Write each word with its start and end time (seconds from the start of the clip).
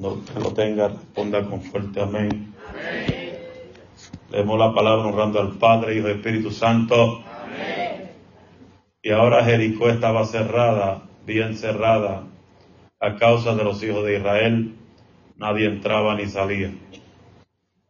Cuando 0.00 0.18
usted 0.18 0.36
lo 0.40 0.54
tenga, 0.54 0.88
responda 0.88 1.44
con 1.44 1.60
fuerte 1.60 2.00
amén. 2.00 2.54
Leemos 4.30 4.58
la 4.58 4.72
palabra 4.72 5.06
honrando 5.06 5.38
al 5.40 5.58
Padre, 5.58 5.94
Hijo 5.94 6.08
y 6.08 6.12
Espíritu 6.12 6.50
Santo. 6.50 7.22
Y 9.02 9.10
ahora 9.10 9.44
Jericó 9.44 9.90
estaba 9.90 10.24
cerrada, 10.24 11.02
bien 11.26 11.54
cerrada, 11.54 12.22
a 12.98 13.16
causa 13.16 13.54
de 13.54 13.62
los 13.62 13.82
hijos 13.82 14.02
de 14.06 14.16
Israel. 14.16 14.74
Nadie 15.36 15.66
entraba 15.66 16.14
ni 16.14 16.24
salía. 16.24 16.72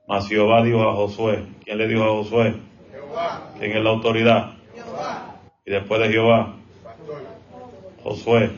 Mas 0.09 0.27
Jehová 0.27 0.65
dijo 0.65 0.83
a 0.83 0.97
Josué. 0.97 1.47
¿Quién 1.65 1.79
le 1.79 1.87
dijo 1.87 2.03
a 2.03 2.09
Josué? 2.09 2.57
¿Quién 3.57 3.77
es 3.77 3.85
la 3.85 3.91
autoridad? 3.91 4.55
Y 5.65 5.71
después 5.71 6.01
de 6.01 6.09
Jehová, 6.09 6.57
Josué. 8.03 8.51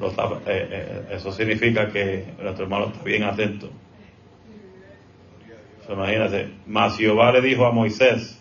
Eh, 0.00 0.38
eh, 0.46 1.06
eso 1.10 1.32
significa 1.32 1.90
que 1.90 2.32
nuestro 2.40 2.64
hermano 2.64 2.86
está 2.86 3.02
bien 3.02 3.24
atento. 3.24 3.68
imagínate, 5.88 6.52
mas 6.66 6.96
Jehová 6.96 7.32
le 7.32 7.40
dijo 7.40 7.64
a 7.64 7.72
Moisés, 7.72 8.38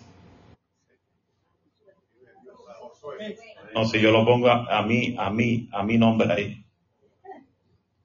no, 3.74 3.86
si 3.86 4.02
yo 4.02 4.12
lo 4.12 4.26
pongo 4.26 4.50
a, 4.50 4.82
mí, 4.84 5.16
a 5.18 5.30
mí, 5.30 5.70
a 5.72 5.82
mi 5.84 5.98
nombre 5.98 6.32
ahí. 6.32 6.66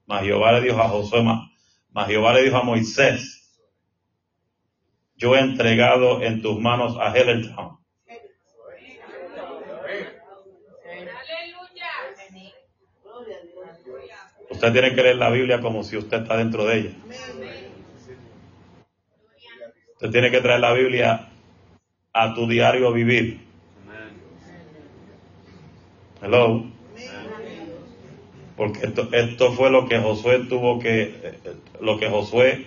Mas 0.05 0.23
Jehová 0.23 0.53
le 0.53 0.61
dijo 0.61 0.79
a 0.79 0.87
Josué, 0.87 1.23
mas, 1.23 2.07
Jehová 2.07 2.33
le 2.33 2.43
dijo 2.43 2.57
a 2.57 2.63
Moisés, 2.63 3.59
yo 5.15 5.35
he 5.35 5.39
entregado 5.39 6.23
en 6.23 6.41
tus 6.41 6.59
manos 6.59 6.97
a 6.99 7.15
Hellertown 7.15 7.82
Usted 14.63 14.79
tiene 14.79 14.95
que 14.95 15.03
leer 15.03 15.17
la 15.17 15.29
Biblia 15.29 15.59
como 15.59 15.83
si 15.83 15.97
usted 15.97 16.21
está 16.21 16.37
dentro 16.37 16.63
de 16.63 16.77
ella. 16.77 16.91
Usted 19.95 20.09
tiene 20.09 20.31
que 20.31 20.39
traer 20.39 20.61
la 20.61 20.71
Biblia 20.71 21.27
a 22.13 22.33
tu 22.33 22.47
diario 22.47 22.93
vivir. 22.93 23.41
Hello. 26.21 26.63
Porque 28.55 28.85
esto, 28.85 29.09
esto 29.11 29.51
fue 29.51 29.69
lo 29.69 29.85
que 29.85 29.99
Josué 29.99 30.45
tuvo 30.47 30.79
que, 30.79 31.33
lo 31.81 31.99
que 31.99 32.07
Josué 32.07 32.65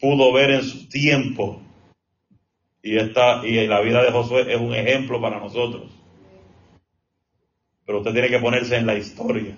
pudo 0.00 0.32
ver 0.32 0.52
en 0.52 0.62
su 0.62 0.88
tiempo. 0.88 1.60
Y 2.82 2.96
esta, 2.96 3.46
y 3.46 3.66
la 3.66 3.82
vida 3.82 4.02
de 4.02 4.10
Josué 4.10 4.50
es 4.54 4.58
un 4.58 4.74
ejemplo 4.74 5.20
para 5.20 5.38
nosotros. 5.38 5.92
Pero 7.84 7.98
usted 7.98 8.12
tiene 8.12 8.30
que 8.30 8.38
ponerse 8.38 8.76
en 8.76 8.86
la 8.86 8.94
historia. 8.94 9.54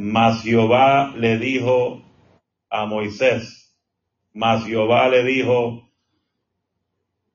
Mas 0.00 0.44
Jehová 0.44 1.12
le 1.16 1.38
dijo 1.38 2.04
a 2.70 2.86
Moisés, 2.86 3.74
mas 4.32 4.64
Jehová 4.64 5.08
le 5.08 5.24
dijo 5.24 5.90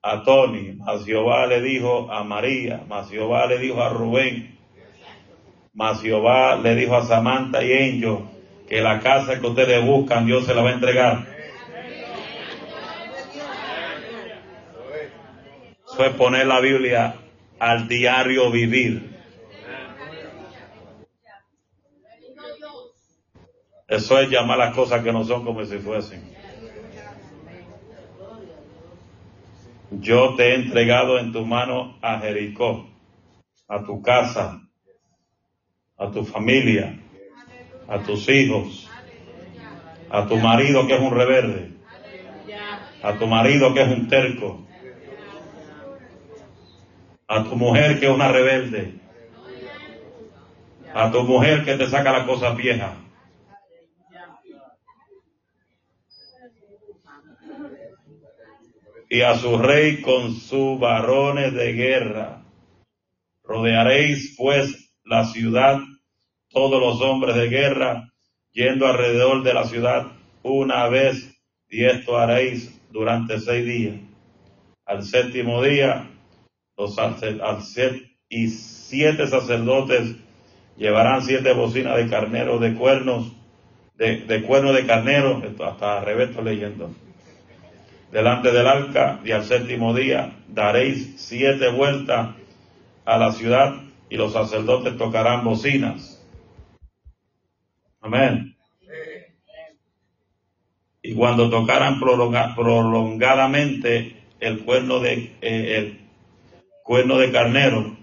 a 0.00 0.22
Tony, 0.22 0.72
mas 0.72 1.04
Jehová 1.04 1.46
le 1.46 1.60
dijo 1.60 2.10
a 2.10 2.24
María, 2.24 2.82
mas 2.88 3.10
Jehová 3.10 3.44
le 3.48 3.58
dijo 3.58 3.82
a 3.82 3.90
Rubén, 3.90 4.58
mas 5.74 6.00
Jehová 6.00 6.56
le 6.56 6.74
dijo 6.74 6.96
a 6.96 7.04
Samantha 7.04 7.62
y 7.62 7.70
Angel 7.70 8.20
que 8.66 8.80
la 8.80 8.98
casa 9.00 9.38
que 9.38 9.46
ustedes 9.46 9.84
buscan 9.84 10.24
Dios 10.24 10.46
se 10.46 10.54
la 10.54 10.62
va 10.62 10.70
a 10.70 10.72
entregar. 10.72 11.26
Eso 15.86 16.02
es 16.02 16.14
poner 16.14 16.46
la 16.46 16.60
Biblia 16.60 17.16
al 17.58 17.88
diario 17.88 18.50
vivir. 18.50 19.13
Eso 23.86 24.18
es 24.18 24.30
llamar 24.30 24.58
las 24.58 24.74
cosas 24.74 25.02
que 25.02 25.12
no 25.12 25.24
son 25.24 25.44
como 25.44 25.64
si 25.64 25.78
fuesen. 25.78 26.22
Yo 29.90 30.34
te 30.34 30.50
he 30.50 30.54
entregado 30.54 31.18
en 31.18 31.32
tu 31.32 31.44
mano 31.44 31.98
a 32.00 32.18
Jericó, 32.18 32.88
a 33.68 33.84
tu 33.84 34.02
casa, 34.02 34.62
a 35.98 36.10
tu 36.10 36.24
familia, 36.24 36.98
a 37.86 37.98
tus 38.02 38.28
hijos, 38.28 38.88
a 40.10 40.26
tu 40.26 40.36
marido 40.36 40.86
que 40.86 40.94
es 40.94 41.00
un 41.00 41.14
rebelde, 41.14 41.70
a 43.02 43.18
tu 43.18 43.26
marido 43.26 43.74
que 43.74 43.82
es 43.82 43.88
un 43.88 44.08
terco, 44.08 44.66
a 47.28 47.44
tu 47.44 47.56
mujer 47.56 48.00
que 48.00 48.06
es 48.06 48.12
una 48.12 48.28
rebelde, 48.32 48.94
a 50.94 51.10
tu 51.10 51.22
mujer 51.22 51.64
que 51.64 51.76
te 51.76 51.86
saca 51.88 52.12
las 52.12 52.26
cosas 52.26 52.56
viejas, 52.56 53.03
y 59.14 59.22
a 59.22 59.36
su 59.36 59.56
rey 59.56 60.00
con 60.00 60.34
sus 60.34 60.80
varones 60.80 61.54
de 61.54 61.72
guerra. 61.72 62.42
Rodearéis 63.44 64.34
pues 64.36 64.92
la 65.04 65.24
ciudad, 65.26 65.78
todos 66.50 66.80
los 66.80 67.00
hombres 67.00 67.36
de 67.36 67.48
guerra, 67.48 68.12
yendo 68.50 68.88
alrededor 68.88 69.44
de 69.44 69.54
la 69.54 69.66
ciudad 69.66 70.08
una 70.42 70.88
vez, 70.88 71.32
y 71.70 71.84
esto 71.84 72.18
haréis 72.18 72.76
durante 72.90 73.38
seis 73.38 73.64
días. 73.64 73.94
Al 74.84 75.04
séptimo 75.04 75.62
día, 75.62 76.10
los 76.76 76.98
al 76.98 77.14
y 78.28 78.48
siete 78.48 79.28
sacerdotes 79.28 80.16
llevarán 80.76 81.22
siete 81.22 81.52
bocinas 81.52 81.98
de 81.98 82.08
carnero 82.08 82.58
de 82.58 82.74
cuernos, 82.74 83.32
de, 83.94 84.22
de 84.22 84.42
cuernos 84.42 84.74
de 84.74 84.86
carnero, 84.86 85.40
hasta 85.64 86.00
al 86.00 86.04
revés 86.04 86.34
leyendo 86.42 86.90
delante 88.14 88.50
del 88.52 88.66
arca 88.68 89.20
y 89.24 89.32
al 89.32 89.44
séptimo 89.44 89.92
día 89.92 90.36
daréis 90.46 91.14
siete 91.16 91.68
vueltas 91.68 92.36
a 93.04 93.18
la 93.18 93.32
ciudad 93.32 93.74
y 94.08 94.16
los 94.16 94.32
sacerdotes 94.32 94.96
tocarán 94.96 95.42
bocinas. 95.42 96.24
Amén. 98.00 98.56
Y 101.02 101.14
cuando 101.14 101.50
tocaran 101.50 101.98
prolongadamente 101.98 104.22
el 104.38 104.64
cuerno 104.64 105.00
de 105.00 105.32
eh, 105.42 105.76
el 105.76 105.98
cuerno 106.84 107.18
de 107.18 107.32
carnero, 107.32 107.96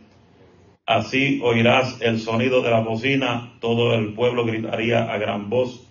así 0.85 1.39
oirás 1.41 2.01
el 2.01 2.19
sonido 2.19 2.61
de 2.61 2.69
la 2.69 2.81
bocina, 2.81 3.53
todo 3.61 3.95
el 3.95 4.13
pueblo 4.13 4.43
gritaría 4.43 5.09
a 5.09 5.17
gran 5.17 5.49
voz 5.49 5.87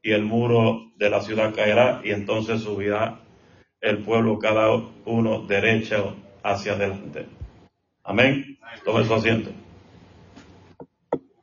y 0.00 0.12
el 0.12 0.22
muro 0.22 0.92
de 0.96 1.10
la 1.10 1.22
ciudad 1.22 1.52
caerá 1.56 2.02
y 2.04 2.12
entonces 2.12 2.62
subirá 2.62 3.22
el 3.80 3.98
pueblo 3.98 4.38
cada 4.38 4.70
uno 5.04 5.42
derecho 5.46 6.16
hacia 6.42 6.72
adelante. 6.72 7.26
Amén. 8.04 8.58
Todo 8.84 9.00
eso 9.00 9.14
asiento. 9.14 9.50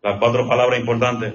Las 0.02 0.20
cuatro 0.20 0.48
palabras 0.48 0.80
importantes. 0.80 1.34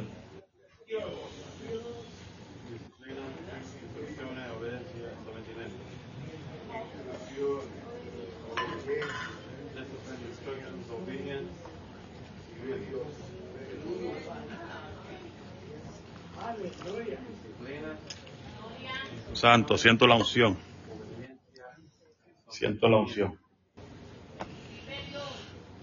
Santo, 19.32 19.78
siento 19.78 20.06
la 20.06 20.16
unción. 20.16 20.69
Siento 22.50 22.88
la 22.88 22.98
unción. 22.98 23.38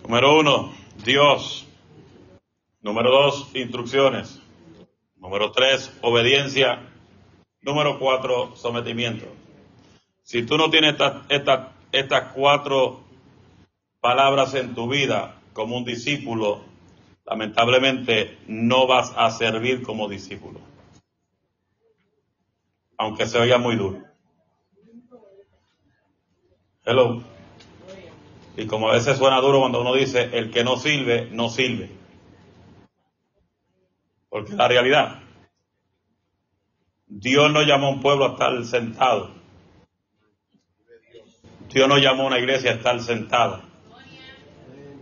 Número 0.04 0.40
uno, 0.40 0.74
Dios. 1.04 1.68
Número 2.82 3.10
dos, 3.12 3.50
instrucciones. 3.56 4.40
Número 5.16 5.52
tres, 5.52 5.92
obediencia. 6.02 6.82
Número 7.62 8.00
cuatro, 8.00 8.56
sometimiento. 8.56 9.26
Si 10.24 10.44
tú 10.44 10.58
no 10.58 10.70
tienes 10.70 10.96
estas 11.30 11.78
estas 11.92 12.34
cuatro 12.34 13.02
palabras 14.00 14.54
en 14.54 14.76
tu 14.76 14.90
vida 14.90 15.36
como 15.54 15.78
un 15.78 15.86
discípulo, 15.86 16.62
lamentablemente 17.26 18.38
no 18.48 18.88
vas 18.88 19.14
a 19.16 19.32
servir 19.32 19.84
como 19.84 20.08
discípulo. 20.08 20.60
Aunque 22.98 23.26
se 23.26 23.40
oiga 23.40 23.58
muy 23.58 23.76
duro. 23.76 24.04
Hello. 26.90 27.22
Y 28.56 28.66
como 28.66 28.88
a 28.88 28.94
veces 28.94 29.18
suena 29.18 29.42
duro 29.42 29.60
cuando 29.60 29.82
uno 29.82 29.94
dice, 29.94 30.30
el 30.32 30.50
que 30.50 30.64
no 30.64 30.78
sirve, 30.78 31.28
no 31.30 31.50
sirve. 31.50 31.92
Porque 34.30 34.52
es 34.52 34.58
la 34.58 34.70
realidad. 34.70 35.20
Dios 37.06 37.52
no 37.52 37.62
llamó 37.64 37.88
a 37.88 37.90
un 37.90 38.02
pueblo 38.02 38.26
a 38.26 38.32
estar 38.32 38.64
sentado. 38.64 39.32
Dios 41.74 41.90
no 41.90 41.98
llamó 41.98 42.24
a 42.24 42.28
una 42.28 42.40
iglesia 42.40 42.72
a 42.72 42.76
estar 42.76 43.02
sentada. 43.02 43.66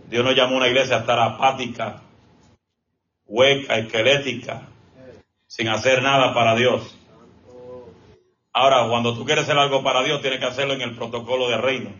Dios 0.08 0.24
no 0.24 0.32
llamó 0.32 0.54
a 0.54 0.58
una 0.58 0.68
iglesia 0.68 0.96
a 0.96 1.00
estar 1.00 1.20
apática, 1.20 2.02
hueca, 3.26 3.78
esquelética, 3.78 4.62
sin 5.46 5.68
hacer 5.68 6.02
nada 6.02 6.34
para 6.34 6.56
Dios. 6.56 6.98
Ahora, 8.58 8.88
cuando 8.88 9.14
tú 9.14 9.26
quieres 9.26 9.44
hacer 9.44 9.58
algo 9.58 9.82
para 9.82 10.02
Dios, 10.02 10.22
tienes 10.22 10.40
que 10.40 10.46
hacerlo 10.46 10.72
en 10.72 10.80
el 10.80 10.96
protocolo 10.96 11.46
de 11.50 11.58
reino, 11.58 11.90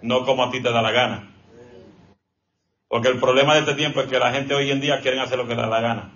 no 0.00 0.24
como 0.24 0.44
a 0.44 0.50
ti 0.52 0.62
te 0.62 0.70
da 0.70 0.80
la 0.80 0.92
gana. 0.92 1.34
Porque 2.86 3.08
el 3.08 3.18
problema 3.18 3.54
de 3.54 3.60
este 3.62 3.74
tiempo 3.74 4.00
es 4.00 4.06
que 4.06 4.20
la 4.20 4.30
gente 4.30 4.54
hoy 4.54 4.70
en 4.70 4.80
día 4.80 5.00
quiere 5.00 5.18
hacer 5.18 5.38
lo 5.38 5.48
que 5.48 5.56
da 5.56 5.66
la 5.66 5.80
gana. 5.80 6.12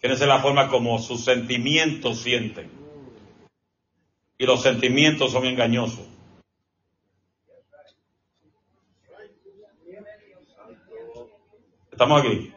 Quieren 0.00 0.16
hacer 0.16 0.26
la 0.26 0.38
forma 0.38 0.68
como 0.68 0.98
sus 1.00 1.22
sentimientos 1.22 2.22
sienten. 2.22 2.70
Y 4.38 4.46
los 4.46 4.62
sentimientos 4.62 5.30
son 5.30 5.44
engañosos. 5.44 6.06
¿Estamos 11.90 12.22
aquí? 12.22 12.54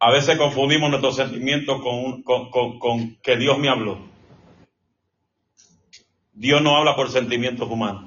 A 0.00 0.12
veces 0.12 0.38
confundimos 0.38 0.90
nuestros 0.90 1.16
sentimientos 1.16 1.80
con, 1.82 3.16
que 3.20 3.36
Dios 3.36 3.58
me 3.58 3.68
habló. 3.68 3.98
Dios 6.32 6.62
no 6.62 6.76
habla 6.76 6.94
por 6.94 7.10
sentimientos 7.10 7.68
humanos. 7.68 8.04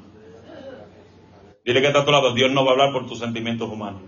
Dile 1.66 1.82
que 1.82 1.88
está 1.88 2.00
a 2.00 2.06
tu 2.06 2.12
lado, 2.12 2.34
Dios 2.34 2.50
no 2.52 2.64
va 2.64 2.72
a 2.72 2.74
hablar 2.74 2.94
por 2.94 3.08
tus 3.08 3.20
sentimientos 3.20 3.70
humanos. 3.70 4.02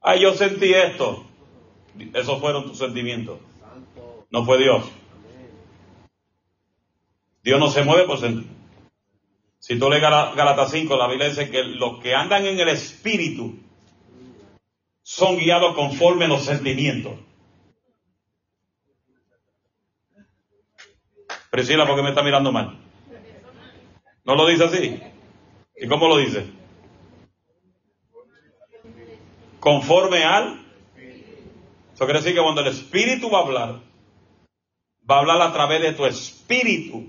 Ay, 0.00 0.22
yo 0.22 0.32
sentí 0.32 0.72
esto. 0.72 1.26
Esos 2.14 2.40
fueron 2.40 2.64
tus 2.64 2.78
sentimientos. 2.78 3.38
No 4.30 4.44
fue 4.44 4.56
Dios. 4.56 4.84
Dios 7.42 7.60
no 7.60 7.68
se 7.68 7.82
mueve 7.82 8.04
por 8.04 8.18
sentimientos. 8.18 8.56
Si 9.58 9.78
tú 9.78 9.90
lees 9.90 10.00
Galatas 10.00 10.70
5, 10.70 10.96
la 10.96 11.08
Biblia 11.08 11.28
dice 11.28 11.50
que 11.50 11.62
los 11.62 11.98
que 12.00 12.14
andan 12.14 12.46
en 12.46 12.58
el 12.58 12.68
Espíritu 12.68 13.67
son 15.08 15.38
guiados 15.38 15.74
conforme 15.74 16.26
a 16.26 16.28
los 16.28 16.44
sentimientos. 16.44 17.14
Priscila, 21.50 21.86
¿por 21.86 21.96
qué 21.96 22.02
me 22.02 22.10
está 22.10 22.22
mirando 22.22 22.52
mal? 22.52 22.78
¿No 24.26 24.34
lo 24.34 24.46
dice 24.46 24.64
así? 24.64 25.00
¿Y 25.76 25.88
cómo 25.88 26.08
lo 26.08 26.18
dice? 26.18 26.44
Conforme 29.58 30.24
al... 30.24 30.62
Eso 31.94 32.04
quiere 32.04 32.20
decir 32.20 32.34
que 32.34 32.42
cuando 32.42 32.60
el 32.60 32.66
Espíritu 32.66 33.30
va 33.30 33.38
a 33.38 33.42
hablar, 33.44 33.80
va 35.10 35.16
a 35.16 35.20
hablar 35.20 35.40
a 35.40 35.52
través 35.54 35.80
de 35.80 35.92
tu 35.94 36.04
espíritu, 36.04 37.06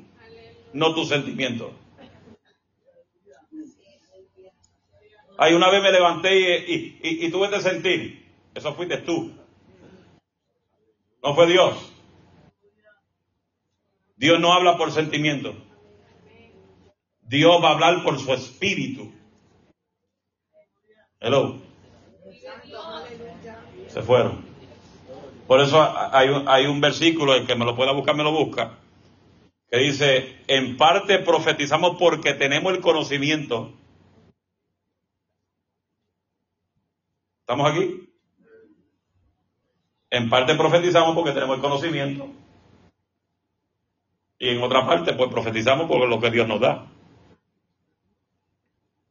no 0.72 0.96
tu 0.96 1.06
sentimiento. 1.06 1.74
Ay, 5.42 5.54
una 5.54 5.70
vez 5.70 5.82
me 5.82 5.94
levanté 5.94 6.66
y, 6.68 7.32
tuve 7.32 7.50
que 7.50 7.62
sentir. 7.62 8.28
Eso 8.54 8.74
fuiste 8.74 8.98
tú. 8.98 9.32
No 11.24 11.34
fue 11.34 11.48
Dios. 11.48 11.94
Dios 14.18 14.38
no 14.42 14.52
habla 14.52 14.76
por 14.76 14.92
sentimiento. 14.92 15.56
Dios 17.22 17.64
va 17.64 17.70
a 17.70 17.72
hablar 17.72 18.04
por 18.04 18.20
su 18.20 18.34
espíritu. 18.34 19.14
Hello. 21.22 21.62
Se 23.88 24.02
fueron. 24.02 24.44
Por 25.48 25.62
eso 25.62 25.82
hay 26.12 26.28
un, 26.28 26.50
hay 26.50 26.66
un 26.66 26.82
versículo, 26.82 27.34
el 27.34 27.48
que 27.48 27.56
me 27.56 27.64
lo 27.64 27.78
pueda 27.78 27.94
buscar, 27.94 28.14
me 28.14 28.24
lo 28.26 28.34
busca, 28.34 28.78
que 29.72 29.78
dice, 29.78 30.36
en 30.48 30.76
parte 30.76 31.18
profetizamos 31.20 31.96
porque 31.98 32.34
tenemos 32.34 32.74
el 32.74 32.82
conocimiento 32.82 33.79
¿Estamos 37.50 37.72
aquí? 37.72 38.08
En 40.12 40.30
parte 40.30 40.54
profetizamos 40.54 41.16
porque 41.16 41.32
tenemos 41.32 41.56
el 41.56 41.62
conocimiento. 41.64 42.30
Y 44.38 44.50
en 44.50 44.62
otra 44.62 44.86
parte, 44.86 45.14
pues 45.14 45.32
profetizamos 45.32 45.88
por 45.88 46.08
lo 46.08 46.20
que 46.20 46.30
Dios 46.30 46.48
nos 46.48 46.60
da. 46.60 46.86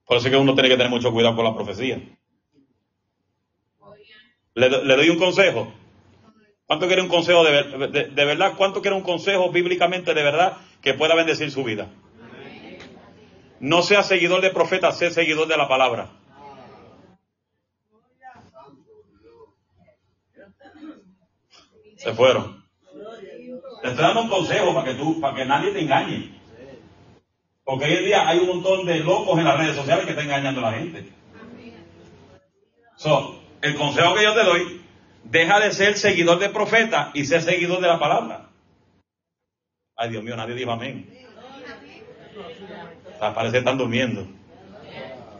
Por 0.07 0.19
eso 0.19 0.29
es 0.29 0.33
que 0.33 0.39
uno 0.39 0.55
tiene 0.55 0.69
que 0.69 0.77
tener 0.77 0.89
mucho 0.89 1.11
cuidado 1.11 1.35
con 1.35 1.47
la 1.47 1.55
profecía. 1.57 2.01
Le, 4.55 4.69
doy 4.69 5.11
un 5.11 5.19
consejo. 5.19 5.73
¿Cuánto 6.67 6.87
quiere 6.87 7.03
un 7.03 7.09
consejo 7.09 7.43
de, 7.43 7.89
de, 7.89 8.25
verdad? 8.25 8.53
¿Cuánto 8.57 8.83
quiere 8.83 8.97
un 8.97 9.03
consejo 9.03 9.51
bíblicamente 9.51 10.15
de 10.15 10.23
verdad 10.23 10.59
que 10.81 10.95
pueda 10.95 11.17
bendecir 11.17 11.51
su 11.51 11.65
vida? 11.65 11.89
No 13.59 13.83
sea 13.83 14.05
seguidor 14.05 14.43
de 14.43 14.51
profetas, 14.51 14.97
sea 14.97 15.11
seguidor 15.11 15.49
de 15.49 15.57
la 15.57 15.67
palabra. 15.67 16.18
Se 22.09 22.15
fueron. 22.15 22.65
Te 23.83 23.89
estoy 23.89 24.03
dando 24.03 24.23
un 24.23 24.31
consejo 24.31 24.73
para 24.73 24.87
que 24.89 24.95
tú, 24.95 25.21
para 25.21 25.37
que 25.37 25.45
nadie 25.45 25.73
te 25.73 25.83
engañe. 25.83 26.41
Porque 27.63 27.85
hoy 27.85 27.97
en 27.97 28.05
día 28.07 28.27
hay 28.27 28.39
un 28.39 28.47
montón 28.47 28.87
de 28.87 29.01
locos 29.01 29.39
en 29.39 29.45
las 29.45 29.59
redes 29.59 29.77
sociales 29.77 30.07
que 30.07 30.13
están 30.13 30.25
engañando 30.25 30.61
a 30.61 30.71
la 30.71 30.79
gente. 30.79 31.07
So, 32.97 33.39
el 33.61 33.77
consejo 33.77 34.15
que 34.15 34.23
yo 34.23 34.33
te 34.33 34.43
doy, 34.43 34.81
deja 35.25 35.61
de 35.61 35.71
ser 35.71 35.99
seguidor 35.99 36.39
de 36.39 36.49
profeta 36.49 37.11
y 37.13 37.27
ser 37.27 37.43
seguidor 37.43 37.83
de 37.83 37.89
la 37.89 37.99
palabra. 37.99 38.49
Ay, 39.95 40.09
Dios 40.09 40.25
mío, 40.25 40.35
nadie 40.35 40.55
dijo 40.55 40.73
amén. 40.73 41.13
parece 43.21 43.53
que 43.53 43.59
están 43.59 43.77
durmiendo. 43.77 44.27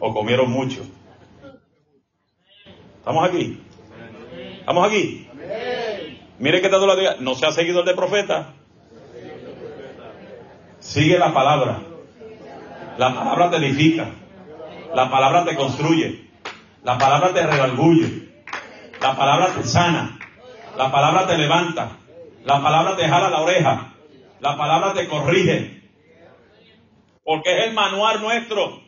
O 0.01 0.13
comieron 0.13 0.51
mucho. 0.51 0.87
¿Estamos 2.99 3.27
aquí? 3.27 3.59
¿Estamos 4.61 4.87
aquí? 4.87 5.28
Mire 6.39 6.61
que 6.61 6.69
te 6.69 6.79
lo 6.79 6.97
diga, 6.97 7.17
no 7.19 7.35
sea 7.35 7.53
seguidor 7.53 7.85
de 7.85 7.95
profeta. 7.95 8.55
Sigue 10.79 11.19
la 11.19 11.35
palabra. 11.35 11.81
La 12.97 13.15
palabra 13.15 13.51
te 13.51 13.57
edifica. 13.57 14.11
La 14.95 15.11
palabra 15.11 15.45
te 15.45 15.57
construye. 15.57 16.29
La 16.85 16.97
palabra 16.97 17.33
te 17.33 17.47
redarguye. 17.47 18.29
La 19.01 19.17
palabra 19.17 19.55
te 19.55 19.65
sana. 19.65 20.19
La 20.77 20.91
palabra 20.91 21.27
te 21.27 21.37
levanta. 21.37 21.91
La 22.45 22.63
palabra 22.63 22.97
te 22.97 23.09
jala 23.09 23.31
la 23.31 23.41
oreja. 23.41 23.95
La 24.41 24.57
palabra 24.57 24.95
te 24.95 25.09
corrige. 25.09 25.83
Porque 27.25 27.59
es 27.59 27.65
el 27.67 27.75
manual 27.75 28.21
nuestro 28.21 28.81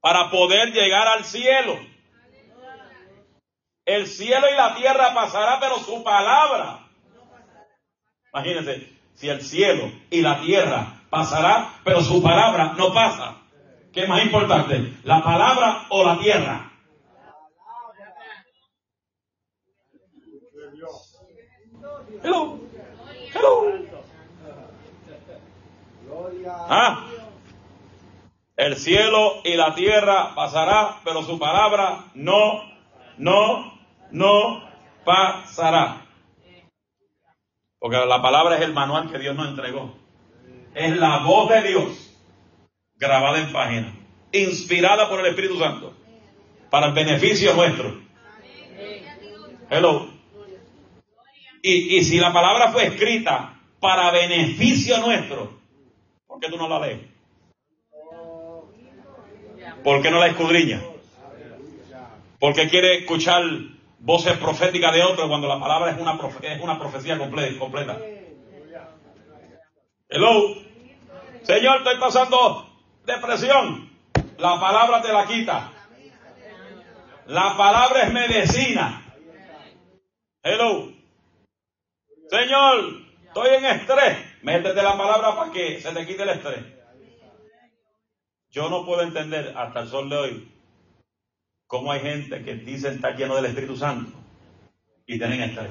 para 0.00 0.30
poder 0.30 0.72
llegar 0.72 1.08
al 1.08 1.24
cielo. 1.24 1.76
El 3.86 4.08
cielo 4.08 4.48
y 4.52 4.56
la 4.56 4.74
tierra 4.74 5.14
pasará, 5.14 5.60
pero 5.60 5.78
su 5.78 6.02
palabra. 6.02 6.80
Imagínense, 8.34 8.92
si 9.14 9.28
el 9.28 9.40
cielo 9.40 9.92
y 10.10 10.22
la 10.22 10.40
tierra 10.40 11.02
pasará, 11.08 11.70
pero 11.84 12.00
su 12.00 12.20
palabra 12.20 12.74
no 12.76 12.92
pasa. 12.92 13.36
¿Qué 13.92 14.02
es 14.02 14.08
más 14.08 14.24
importante? 14.24 14.92
¿La 15.04 15.22
palabra 15.22 15.86
o 15.90 16.04
la 16.04 16.18
tierra? 16.18 16.72
Hello. 22.24 22.58
Hello. 23.32 23.72
Ah. 26.68 27.06
El 28.56 28.76
cielo 28.76 29.42
y 29.44 29.54
la 29.54 29.76
tierra 29.76 30.34
pasará, 30.34 30.96
pero 31.04 31.22
su 31.22 31.38
palabra 31.38 32.06
no, 32.14 32.62
no 33.18 33.75
no 34.10 34.62
pasará. 35.04 36.06
Porque 37.78 37.96
la 37.96 38.22
palabra 38.22 38.56
es 38.56 38.62
el 38.62 38.72
manual 38.72 39.10
que 39.10 39.18
Dios 39.18 39.36
nos 39.36 39.48
entregó. 39.48 39.94
Es 40.74 40.96
la 40.96 41.18
voz 41.18 41.50
de 41.50 41.62
Dios 41.62 42.14
grabada 42.96 43.38
en 43.38 43.52
página, 43.52 43.94
inspirada 44.32 45.08
por 45.08 45.20
el 45.20 45.26
Espíritu 45.26 45.58
Santo, 45.58 45.94
para 46.70 46.86
el 46.88 46.92
beneficio 46.92 47.54
nuestro. 47.54 48.00
Hello. 49.70 50.08
Y, 51.62 51.96
y 51.96 52.04
si 52.04 52.18
la 52.18 52.32
palabra 52.32 52.72
fue 52.72 52.86
escrita 52.86 53.60
para 53.80 54.10
beneficio 54.10 54.98
nuestro, 54.98 55.58
¿por 56.26 56.40
qué 56.40 56.48
tú 56.48 56.56
no 56.56 56.68
la 56.68 56.80
lees? 56.80 57.00
¿Por 59.82 60.02
qué 60.02 60.10
no 60.10 60.18
la 60.18 60.28
escudriñas? 60.28 60.82
¿Por 62.38 62.54
qué 62.54 62.68
quiere 62.68 62.98
escuchar 62.98 63.42
voces 64.06 64.38
proféticas 64.38 64.94
de 64.94 65.02
otros 65.02 65.28
cuando 65.28 65.48
la 65.48 65.58
palabra 65.58 65.90
es 65.90 65.98
una, 65.98 66.18
es 66.42 66.62
una 66.62 66.78
profecía 66.78 67.18
completa. 67.18 67.98
Hello. 70.08 70.54
Señor, 71.42 71.78
estoy 71.78 71.98
pasando 71.98 72.66
depresión. 73.04 73.90
La 74.38 74.60
palabra 74.60 75.02
te 75.02 75.12
la 75.12 75.26
quita. 75.26 75.72
La 77.26 77.56
palabra 77.56 78.02
es 78.04 78.12
medicina. 78.12 79.02
Hello. 80.42 80.92
Señor, 82.30 83.06
Estoy 83.36 83.54
en 83.54 83.64
estrés. 83.66 84.16
Métete 84.40 84.82
la 84.82 84.96
palabra 84.96 85.36
para 85.36 85.52
que 85.52 85.78
se 85.78 85.92
te 85.92 86.06
quite 86.06 86.22
el 86.22 86.30
estrés. 86.30 86.64
Yo 88.48 88.70
no 88.70 88.86
puedo 88.86 89.02
entender 89.02 89.52
hasta 89.54 89.80
el 89.80 89.88
sol 89.88 90.08
de 90.08 90.16
hoy 90.16 90.55
cómo 91.66 91.92
hay 91.92 92.00
gente 92.00 92.44
que 92.44 92.54
dice 92.54 92.88
estar 92.88 93.16
lleno 93.16 93.36
del 93.36 93.46
Espíritu 93.46 93.76
Santo 93.76 94.12
y 95.06 95.18
tienen 95.18 95.42
estrés. 95.42 95.70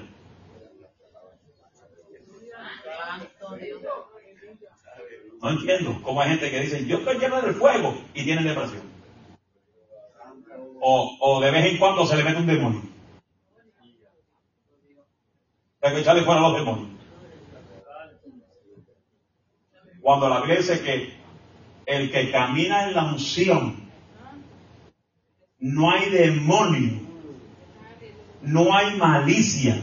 No 5.42 5.50
entiendo 5.52 6.00
cómo 6.02 6.22
hay 6.22 6.30
gente 6.30 6.52
que 6.52 6.60
dice 6.62 6.86
yo 6.86 6.98
estoy 6.98 7.20
lleno 7.20 7.42
del 7.42 7.56
fuego 7.56 7.98
y 8.14 8.24
tienen 8.24 8.46
depresión. 8.46 8.84
O, 10.82 11.18
o 11.20 11.42
de 11.42 11.52
vez 11.52 11.66
en 11.66 11.78
cuando 11.78 12.06
se 12.06 12.18
le 12.18 12.24
mete 12.24 12.40
un 12.40 12.48
demonio. 12.48 12.82
Hay 15.82 15.94
que 15.94 16.00
echarle 16.02 16.24
fuera 16.24 16.42
los 16.42 16.56
demonios. 16.56 16.90
Cuando 20.02 20.30
la 20.30 20.40
Biblia 20.40 20.58
dice 20.58 20.82
que 20.82 21.14
el 21.86 22.12
que 22.12 22.32
camina 22.32 22.88
en 22.88 22.96
la 22.96 23.06
unción, 23.06 23.85
no 25.60 25.92
hay 25.92 26.10
demonio, 26.10 27.02
no 28.42 28.76
hay 28.76 28.96
malicia 28.98 29.82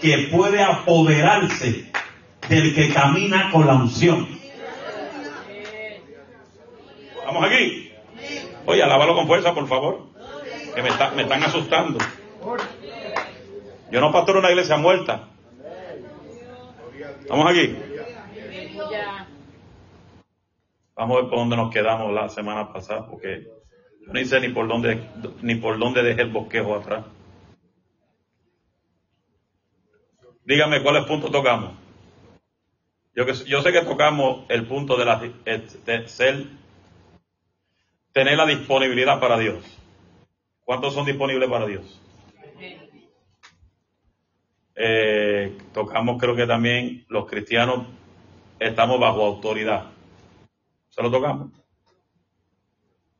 que 0.00 0.28
puede 0.30 0.62
apoderarse 0.62 1.90
del 2.48 2.74
que 2.74 2.92
camina 2.92 3.50
con 3.50 3.66
la 3.66 3.74
unción. 3.74 4.28
Vamos 7.24 7.44
aquí. 7.44 7.92
Oye, 8.66 8.82
alábalo 8.82 9.14
con 9.14 9.26
fuerza, 9.26 9.54
por 9.54 9.66
favor. 9.66 10.06
Que 10.74 10.82
me, 10.82 10.90
me 11.16 11.22
están 11.22 11.42
asustando. 11.42 11.98
Yo 13.90 14.00
no 14.00 14.12
pastoro 14.12 14.40
una 14.40 14.50
iglesia 14.50 14.76
muerta. 14.76 15.28
Estamos 17.20 17.50
aquí. 17.50 17.76
Vamos 20.94 21.16
a 21.16 21.20
ver 21.20 21.30
por 21.30 21.38
dónde 21.38 21.56
nos 21.56 21.72
quedamos 21.72 22.12
la 22.12 22.28
semana 22.28 22.72
pasada, 22.72 23.06
porque 23.06 23.46
ni 24.12 24.24
sé 24.24 24.40
ni 24.40 24.48
por 24.48 24.68
dónde, 24.68 25.08
ni 25.42 25.56
por 25.56 25.78
dónde 25.78 26.02
dejé 26.02 26.22
el 26.22 26.30
bosquejo 26.30 26.76
atrás. 26.76 27.04
Dígame 30.44 30.82
cuáles 30.82 31.04
puntos 31.06 31.30
tocamos. 31.32 31.72
Yo, 33.14 33.24
yo 33.24 33.62
sé 33.62 33.72
que 33.72 33.82
tocamos 33.82 34.44
el 34.48 34.66
punto 34.66 34.96
de, 34.96 35.04
la, 35.04 35.18
de 35.18 36.08
ser, 36.08 36.44
tener 38.12 38.36
la 38.36 38.46
disponibilidad 38.46 39.18
para 39.18 39.38
Dios. 39.38 39.64
¿Cuántos 40.64 40.94
son 40.94 41.06
disponibles 41.06 41.48
para 41.48 41.66
Dios? 41.66 42.00
Eh, 44.74 45.56
tocamos 45.72 46.20
creo 46.20 46.36
que 46.36 46.46
también 46.46 47.06
los 47.08 47.26
cristianos 47.26 47.86
estamos 48.58 49.00
bajo 49.00 49.24
autoridad. 49.24 49.90
¿Se 50.90 51.02
lo 51.02 51.10
tocamos? 51.10 51.50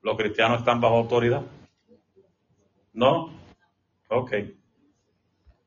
¿Los 0.07 0.17
cristianos 0.17 0.61
están 0.61 0.81
bajo 0.81 0.99
autoridad? 0.99 1.43
¿No? 2.93 3.33
Ok. 4.09 4.35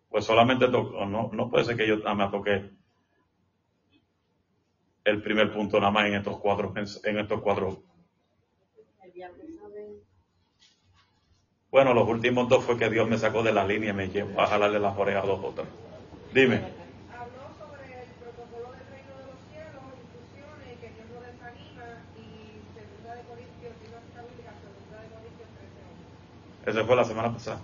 Pues 0.07 0.23
solamente 0.23 0.69
toco, 0.69 1.05
no, 1.05 1.29
no 1.33 1.49
puede 1.49 1.65
ser 1.65 1.75
que 1.75 1.85
yo 1.85 1.97
nada 1.97 2.13
más 2.13 2.31
toque 2.31 2.69
el 5.03 5.21
primer 5.21 5.51
punto 5.51 5.77
nada 5.81 5.91
más 5.91 6.05
en 6.05 6.13
estos 6.13 6.39
cuatro, 6.39 6.73
en 7.03 7.19
estos 7.19 7.41
cuatro. 7.41 7.83
Bueno, 11.69 11.93
los 11.93 12.07
últimos 12.07 12.47
dos 12.47 12.63
fue 12.63 12.77
que 12.77 12.89
Dios 12.89 13.09
me 13.09 13.17
sacó 13.17 13.43
de 13.43 13.51
la 13.51 13.65
línea 13.65 13.89
y 13.89 13.93
me 13.93 14.07
llevó 14.07 14.39
a 14.39 14.47
jalarle 14.47 14.79
las 14.79 14.97
orejas 14.97 15.25
a 15.25 15.27
dos 15.27 15.43
otras. 15.43 15.67
Dime. 16.33 16.78
Ese 26.69 26.83
fue 26.83 26.95
la 26.95 27.03
semana 27.03 27.33
pasada. 27.33 27.59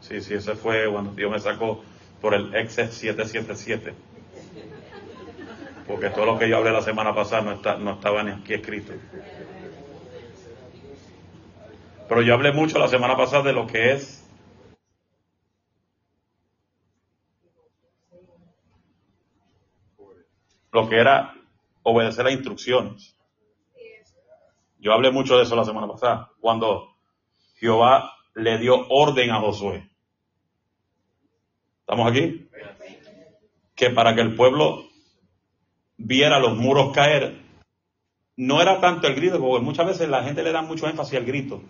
Sí, 0.00 0.20
sí, 0.20 0.34
ese 0.34 0.54
fue 0.54 0.86
cuando 0.90 1.12
Dios 1.12 1.30
me 1.30 1.40
sacó 1.40 1.82
por 2.20 2.34
el 2.34 2.54
Excel 2.54 2.90
777. 2.92 3.94
Porque 5.88 6.10
todo 6.10 6.26
lo 6.26 6.38
que 6.38 6.48
yo 6.48 6.58
hablé 6.58 6.70
la 6.70 6.82
semana 6.82 7.14
pasada 7.14 7.40
no, 7.40 7.52
está, 7.52 7.78
no 7.78 7.92
estaba 7.92 8.22
ni 8.22 8.32
aquí 8.32 8.52
escrito. 8.52 8.92
Pero 12.06 12.20
yo 12.20 12.34
hablé 12.34 12.52
mucho 12.52 12.78
la 12.78 12.88
semana 12.88 13.16
pasada 13.16 13.44
de 13.44 13.54
lo 13.54 13.66
que 13.66 13.92
es 13.92 14.28
lo 20.70 20.86
que 20.86 20.96
era 20.96 21.34
obedecer 21.82 22.24
las 22.24 22.34
instrucciones. 22.34 23.16
Yo 24.80 24.92
hablé 24.92 25.10
mucho 25.10 25.38
de 25.38 25.44
eso 25.44 25.56
la 25.56 25.64
semana 25.64 25.88
pasada, 25.88 26.30
cuando 26.40 26.94
Jehová 27.56 28.13
le 28.34 28.58
dio 28.58 28.86
orden 28.88 29.30
a 29.30 29.40
Josué. 29.40 29.88
¿Estamos 31.80 32.10
aquí? 32.10 32.48
Que 33.74 33.90
para 33.90 34.14
que 34.14 34.20
el 34.20 34.34
pueblo 34.34 34.88
viera 35.96 36.38
los 36.38 36.56
muros 36.56 36.92
caer, 36.94 37.40
no 38.36 38.60
era 38.60 38.80
tanto 38.80 39.06
el 39.06 39.14
grito, 39.14 39.38
porque 39.38 39.64
muchas 39.64 39.86
veces 39.86 40.08
la 40.08 40.24
gente 40.24 40.42
le 40.42 40.52
da 40.52 40.62
mucho 40.62 40.88
énfasis 40.88 41.18
al 41.18 41.24
grito. 41.24 41.62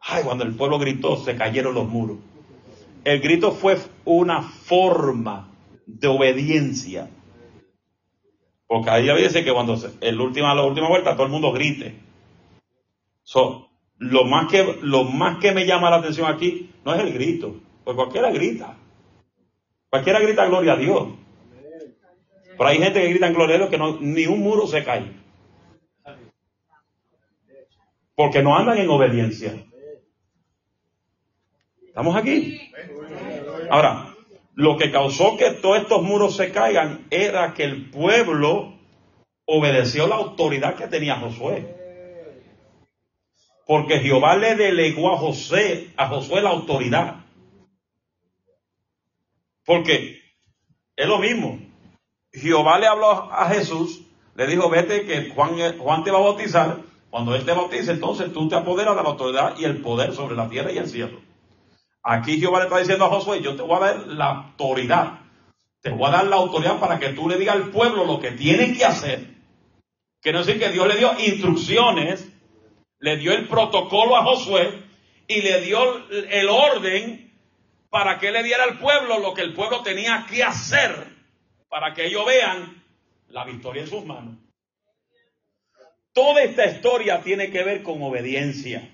Ay, 0.00 0.22
cuando 0.24 0.44
el 0.44 0.54
pueblo 0.54 0.78
gritó, 0.78 1.16
se 1.16 1.36
cayeron 1.36 1.74
los 1.74 1.86
muros. 1.88 2.18
El 3.04 3.20
grito 3.20 3.52
fue 3.52 3.78
una 4.04 4.42
forma 4.42 5.50
de 5.86 6.08
obediencia. 6.08 7.10
Porque 8.66 8.90
ahí 8.90 9.22
dice 9.22 9.44
que 9.44 9.52
cuando 9.52 9.78
el 10.00 10.20
última, 10.20 10.54
la 10.54 10.62
última 10.62 10.88
vuelta 10.88 11.14
todo 11.14 11.24
el 11.24 11.32
mundo 11.32 11.52
grite. 11.52 11.98
So, 13.22 13.67
lo 13.98 14.24
más 14.24 14.50
que, 14.50 14.78
lo 14.82 15.04
más 15.04 15.38
que 15.38 15.52
me 15.52 15.66
llama 15.66 15.90
la 15.90 15.96
atención 15.96 16.32
aquí 16.32 16.70
no 16.84 16.94
es 16.94 17.00
el 17.00 17.12
grito, 17.12 17.56
pues 17.84 17.96
cualquiera 17.96 18.30
grita. 18.30 18.76
Cualquiera 19.90 20.20
grita 20.20 20.46
gloria 20.46 20.74
a 20.74 20.76
Dios. 20.76 21.08
Pero 22.56 22.68
hay 22.68 22.78
gente 22.78 23.00
que 23.00 23.08
grita 23.08 23.26
en 23.26 23.34
gloria 23.34 23.56
a 23.56 23.58
Dios 23.58 23.70
que 23.70 23.78
no, 23.78 23.98
ni 24.00 24.26
un 24.26 24.40
muro 24.40 24.66
se 24.66 24.84
cae. 24.84 25.12
Porque 28.14 28.42
no 28.42 28.56
andan 28.56 28.78
en 28.78 28.90
obediencia. 28.90 29.64
¿Estamos 31.86 32.16
aquí? 32.16 32.72
Ahora, 33.70 34.14
lo 34.54 34.76
que 34.76 34.90
causó 34.90 35.36
que 35.36 35.52
todos 35.52 35.78
estos 35.78 36.02
muros 36.02 36.36
se 36.36 36.50
caigan 36.50 37.06
era 37.10 37.54
que 37.54 37.64
el 37.64 37.90
pueblo 37.90 38.74
obedeció 39.44 40.06
la 40.06 40.16
autoridad 40.16 40.74
que 40.74 40.88
tenía 40.88 41.16
Josué. 41.16 41.87
Porque 43.68 43.98
Jehová 43.98 44.34
le 44.36 44.54
delegó 44.54 45.12
a 45.12 45.18
José, 45.18 45.92
a 45.98 46.08
Josué 46.08 46.40
la 46.40 46.48
autoridad. 46.48 47.16
Porque 49.66 50.22
es 50.96 51.06
lo 51.06 51.18
mismo. 51.18 51.58
Jehová 52.32 52.78
le 52.78 52.86
habló 52.86 53.10
a 53.10 53.46
Jesús, 53.50 54.00
le 54.36 54.46
dijo, 54.46 54.70
vete 54.70 55.04
que 55.04 55.28
Juan, 55.34 55.76
Juan 55.76 56.02
te 56.02 56.10
va 56.10 56.16
a 56.16 56.22
bautizar. 56.22 56.78
Cuando 57.10 57.34
él 57.34 57.44
te 57.44 57.52
bautice, 57.52 57.90
entonces 57.90 58.32
tú 58.32 58.48
te 58.48 58.56
apoderas 58.56 58.96
de 58.96 59.02
la 59.02 59.08
autoridad 59.10 59.58
y 59.58 59.64
el 59.64 59.82
poder 59.82 60.14
sobre 60.14 60.34
la 60.34 60.48
tierra 60.48 60.72
y 60.72 60.78
el 60.78 60.88
cielo. 60.88 61.20
Aquí 62.02 62.40
Jehová 62.40 62.60
le 62.60 62.64
está 62.64 62.78
diciendo 62.78 63.04
a 63.04 63.10
Josué, 63.10 63.42
yo 63.42 63.54
te 63.54 63.60
voy 63.60 63.76
a 63.76 63.80
dar 63.80 64.06
la 64.06 64.30
autoridad. 64.30 65.18
Te 65.82 65.90
voy 65.90 66.08
a 66.08 66.12
dar 66.12 66.26
la 66.26 66.36
autoridad 66.36 66.80
para 66.80 66.98
que 66.98 67.10
tú 67.10 67.28
le 67.28 67.36
digas 67.36 67.56
al 67.56 67.68
pueblo 67.68 68.06
lo 68.06 68.18
que 68.18 68.30
tienen 68.30 68.74
que 68.74 68.86
hacer. 68.86 69.26
Quiere 70.22 70.38
decir 70.38 70.58
que 70.58 70.70
Dios 70.70 70.88
le 70.88 70.96
dio 70.96 71.12
instrucciones 71.18 72.32
le 73.00 73.16
dio 73.16 73.32
el 73.32 73.48
protocolo 73.48 74.16
a 74.16 74.24
Josué 74.24 74.82
y 75.26 75.42
le 75.42 75.60
dio 75.60 76.08
el 76.10 76.48
orden 76.48 77.32
para 77.90 78.18
que 78.18 78.30
le 78.30 78.42
diera 78.42 78.64
al 78.64 78.78
pueblo 78.78 79.18
lo 79.18 79.34
que 79.34 79.42
el 79.42 79.54
pueblo 79.54 79.82
tenía 79.82 80.26
que 80.28 80.42
hacer 80.42 81.06
para 81.68 81.94
que 81.94 82.06
ellos 82.06 82.24
vean 82.26 82.82
la 83.28 83.44
victoria 83.44 83.82
en 83.82 83.88
sus 83.88 84.04
manos. 84.04 84.36
Toda 86.12 86.42
esta 86.42 86.66
historia 86.66 87.22
tiene 87.22 87.50
que 87.50 87.62
ver 87.62 87.82
con 87.82 88.02
obediencia. 88.02 88.90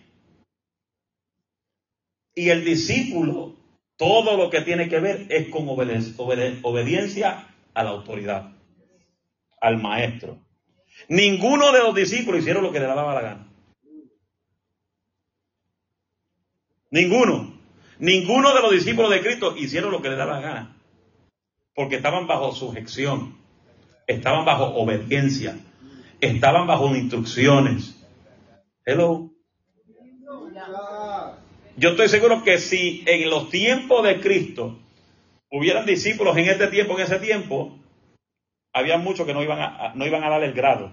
Y 2.35 2.51
el 2.51 2.65
discípulo, 2.65 3.57
todo 3.97 4.37
lo 4.37 4.51
que 4.51 4.61
tiene 4.61 4.89
que 4.89 4.99
ver 4.99 5.27
es 5.31 5.49
con 5.49 5.69
obediencia 5.69 7.49
a 7.73 7.85
la 7.85 7.91
autoridad, 7.91 8.53
al 9.61 9.81
maestro. 9.81 10.39
Ninguno 11.09 11.73
de 11.73 11.79
los 11.79 11.95
discípulos 11.95 12.41
hicieron 12.41 12.65
lo 12.65 12.73
que 12.73 12.81
le 12.81 12.87
daba 12.87 13.15
la 13.15 13.23
gana. 13.23 13.54
Ninguno. 16.95 17.53
Ninguno 17.99 18.55
de 18.55 18.63
los 18.63 18.71
discípulos 18.71 19.11
de 19.11 19.21
Cristo 19.21 19.57
hicieron 19.57 19.91
lo 19.91 20.01
que 20.01 20.11
les 20.11 20.17
daba 20.17 20.35
la 20.35 20.41
gana. 20.41 20.77
Porque 21.75 21.97
estaban 21.97 22.29
bajo 22.29 22.53
sujeción. 22.53 23.37
Estaban 24.07 24.45
bajo 24.45 24.67
obediencia. 24.77 25.59
Estaban 26.21 26.69
bajo 26.69 26.95
instrucciones. 26.95 28.01
Hello. 28.87 29.29
Yo 31.77 31.91
estoy 31.91 32.09
seguro 32.09 32.45
que 32.45 32.59
si 32.59 33.03
en 33.07 33.29
los 33.29 33.51
tiempos 33.51 34.05
de 34.05 34.21
Cristo 34.21 34.79
hubieran 35.51 35.87
discípulos 35.87 36.37
en 36.37 36.45
este 36.45 36.69
tiempo, 36.69 36.97
en 36.97 37.07
ese 37.07 37.19
tiempo, 37.19 37.77
había 38.73 38.99
muchos 38.99 39.27
que 39.27 39.35
no 39.35 39.43
iban 39.43 39.61
a, 39.61 39.95
no 39.97 40.07
iban 40.07 40.23
a 40.23 40.31
dar 40.31 40.45
el 40.45 40.53
grado. 40.53 40.93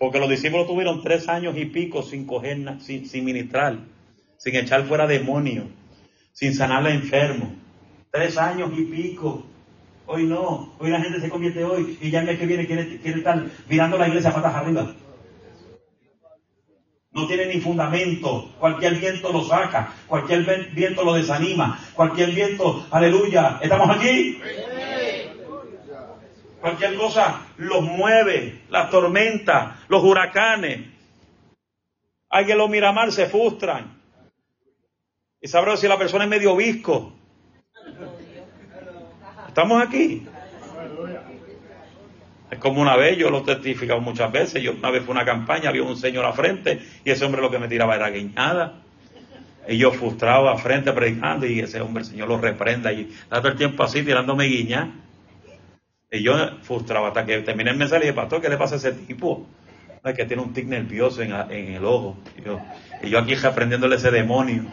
Porque 0.00 0.18
los 0.18 0.30
discípulos 0.30 0.66
tuvieron 0.66 1.02
tres 1.02 1.28
años 1.28 1.58
y 1.58 1.66
pico 1.66 2.02
sin 2.02 2.24
coger, 2.24 2.56
sin, 2.80 3.22
ministrar, 3.22 3.76
sin 4.38 4.56
echar 4.56 4.84
fuera 4.84 5.06
demonios, 5.06 5.66
sin 6.32 6.54
sanar 6.54 6.86
a 6.86 6.90
enfermos. 6.90 7.50
Tres 8.10 8.38
años 8.38 8.70
y 8.74 8.84
pico. 8.84 9.44
Hoy 10.06 10.24
no. 10.24 10.72
Hoy 10.78 10.88
la 10.88 11.02
gente 11.02 11.20
se 11.20 11.28
convierte 11.28 11.62
hoy 11.64 11.98
y 12.00 12.10
ya 12.10 12.20
el 12.20 12.26
mes 12.28 12.38
que 12.38 12.46
viene 12.46 12.66
quiere, 12.66 12.98
quiere 12.98 13.18
estar 13.18 13.44
mirando 13.68 13.98
la 13.98 14.08
iglesia 14.08 14.32
patas 14.32 14.54
arriba. 14.54 14.94
No 17.12 17.26
tiene 17.26 17.44
ni 17.54 17.60
fundamento. 17.60 18.50
Cualquier 18.58 18.94
viento 18.94 19.30
lo 19.30 19.44
saca. 19.44 19.92
Cualquier 20.06 20.70
viento 20.72 21.04
lo 21.04 21.12
desanima. 21.12 21.78
Cualquier 21.92 22.30
viento, 22.30 22.86
aleluya. 22.90 23.58
¿Estamos 23.60 23.94
aquí? 23.94 24.40
Cualquier 26.60 26.96
cosa 26.96 27.46
los 27.56 27.82
mueve. 27.82 28.62
Las 28.68 28.90
tormentas, 28.90 29.76
los 29.88 30.02
huracanes. 30.02 30.80
Lo 32.54 32.68
mira 32.68 32.92
mal, 32.92 33.12
se 33.12 33.26
frustran. 33.26 33.98
Y 35.40 35.48
sabrá 35.48 35.76
si 35.76 35.88
la 35.88 35.98
persona 35.98 36.24
es 36.24 36.30
medio 36.30 36.54
visco. 36.54 37.12
Estamos 39.48 39.82
aquí. 39.82 40.26
Es 42.50 42.58
como 42.58 42.82
una 42.82 42.96
vez, 42.96 43.16
yo 43.16 43.30
lo 43.30 43.38
he 43.38 43.42
testificado 43.42 44.00
muchas 44.00 44.30
veces. 44.30 44.62
Yo 44.62 44.72
una 44.72 44.90
vez 44.90 45.02
fue 45.02 45.12
una 45.12 45.24
campaña, 45.24 45.70
había 45.70 45.82
un 45.82 45.96
señor 45.96 46.24
a 46.24 46.32
frente 46.32 46.80
y 47.04 47.10
ese 47.10 47.24
hombre 47.24 47.40
lo 47.40 47.50
que 47.50 47.58
me 47.58 47.68
tiraba 47.68 47.96
era 47.96 48.10
guiñada. 48.10 48.82
Y 49.68 49.78
yo 49.78 49.92
frustrado 49.92 50.48
a 50.48 50.58
frente 50.58 50.92
predicando 50.92 51.46
y 51.46 51.60
ese 51.60 51.80
hombre, 51.80 52.02
el 52.02 52.08
Señor 52.08 52.28
lo 52.28 52.38
reprenda 52.38 52.92
y 52.92 53.14
todo 53.28 53.48
el 53.48 53.56
tiempo 53.56 53.82
así 53.84 54.02
tirándome 54.02 54.46
guiña. 54.46 54.90
Y 56.10 56.22
yo 56.22 56.34
frustrado 56.62 57.06
hasta 57.06 57.24
que 57.24 57.38
terminé 57.40 57.70
el 57.70 57.76
mensaje 57.76 58.04
y 58.04 58.06
dije, 58.08 58.14
pastor, 58.14 58.40
¿qué 58.40 58.48
le 58.48 58.56
pasa 58.56 58.74
a 58.74 58.78
ese 58.78 58.92
tipo? 58.92 59.46
Es 60.02 60.14
que 60.14 60.24
tiene 60.24 60.42
un 60.42 60.52
tic 60.52 60.66
nervioso 60.66 61.22
en, 61.22 61.32
el 61.32 61.84
ojo. 61.84 62.18
Y 62.36 62.42
yo, 62.42 62.60
y 63.02 63.10
yo 63.10 63.18
aquí 63.18 63.34
aprendiéndole 63.34 63.96
ese 63.96 64.10
demonio. 64.10 64.64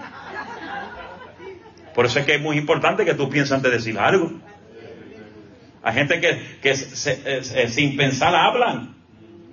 Por 1.93 2.05
eso 2.05 2.19
es 2.19 2.25
que 2.25 2.35
es 2.35 2.41
muy 2.41 2.57
importante 2.57 3.05
que 3.05 3.13
tú 3.13 3.29
pienses 3.29 3.51
antes 3.51 3.71
de 3.71 3.77
decir 3.77 3.99
algo. 3.99 4.31
Hay 5.83 5.93
gente 5.93 6.19
que, 6.19 6.59
que 6.61 6.75
sin 6.75 7.97
pensar 7.97 8.33
hablan. 8.33 8.95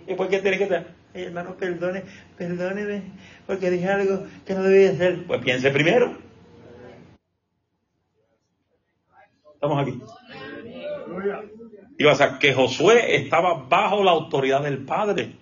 ¿Y 0.07 0.15
por 0.15 0.29
qué 0.29 0.39
tiene 0.39 0.59
que 0.59 0.65
estar? 0.65 0.87
hermano, 1.15 1.55
perdone, 1.55 2.03
perdóneme, 2.37 3.03
porque 3.47 3.71
dije 3.71 3.89
algo 3.89 4.27
que 4.45 4.55
no 4.55 4.63
debía 4.65 4.91
hacer. 4.91 5.25
Pues 5.27 5.41
piense 5.43 5.71
primero. 5.71 6.17
Estamos 9.55 9.81
aquí. 9.81 10.01
Y 11.97 12.07
a 12.09 12.39
que 12.39 12.53
Josué 12.53 13.17
estaba 13.17 13.55
bajo 13.55 14.03
la 14.03 14.11
autoridad 14.11 14.63
del 14.63 14.85
Padre. 14.85 15.37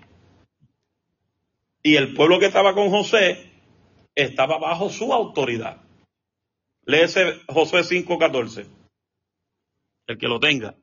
Y 1.83 1.97
el 1.97 2.15
pueblo 2.15 2.39
que 2.39 2.47
estaba 2.47 2.75
con 2.75 2.91
José 2.91 3.51
estaba 4.15 4.59
bajo 4.59 4.91
su 4.91 5.13
autoridad. 5.13 5.81
Léese 6.85 7.41
Josué 7.49 7.83
5:14. 7.83 8.67
El 10.07 10.19
que 10.19 10.29
lo 10.29 10.39
tenga. 10.39 10.75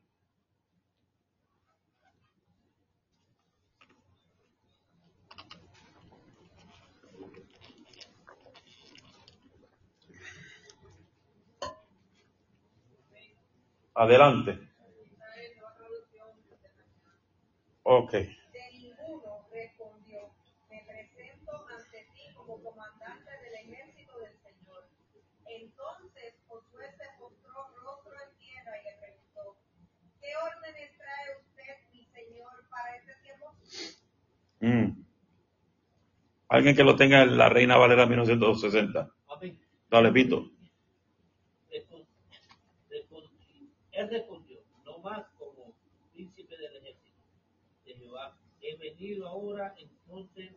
Adelante. 13.94 14.69
Ok. 17.82 18.12
De 18.12 18.28
ninguno 18.72 19.46
respondió, 19.52 20.30
me 20.70 20.84
presento 20.86 21.66
ante 21.68 22.06
ti 22.14 22.34
como 22.34 22.62
comandante 22.62 23.30
del 23.30 23.54
ejército 23.54 24.18
del 24.18 24.32
Señor. 24.42 24.88
Entonces 25.46 26.34
Josué 26.46 26.86
se 26.96 27.18
mostró 27.18 27.52
rostro 27.82 28.12
en 28.12 28.38
tierra 28.38 28.72
y 28.80 28.84
le 28.84 28.96
preguntó, 29.00 29.56
¿qué 30.20 30.28
órdenes 30.36 30.96
trae 30.96 31.38
usted, 31.40 31.92
mi 31.92 32.04
Señor, 32.06 32.68
para 32.70 32.96
este 32.96 33.14
tiempo? 33.22 33.54
Mm. 34.60 35.04
Alguien 36.48 36.76
que 36.76 36.84
lo 36.84 36.96
tenga 36.96 37.22
en 37.22 37.38
la 37.38 37.48
Reina 37.48 37.76
Valera 37.76 38.06
1960. 38.06 39.10
Dale, 39.88 40.12
Pito. 40.12 40.50
Él 44.00 44.08
respondió, 44.08 44.58
no 44.84 44.98
más 45.00 45.26
como 45.38 45.74
príncipe 46.14 46.56
del 46.56 46.76
ejército 46.76 47.18
de 47.84 47.94
Jehová. 47.94 48.38
He 48.70 48.76
venido 48.76 49.26
ahora 49.26 49.74
entonces 49.78 50.52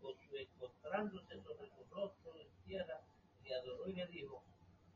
Josué 0.00 0.48
encontrándose 0.54 1.34
sobre 1.42 1.68
su 1.68 1.94
rostro 1.94 2.32
en 2.40 2.48
tierra, 2.64 3.02
y 3.44 3.52
adoró 3.52 3.86
y 3.90 3.92
le 3.92 4.06
dijo, 4.06 4.42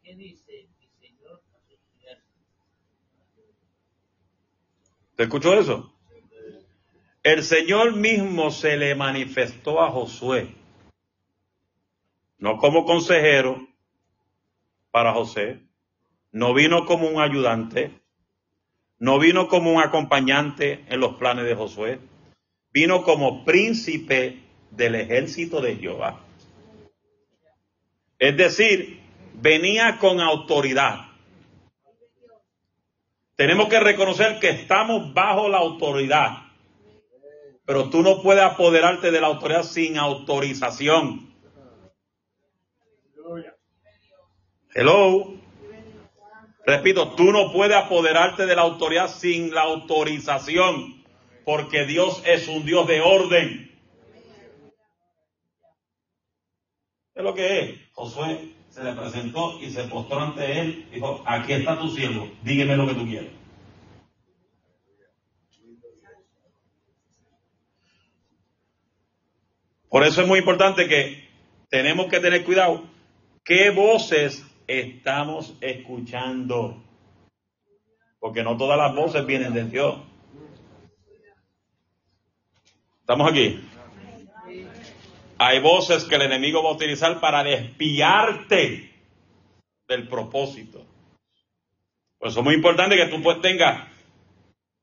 ¿qué 0.02 0.14
dice 0.14 0.68
mi 0.80 0.86
Señor 0.98 1.42
a 1.52 1.58
su 1.66 1.74
ejército? 1.74 2.24
¿Te 5.16 5.24
escuchó 5.24 5.52
eso? 5.52 5.92
El 7.22 7.42
Señor 7.42 7.94
mismo 7.94 8.50
se 8.50 8.78
le 8.78 8.94
manifestó 8.94 9.82
a 9.82 9.90
Josué, 9.90 10.54
no 12.38 12.56
como 12.56 12.86
consejero 12.86 13.68
para 14.90 15.12
José, 15.12 15.60
no 16.30 16.54
vino 16.54 16.86
como 16.86 17.06
un 17.06 17.20
ayudante, 17.20 18.00
no 18.98 19.18
vino 19.18 19.48
como 19.48 19.72
un 19.72 19.82
acompañante 19.82 20.86
en 20.88 21.00
los 21.00 21.16
planes 21.16 21.44
de 21.44 21.54
Josué, 21.54 22.00
vino 22.72 23.02
como 23.02 23.44
príncipe 23.44 24.40
del 24.70 24.94
ejército 24.94 25.60
de 25.60 25.76
Jehová. 25.76 26.20
Es 28.18 28.36
decir, 28.36 29.00
venía 29.34 29.98
con 29.98 30.20
autoridad. 30.20 31.06
Tenemos 33.36 33.68
que 33.68 33.80
reconocer 33.80 34.38
que 34.38 34.50
estamos 34.50 35.12
bajo 35.12 35.48
la 35.48 35.58
autoridad, 35.58 36.44
pero 37.64 37.90
tú 37.90 38.02
no 38.02 38.22
puedes 38.22 38.44
apoderarte 38.44 39.10
de 39.10 39.20
la 39.20 39.26
autoridad 39.26 39.64
sin 39.64 39.98
autorización. 39.98 41.32
Hello. 44.74 45.34
Repito, 46.64 47.14
tú 47.16 47.32
no 47.32 47.52
puedes 47.52 47.76
apoderarte 47.76 48.46
de 48.46 48.54
la 48.54 48.62
autoridad 48.62 49.08
sin 49.08 49.52
la 49.52 49.62
autorización, 49.62 51.01
porque 51.44 51.86
Dios 51.86 52.22
es 52.26 52.48
un 52.48 52.64
Dios 52.64 52.86
de 52.86 53.00
orden. 53.00 53.70
Es 57.14 57.22
lo 57.22 57.34
que 57.34 57.58
es. 57.60 57.80
Josué 57.92 58.54
se 58.68 58.82
le 58.82 58.94
presentó 58.94 59.60
y 59.60 59.70
se 59.70 59.84
postró 59.84 60.20
ante 60.20 60.60
él. 60.60 60.88
Dijo, 60.92 61.22
aquí 61.26 61.52
está 61.52 61.78
tu 61.78 61.88
siervo, 61.88 62.28
dígame 62.42 62.76
lo 62.76 62.86
que 62.86 62.94
tú 62.94 63.06
quieres. 63.06 63.30
Por 69.88 70.04
eso 70.04 70.22
es 70.22 70.26
muy 70.26 70.38
importante 70.38 70.88
que 70.88 71.28
tenemos 71.68 72.06
que 72.06 72.18
tener 72.18 72.44
cuidado 72.44 72.84
qué 73.44 73.68
voces 73.68 74.42
estamos 74.66 75.54
escuchando. 75.60 76.82
Porque 78.18 78.42
no 78.42 78.56
todas 78.56 78.78
las 78.78 78.94
voces 78.94 79.26
vienen 79.26 79.52
de 79.52 79.64
Dios. 79.64 80.11
¿Estamos 83.12 83.30
aquí? 83.30 83.60
Hay 85.36 85.60
voces 85.60 86.04
que 86.04 86.14
el 86.14 86.22
enemigo 86.22 86.62
va 86.62 86.70
a 86.70 86.72
utilizar 86.72 87.20
para 87.20 87.44
despiarte 87.44 88.90
del 89.86 90.08
propósito. 90.08 90.86
Por 92.18 92.30
eso 92.30 92.38
es 92.38 92.44
muy 92.46 92.54
importante 92.54 92.96
que 92.96 93.08
tú 93.08 93.22
pues 93.22 93.38
tengas 93.42 93.86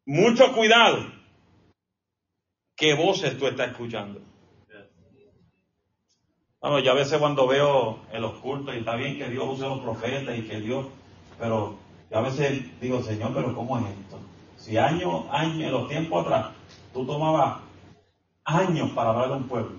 mucho 0.06 0.54
cuidado 0.54 1.12
qué 2.76 2.94
voces 2.94 3.36
tú 3.36 3.48
estás 3.48 3.72
escuchando. 3.72 4.22
Bueno, 6.62 6.82
yo 6.82 6.92
a 6.92 6.96
veces 6.96 7.18
cuando 7.18 7.48
veo 7.48 8.06
en 8.14 8.22
los 8.22 8.34
y 8.44 8.78
está 8.78 8.96
bien 8.96 9.18
que 9.18 9.28
Dios 9.28 9.44
use 9.54 9.64
los 9.64 9.80
profetas 9.80 10.38
y 10.38 10.44
que 10.44 10.62
Dios, 10.62 10.86
pero 11.40 11.80
yo 12.12 12.18
a 12.20 12.22
veces 12.22 12.80
digo, 12.80 13.02
Señor, 13.02 13.34
pero 13.34 13.56
¿cómo 13.56 13.80
es 13.80 13.86
esto? 13.86 14.20
Si 14.56 14.78
años, 14.78 15.26
años, 15.32 15.64
en 15.64 15.72
los 15.72 15.90
tiempos 15.90 16.28
atrás, 16.28 16.52
tú 16.94 17.08
tomabas 17.08 17.69
años 18.56 18.92
para 18.92 19.10
hablar 19.10 19.30
de 19.30 19.36
un 19.36 19.48
pueblo. 19.48 19.72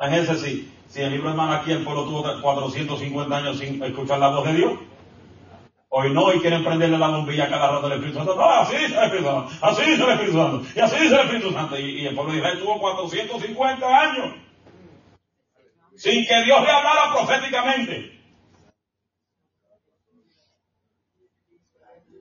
Imagínense 0.00 0.36
si, 0.36 0.72
si 0.88 1.02
el 1.02 1.12
libro 1.12 1.30
de 1.30 1.36
Malaquí 1.36 1.72
el 1.72 1.84
pueblo 1.84 2.04
tuvo 2.04 2.40
450 2.40 3.36
años 3.36 3.58
sin 3.58 3.82
escuchar 3.82 4.18
la 4.18 4.28
voz 4.28 4.44
de 4.46 4.54
Dios. 4.54 4.78
Hoy 5.90 6.12
no, 6.12 6.32
y 6.32 6.40
quieren 6.40 6.64
prenderle 6.64 6.98
la 6.98 7.08
bombilla 7.08 7.48
cada 7.48 7.72
rato 7.72 7.88
del 7.88 7.98
Espíritu 7.98 8.18
Santo. 8.18 8.40
Ah, 8.40 8.60
así 8.60 8.76
dice 8.76 8.96
el 8.96 9.04
Espíritu 9.04 9.26
Santo, 9.26 9.50
así 9.62 9.82
dice 9.90 10.04
el 10.04 10.10
Espíritu 10.10 10.36
Santo, 10.36 10.66
y 10.76 10.80
así 10.80 10.96
dice 10.96 11.14
el 11.14 11.20
Espíritu 11.20 11.52
Santo. 11.52 11.78
Y, 11.78 11.82
y 12.02 12.06
el 12.06 12.14
pueblo 12.14 12.32
de 12.32 12.38
Israel 12.38 12.58
tuvo 12.60 12.78
450 12.78 14.00
años 14.00 14.34
sin 15.98 16.24
que 16.26 16.42
Dios 16.44 16.62
le 16.62 16.70
hablara 16.70 17.12
proféticamente. 17.12 18.20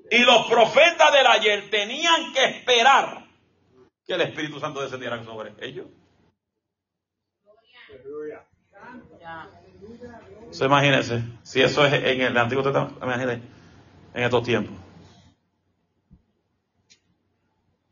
Y 0.09 0.19
los 0.19 0.47
profetas 0.47 1.13
del 1.13 1.27
ayer 1.27 1.69
tenían 1.69 2.33
que 2.33 2.45
esperar 2.45 3.26
que 4.07 4.13
el 4.13 4.21
Espíritu 4.21 4.59
Santo 4.59 4.81
descendiera 4.81 5.21
sobre 5.25 5.53
ellos. 5.59 5.87
Se 10.49 10.65
imagínense, 10.65 11.23
si 11.43 11.61
eso 11.61 11.85
es 11.85 11.93
en 11.93 12.21
el 12.21 12.37
Antiguo 12.37 12.63
Testamento, 12.63 12.97
imagínense, 13.03 13.41
en 14.13 14.23
estos 14.23 14.43
tiempos. 14.43 14.77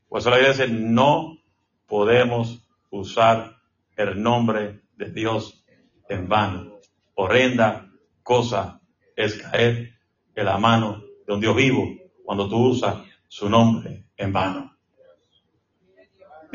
Por 0.08 0.20
eso 0.20 0.30
la 0.30 0.40
iglesia 0.40 0.66
dice, 0.66 0.78
no 0.80 1.38
podemos 1.86 2.66
usar 2.90 3.58
el 3.98 4.22
nombre 4.22 4.84
de 4.96 5.12
Dios 5.12 5.66
en 6.08 6.30
vano. 6.30 6.80
Horrenda 7.16 7.92
cosa 8.24 8.80
es 9.18 9.42
caer 9.42 10.00
en 10.34 10.46
la 10.46 10.58
mano 10.58 11.04
de 11.28 11.34
un 11.34 11.42
Dios 11.42 11.56
vivo 11.56 11.90
cuando 12.24 12.48
tú 12.48 12.68
usas 12.68 13.04
su 13.28 13.50
nombre 13.50 14.06
en 14.16 14.32
vano. 14.32 14.75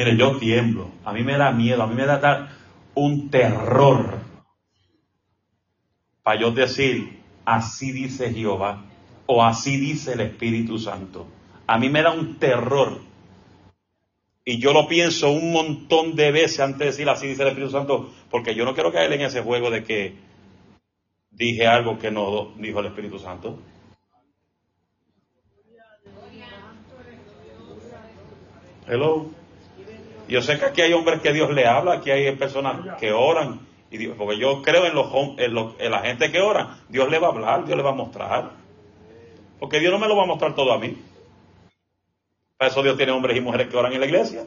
Mire, 0.01 0.17
yo 0.17 0.39
tiemblo, 0.39 0.91
a 1.05 1.13
mí 1.13 1.23
me 1.23 1.37
da 1.37 1.51
miedo, 1.51 1.83
a 1.83 1.87
mí 1.87 1.95
me 1.95 2.07
da 2.07 2.23
tal 2.23 2.49
un 2.95 3.29
terror 3.29 4.21
para 6.23 6.41
yo 6.41 6.53
decir, 6.53 7.21
así 7.45 7.93
dice 7.93 8.33
Jehová 8.33 8.83
o 9.27 9.45
así 9.45 9.77
dice 9.77 10.15
el 10.15 10.23
Espíritu 10.23 10.79
Santo. 10.79 11.27
A 11.67 11.77
mí 11.77 11.91
me 11.91 12.01
da 12.01 12.13
un 12.13 12.39
terror. 12.39 13.03
Y 14.47 14.59
yo 14.59 14.73
lo 14.73 14.89
pienso 14.89 15.33
un 15.33 15.53
montón 15.53 16.17
de 16.17 16.33
veces 16.33 16.61
antes 16.61 16.79
de 16.79 16.87
decir 16.87 17.09
así 17.11 17.27
dice 17.27 17.43
el 17.43 17.49
Espíritu 17.49 17.73
Santo, 17.73 18.11
porque 18.31 18.55
yo 18.55 18.65
no 18.65 18.73
quiero 18.73 18.91
caer 18.91 19.13
en 19.13 19.21
ese 19.21 19.43
juego 19.43 19.71
de 19.71 19.85
que 19.85 20.17
dije 21.31 21.67
algo 21.67 21.99
que 21.99 22.11
no 22.11 22.55
dijo 22.57 22.81
el 22.81 22.87
Espíritu 22.87 23.19
Santo. 23.19 23.59
Hello. 28.89 29.40
Yo 30.31 30.41
sé 30.43 30.61
que 30.61 30.65
aquí 30.65 30.81
hay 30.81 30.93
hombres 30.93 31.21
que 31.21 31.33
Dios 31.33 31.51
le 31.51 31.67
habla, 31.67 31.95
aquí 31.95 32.13
hay 32.13 32.37
personas 32.37 32.97
que 33.01 33.11
oran, 33.13 33.67
y 33.91 33.99
Dios, 33.99 34.15
porque 34.17 34.39
yo 34.39 34.63
creo 34.63 34.87
en, 34.87 34.95
los, 34.95 35.75
en, 35.81 35.91
la 35.91 36.03
gente 36.03 36.31
que 36.31 36.41
ora, 36.41 36.79
Dios 36.89 37.11
le 37.11 37.19
va 37.19 37.27
a 37.27 37.31
hablar, 37.31 37.65
Dios 37.65 37.77
le 37.77 37.83
va 37.83 37.91
a 37.91 37.95
mostrar. 37.95 38.53
Porque 39.59 39.81
Dios 39.81 39.93
no 39.93 39.99
me 39.99 40.07
lo 40.07 40.17
va 40.17 40.23
a 40.23 40.27
mostrar 40.27 40.55
todo 40.55 40.73
a 40.73 40.79
mí. 40.79 40.97
Para 42.57 42.71
eso 42.71 42.81
Dios 42.81 42.97
tiene 42.97 43.11
hombres 43.11 43.37
y 43.37 43.41
mujeres 43.41 43.69
que 43.69 43.77
oran 43.77 43.93
en 43.93 43.99
la 43.99 44.07
iglesia. 44.07 44.47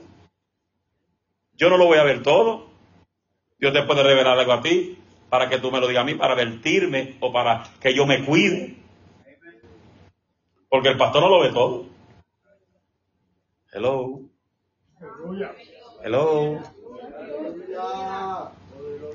Yo 1.55 1.69
no 1.69 1.75
lo 1.75 1.85
voy 1.85 1.97
a 1.97 2.03
ver 2.03 2.23
todo. 2.23 2.67
Dios 3.59 3.73
te 3.73 3.83
puede 3.83 4.03
revelar 4.03 4.39
algo 4.39 4.53
a 4.53 4.61
ti 4.61 4.97
para 5.29 5.49
que 5.49 5.59
tú 5.59 5.69
me 5.69 5.81
lo 5.81 5.87
digas 5.87 6.03
a 6.03 6.05
mí, 6.05 6.15
para 6.15 6.33
vertirme 6.33 7.17
o 7.19 7.33
para 7.33 7.63
que 7.81 7.93
yo 7.93 8.05
me 8.05 8.23
cuide. 8.23 8.77
Porque 10.69 10.87
el 10.87 10.97
pastor 10.97 11.23
no 11.23 11.29
lo 11.29 11.41
ve 11.41 11.49
todo. 11.49 11.85
Hello. 13.73 14.32
Hello. 16.03 16.59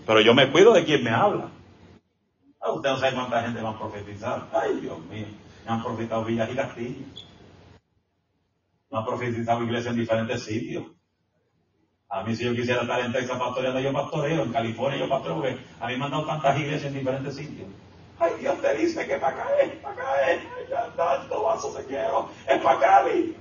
Pero 0.07 0.20
yo 0.20 0.35
me 0.35 0.51
cuido 0.51 0.72
de 0.72 0.85
quien 0.85 1.05
me 1.05 1.11
habla. 1.11 1.51
Ah, 2.61 2.72
usted 2.72 2.90
no 2.90 2.98
sabe 2.98 3.14
cuánta 3.14 3.42
gente 3.42 3.62
va 3.62 3.70
a 3.70 3.79
profetizar. 3.79 4.48
Ay, 4.53 4.81
Dios 4.81 4.98
mío. 5.07 5.27
Me 5.64 5.72
han 5.72 5.83
profetizado 5.83 6.24
villas 6.24 6.51
y 6.51 6.57
castillos. 6.57 7.29
Me 8.90 8.98
han 8.98 9.05
profetizado 9.05 9.62
iglesias 9.62 9.94
en 9.94 10.01
diferentes 10.01 10.42
sitios. 10.42 10.85
A 12.11 12.22
mí 12.22 12.35
si 12.35 12.44
yo 12.44 12.55
quisiera 12.55 12.83
estar 12.83 13.01
en 13.01 13.12
Texas 13.12 13.38
pastoreando, 13.38 13.81
yo 13.81 13.92
pastoreo. 13.92 14.42
En 14.42 14.53
California 14.53 14.98
yo 14.98 15.09
pastoreo 15.09 15.59
a 15.79 15.87
mí 15.88 15.96
me 15.96 16.05
han 16.05 16.11
dado 16.11 16.27
tantas 16.27 16.59
iglesias 16.59 16.87
en 16.92 16.98
diferentes 16.98 17.37
sitios. 17.37 17.68
Ay, 18.18 18.33
Dios 18.40 18.61
te 18.61 18.74
dice 18.74 19.07
que 19.07 19.16
para 19.18 19.35
acá 19.35 19.46
es, 19.62 19.77
para 19.77 19.94
acá 19.94 20.31
es. 20.33 20.42
Ya, 20.70 20.87
tanto 20.96 21.42
vaso 21.42 21.72
se 21.72 21.85
quiero. 21.85 22.31
Es 22.48 22.61
para 22.62 22.81
Cali. 22.81 23.37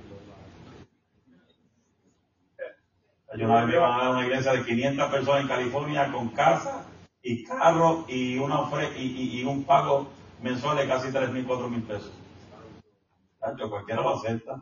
Yo 3.36 3.44
una 3.44 3.56
vez 3.56 3.66
me 3.66 3.74
iban 3.74 3.92
a 3.92 4.04
dar 4.04 4.10
una 4.10 4.26
iglesia 4.26 4.52
de 4.52 4.64
500 4.64 5.10
personas 5.10 5.42
en 5.42 5.48
California 5.48 6.10
con 6.10 6.28
casa 6.30 6.86
y 7.22 7.44
carro 7.44 8.06
y, 8.08 8.38
una 8.38 8.60
y, 8.96 9.40
y, 9.40 9.44
un 9.44 9.64
pago 9.64 10.08
mensual 10.40 10.78
de 10.78 10.86
casi 10.86 11.12
3 11.12 11.30
mil, 11.30 11.44
4 11.44 11.68
mil 11.68 11.82
pesos. 11.82 12.12
Yo 13.58 13.70
cualquiera 13.70 14.02
lo 14.02 14.16
acepta. 14.16 14.60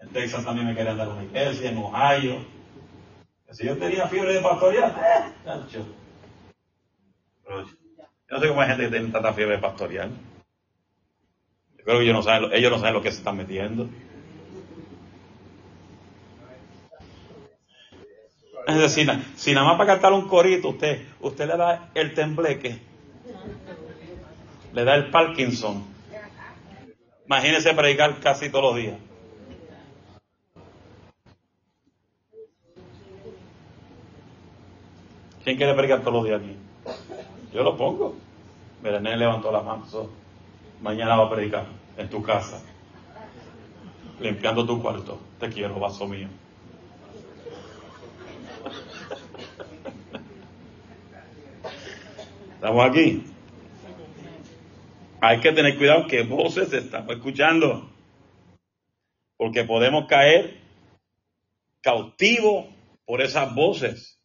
En 0.00 0.08
Texas 0.10 0.44
también 0.44 0.66
me 0.66 0.74
querían 0.74 0.98
dar 0.98 1.08
una 1.08 1.22
iglesia, 1.22 1.70
en 1.70 1.78
Ohio. 1.78 2.44
Si 3.50 3.64
yo 3.64 3.76
tenía 3.78 4.08
fiebre 4.08 4.34
de 4.34 4.40
pastorear, 4.40 4.90
eh, 4.90 5.32
yo 5.70 5.84
no 8.30 8.40
sé 8.40 8.48
cómo 8.48 8.60
hay 8.60 8.68
gente 8.68 8.84
que 8.84 8.90
tiene 8.90 9.12
tanta 9.12 9.32
fiebre 9.32 9.56
de 9.56 9.62
pastorear. 9.62 10.08
Yo 11.78 11.84
creo 11.84 11.98
que 11.98 12.04
ellos 12.04 12.14
no 12.14 12.22
saben, 12.22 12.52
ellos 12.52 12.72
no 12.72 12.78
saben 12.78 12.94
lo 12.94 13.02
que 13.02 13.12
se 13.12 13.18
están 13.18 13.36
metiendo. 13.36 13.88
Decir, 18.66 19.10
si 19.36 19.52
nada 19.52 19.66
más 19.66 19.76
para 19.76 19.92
cantar 19.94 20.12
un 20.14 20.26
corito 20.26 20.70
usted, 20.70 21.06
usted 21.20 21.46
le 21.46 21.56
da 21.56 21.90
el 21.94 22.14
tembleque, 22.14 22.78
le 24.72 24.84
da 24.84 24.94
el 24.94 25.10
Parkinson. 25.10 25.84
Imagínese 27.26 27.74
predicar 27.74 28.20
casi 28.20 28.50
todos 28.50 28.74
los 28.74 28.76
días. 28.76 28.98
¿Quién 35.44 35.58
quiere 35.58 35.74
predicar 35.74 36.00
todos 36.00 36.14
los 36.14 36.24
días 36.24 36.40
aquí? 36.40 36.56
Yo 37.52 37.62
lo 37.62 37.76
pongo. 37.76 38.16
Mira, 38.82 38.98
levantó 38.98 39.52
la 39.52 39.60
mano. 39.60 39.84
mañana 40.80 41.16
va 41.16 41.26
a 41.26 41.30
predicar 41.30 41.66
en 41.98 42.08
tu 42.08 42.22
casa, 42.22 42.62
limpiando 44.20 44.66
tu 44.66 44.80
cuarto. 44.80 45.18
Te 45.38 45.50
quiero, 45.50 45.78
vaso 45.78 46.06
mío. 46.06 46.28
Estamos 52.64 52.88
aquí. 52.88 53.22
Hay 55.20 55.38
que 55.40 55.52
tener 55.52 55.76
cuidado 55.76 56.06
que 56.06 56.22
voces 56.22 56.72
estamos 56.72 57.14
escuchando. 57.14 57.92
Porque 59.36 59.64
podemos 59.64 60.06
caer 60.06 60.62
cautivos 61.82 62.68
por 63.04 63.20
esas 63.20 63.54
voces. 63.54 64.18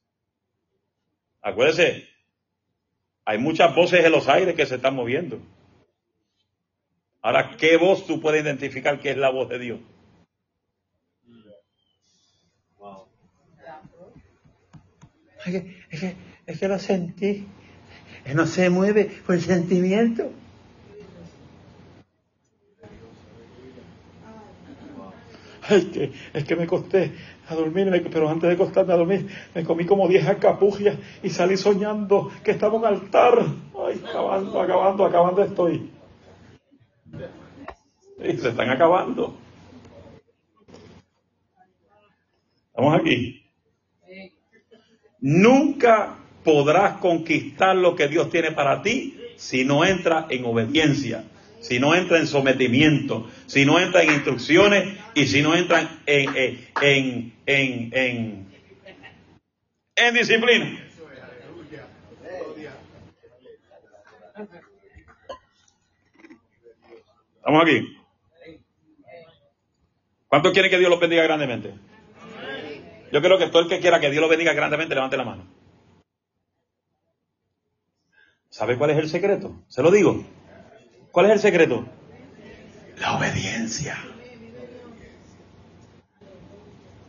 Acuérdese, 1.41 2.07
hay 3.25 3.39
muchas 3.39 3.75
voces 3.75 4.05
en 4.05 4.11
los 4.13 4.29
aires 4.29 4.55
que 4.55 4.65
se 4.65 4.75
están 4.75 4.95
moviendo. 4.95 5.41
Ahora, 7.21 7.57
¿qué 7.57 7.75
voz 7.75 8.07
tú 8.07 8.21
puedes 8.21 8.41
identificar 8.41 9.01
que 9.01 9.11
es 9.11 9.17
la 9.17 9.31
voz 9.31 9.49
de 9.49 9.59
Dios? 9.59 9.79
Es 15.45 15.51
que, 15.51 15.83
es 15.89 15.99
que, 15.99 16.15
es 16.45 16.57
que 16.57 16.79
sentí 16.79 17.45
no 18.33 18.45
se 18.45 18.69
mueve 18.69 19.11
por 19.25 19.35
el 19.35 19.41
sentimiento. 19.41 20.29
Es 25.69 25.85
que, 25.85 26.11
es 26.33 26.43
que 26.45 26.55
me 26.55 26.65
costé 26.65 27.11
a 27.47 27.53
dormir, 27.53 28.09
pero 28.11 28.27
antes 28.27 28.49
de 28.49 28.57
costarme 28.57 28.93
a 28.93 28.97
dormir, 28.97 29.27
me 29.53 29.63
comí 29.63 29.85
como 29.85 30.07
10 30.07 30.27
alcapugias 30.27 30.97
y 31.21 31.29
salí 31.29 31.57
soñando 31.57 32.31
que 32.43 32.51
estaba 32.51 32.75
un 32.75 32.85
altar. 32.85 33.45
Ay, 33.77 34.01
acabando, 34.07 34.61
acabando, 34.61 35.05
acabando 35.05 35.43
estoy. 35.43 35.91
Y 38.23 38.37
se 38.37 38.49
están 38.49 38.69
acabando. 38.69 39.35
Estamos 42.69 42.99
aquí. 42.99 43.45
Nunca 45.21 46.15
podrás 46.43 46.97
conquistar 46.97 47.75
lo 47.75 47.95
que 47.95 48.07
Dios 48.07 48.29
tiene 48.29 48.51
para 48.51 48.81
ti 48.81 49.19
si 49.37 49.63
no 49.63 49.85
entra 49.85 50.27
en 50.29 50.45
obediencia, 50.45 51.23
si 51.61 51.79
no 51.79 51.95
entra 51.95 52.17
en 52.19 52.27
sometimiento, 52.27 53.29
si 53.45 53.65
no 53.65 53.79
entra 53.79 54.03
en 54.03 54.11
instrucciones 54.11 54.97
y 55.15 55.27
si 55.27 55.41
no 55.41 55.55
entra 55.55 55.99
en, 56.05 56.35
en, 56.35 57.33
en, 57.45 57.89
en, 57.93 58.47
en 59.95 60.13
disciplina. 60.13 60.85
¿Estamos 67.37 67.63
aquí? 67.63 67.97
¿Cuántos 70.27 70.53
quieren 70.53 70.69
que 70.69 70.77
Dios 70.77 70.91
los 70.91 70.99
bendiga 70.99 71.23
grandemente? 71.23 71.73
Yo 73.11 73.21
creo 73.21 73.39
que 73.39 73.47
todo 73.47 73.63
el 73.63 73.67
que 73.67 73.79
quiera 73.79 73.99
que 73.99 74.11
Dios 74.11 74.21
lo 74.21 74.27
bendiga 74.27 74.53
grandemente, 74.53 74.93
levante 74.93 75.17
la 75.17 75.23
mano. 75.23 75.58
¿Sabe 78.49 78.77
cuál 78.77 78.91
es 78.91 78.97
el 78.97 79.09
secreto? 79.09 79.55
Se 79.67 79.81
lo 79.83 79.91
digo. 79.91 80.23
¿Cuál 81.11 81.27
es 81.27 81.31
el 81.33 81.39
secreto? 81.39 81.85
La 82.99 83.17
obediencia. 83.17 83.97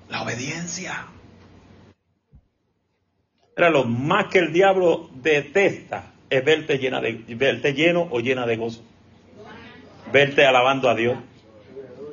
La 0.09 0.22
obediencia. 0.22 1.07
Era 3.57 3.70
lo 3.70 3.85
más 3.85 4.26
que 4.26 4.38
el 4.38 4.53
diablo 4.53 5.11
detesta 5.14 6.12
es 6.31 6.44
verte, 6.44 6.79
llena 6.79 7.00
de, 7.00 7.24
verte 7.35 7.74
lleno 7.74 8.09
o 8.11 8.20
llena 8.20 8.46
de 8.46 8.57
gozo. 8.57 8.83
verte 10.12 10.46
alabando 10.46 10.88
a 10.88 10.94
Dios, 10.94 11.18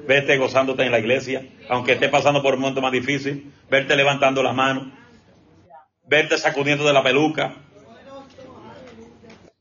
verte 0.08 0.38
gozándote 0.38 0.84
en 0.84 0.92
la 0.92 1.00
iglesia, 1.00 1.46
aunque 1.70 1.94
esté 1.94 2.10
pasando 2.10 2.42
por 2.42 2.56
un 2.56 2.62
momento 2.62 2.82
más 2.82 2.92
difícil, 2.92 3.54
verte 3.70 3.96
levantando 3.96 4.44
las 4.44 4.56
manos, 4.56 4.88
verte 6.06 6.38
sacudiendo 6.38 6.86
de 6.86 6.94
la 6.94 7.04
peluca. 7.04 7.56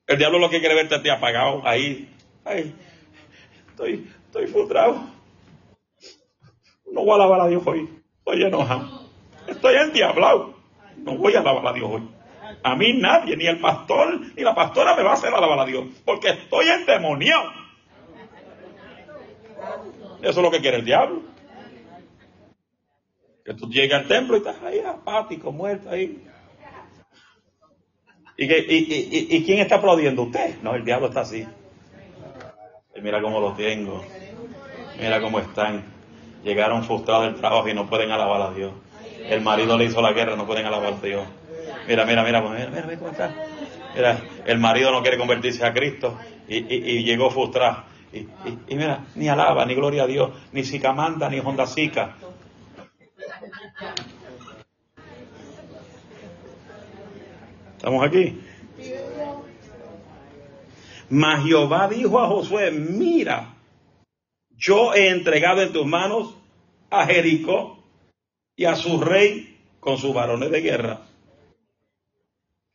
El 0.06 0.18
diablo 0.18 0.38
lo 0.38 0.48
que 0.48 0.60
quiere 0.60 0.74
verte 0.76 1.10
apagado, 1.10 1.66
ahí, 1.66 2.08
ahí, 2.44 2.72
estoy, 3.68 4.08
estoy 4.26 4.46
frustrado. 4.46 5.00
No 6.92 7.04
voy 7.04 7.10
a 7.10 7.14
alabar 7.14 7.40
a 7.40 7.48
Dios 7.48 7.62
hoy, 7.66 7.88
estoy 8.18 8.44
enojado, 8.44 9.08
estoy 9.48 9.74
endiablado, 9.74 10.54
no 10.98 11.16
voy 11.16 11.34
a 11.34 11.40
alabar 11.40 11.66
a 11.66 11.72
Dios 11.72 11.90
hoy. 11.90 12.08
A 12.62 12.76
mí 12.76 12.92
nadie, 12.94 13.36
ni 13.36 13.46
el 13.46 13.58
pastor, 13.58 14.20
ni 14.36 14.42
la 14.44 14.54
pastora 14.54 14.94
me 14.94 15.02
va 15.02 15.10
a 15.10 15.14
hacer 15.14 15.34
alabar 15.34 15.58
a 15.58 15.64
Dios, 15.64 15.86
porque 16.04 16.28
estoy 16.28 16.68
endemoniado. 16.68 17.50
Eso 20.22 20.30
es 20.30 20.36
lo 20.36 20.50
que 20.52 20.60
quiere 20.60 20.78
el 20.78 20.84
diablo. 20.84 21.22
Que 23.44 23.54
tú 23.54 23.68
llegas 23.68 24.02
al 24.02 24.08
templo 24.08 24.36
y 24.36 24.38
estás 24.38 24.62
ahí 24.62 24.80
apático, 24.80 25.50
muerto 25.50 25.90
ahí. 25.90 26.24
¿Y, 28.38 28.48
que, 28.48 28.58
y, 28.68 29.44
quién 29.44 29.60
está 29.60 29.76
aplaudiendo? 29.76 30.22
Usted. 30.22 30.56
No, 30.62 30.74
el 30.74 30.84
diablo 30.84 31.08
está 31.08 31.20
así. 31.20 31.46
Y 32.94 33.00
mira 33.00 33.20
cómo 33.22 33.40
lo 33.40 33.54
tengo. 33.54 34.04
Mira 35.00 35.20
cómo 35.20 35.38
están. 35.38 35.84
Llegaron 36.44 36.84
frustrados 36.84 37.26
del 37.26 37.36
trabajo 37.36 37.68
y 37.68 37.74
no 37.74 37.88
pueden 37.88 38.10
alabar 38.10 38.42
a 38.42 38.50
Dios. 38.52 38.72
El 39.28 39.40
marido 39.40 39.76
le 39.76 39.86
hizo 39.86 40.02
la 40.02 40.12
guerra, 40.12 40.36
no 40.36 40.46
pueden 40.46 40.66
alabar 40.66 40.92
a 40.94 41.00
Dios. 41.00 41.26
Mira, 41.88 42.04
mira, 42.04 42.22
mira, 42.22 42.40
mira, 42.42 42.70
mira, 42.70 42.98
cómo 42.98 43.10
está. 43.10 43.34
Mira, 43.94 44.20
el 44.44 44.58
marido 44.58 44.92
no 44.92 45.00
quiere 45.00 45.16
convertirse 45.16 45.64
a 45.64 45.72
Cristo 45.72 46.18
y, 46.46 47.02
llegó 47.04 47.30
frustrado. 47.30 47.84
Y, 48.12 48.74
mira, 48.74 49.04
ni 49.14 49.28
alaba, 49.28 49.64
ni 49.64 49.74
gloria 49.74 50.04
a 50.04 50.06
Dios, 50.06 50.30
ni 50.52 50.62
Sicamanda, 50.62 51.28
ni 51.30 51.40
Honda 51.40 51.66
¿Estamos 57.86 58.04
aquí? 58.04 58.36
Mas 61.08 61.44
Jehová 61.44 61.86
dijo 61.86 62.18
a 62.18 62.26
Josué, 62.26 62.72
mira, 62.72 63.54
yo 64.56 64.92
he 64.92 65.10
entregado 65.10 65.62
en 65.62 65.72
tus 65.72 65.86
manos 65.86 66.34
a 66.90 67.06
Jericó 67.06 67.78
y 68.56 68.64
a 68.64 68.74
su 68.74 69.00
rey 69.00 69.60
con 69.78 69.98
sus 69.98 70.12
varones 70.12 70.50
de 70.50 70.62
guerra. 70.62 71.02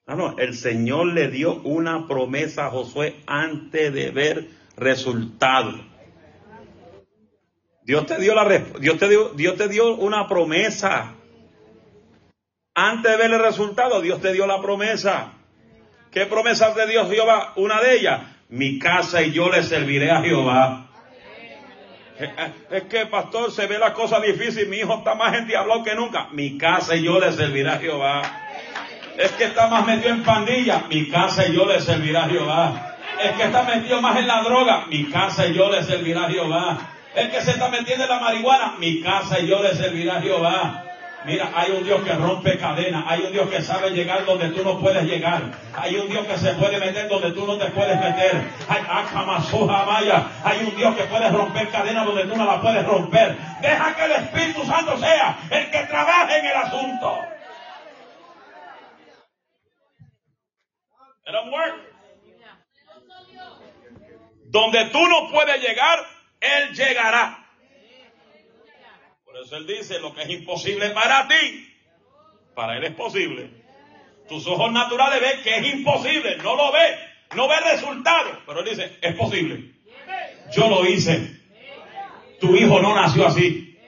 Ah, 0.05 0.15
no, 0.15 0.37
el 0.37 0.55
Señor 0.55 1.07
le 1.07 1.27
dio 1.27 1.55
una 1.63 2.07
promesa 2.07 2.67
a 2.67 2.69
Josué 2.69 3.17
antes 3.27 3.93
de 3.93 4.11
ver 4.11 4.47
resultado. 4.77 5.73
Dios 7.83 8.05
te 8.05 8.17
dio 8.17 8.33
la 8.33 8.47
Dios 8.79 8.97
te 8.97 9.09
dio, 9.09 9.33
Dios 9.33 9.57
te 9.57 9.67
dio 9.67 9.93
una 9.93 10.29
promesa. 10.29 11.17
Antes 12.73 13.11
de 13.11 13.17
ver 13.17 13.31
el 13.31 13.39
resultado, 13.39 14.01
Dios 14.01 14.21
te 14.21 14.31
dio 14.31 14.47
la 14.47 14.61
promesa. 14.61 15.33
¿Qué 16.09 16.25
promesa 16.25 16.71
de 16.73 16.87
Dios 16.87 17.09
Jehová? 17.09 17.53
Una 17.57 17.81
de 17.81 17.97
ellas, 17.97 18.21
mi 18.49 18.79
casa 18.79 19.21
y 19.21 19.31
yo 19.31 19.49
le 19.49 19.63
serviré 19.63 20.09
a 20.11 20.21
Jehová. 20.21 20.87
Es 22.69 22.83
que, 22.83 23.07
pastor, 23.07 23.51
se 23.51 23.67
ve 23.67 23.77
la 23.77 23.93
cosa 23.93 24.19
difícil. 24.19 24.67
Mi 24.67 24.77
hijo 24.77 24.99
está 24.99 25.15
más 25.15 25.35
endiablado 25.35 25.83
que 25.83 25.95
nunca. 25.95 26.27
Mi 26.31 26.57
casa 26.57 26.95
y 26.95 27.03
yo 27.03 27.19
le 27.19 27.31
serviré 27.33 27.69
a 27.69 27.77
Jehová. 27.77 28.21
Es 29.17 29.31
que 29.33 29.45
está 29.45 29.67
más 29.67 29.85
metido 29.85 30.13
en 30.13 30.23
pandilla. 30.23 30.85
Mi 30.89 31.09
casa 31.09 31.47
y 31.47 31.55
yo 31.55 31.65
le 31.65 31.79
servirá 31.81 32.25
a 32.25 32.29
Jehová. 32.29 32.97
Es 33.21 33.31
que 33.33 33.43
está 33.43 33.63
metido 33.63 34.01
más 34.01 34.17
en 34.17 34.27
la 34.27 34.43
droga. 34.43 34.85
Mi 34.87 35.09
casa 35.09 35.47
y 35.47 35.53
yo 35.53 35.69
le 35.69 35.83
servirá 35.83 36.25
a 36.25 36.29
Jehová. 36.29 36.77
Es 37.15 37.29
que 37.29 37.41
se 37.41 37.51
está 37.51 37.69
metiendo 37.69 38.05
en 38.05 38.09
la 38.09 38.19
marihuana. 38.19 38.75
Mi 38.79 39.01
casa 39.01 39.39
y 39.39 39.47
yo 39.47 39.61
le 39.61 39.75
servirá 39.75 40.17
a 40.17 40.21
Jehová. 40.21 40.90
Mira, 41.23 41.51
hay 41.53 41.71
un 41.71 41.83
Dios 41.83 42.01
que 42.01 42.13
rompe 42.13 42.57
cadenas, 42.57 43.03
hay 43.07 43.21
un 43.21 43.31
Dios 43.31 43.47
que 43.47 43.61
sabe 43.61 43.91
llegar 43.91 44.25
donde 44.25 44.49
tú 44.49 44.63
no 44.63 44.79
puedes 44.79 45.03
llegar, 45.03 45.51
hay 45.75 45.95
un 45.95 46.09
Dios 46.09 46.25
que 46.25 46.35
se 46.37 46.53
puede 46.53 46.79
meter 46.79 47.07
donde 47.09 47.31
tú 47.31 47.45
no 47.45 47.57
te 47.59 47.69
puedes 47.69 47.95
meter, 47.99 48.41
hay 48.67 48.81
Maya, 49.85 50.27
hay 50.43 50.59
un 50.65 50.75
Dios 50.75 50.95
que 50.95 51.03
puede 51.03 51.29
romper 51.29 51.69
cadenas 51.69 52.05
donde 52.07 52.25
tú 52.25 52.35
no 52.35 52.45
la 52.45 52.59
puedes 52.59 52.83
romper. 52.87 53.37
Deja 53.61 53.95
que 53.95 54.05
el 54.05 54.11
Espíritu 54.13 54.65
Santo 54.65 54.97
sea 54.97 55.37
el 55.51 55.69
que 55.69 55.83
trabaje 55.83 56.39
en 56.39 56.45
el 56.45 56.57
asunto. 56.57 57.19
Donde 64.45 64.85
tú 64.85 65.07
no 65.07 65.31
puedes 65.31 65.61
llegar, 65.61 65.99
Él 66.39 66.73
llegará. 66.73 67.40
Eso 69.43 69.55
Él 69.55 69.65
dice, 69.65 69.99
lo 69.99 70.13
que 70.13 70.21
es 70.21 70.29
imposible 70.29 70.91
para 70.91 71.27
ti, 71.27 71.67
para 72.53 72.77
Él 72.77 72.83
es 72.83 72.93
posible. 72.93 73.49
Tus 74.29 74.45
ojos 74.45 74.71
naturales 74.71 75.19
ven 75.19 75.41
que 75.43 75.57
es 75.57 75.73
imposible, 75.73 76.37
no 76.37 76.55
lo 76.55 76.71
ve, 76.71 76.95
no 77.35 77.47
ve 77.47 77.55
resultado, 77.59 78.29
pero 78.45 78.59
Él 78.59 78.69
dice, 78.69 78.97
es 79.01 79.15
posible. 79.15 79.71
Yo 80.55 80.69
lo 80.69 80.85
hice. 80.85 81.39
Tu 82.39 82.55
hijo 82.55 82.81
no 82.81 82.93
nació 82.93 83.25
así. 83.25 83.79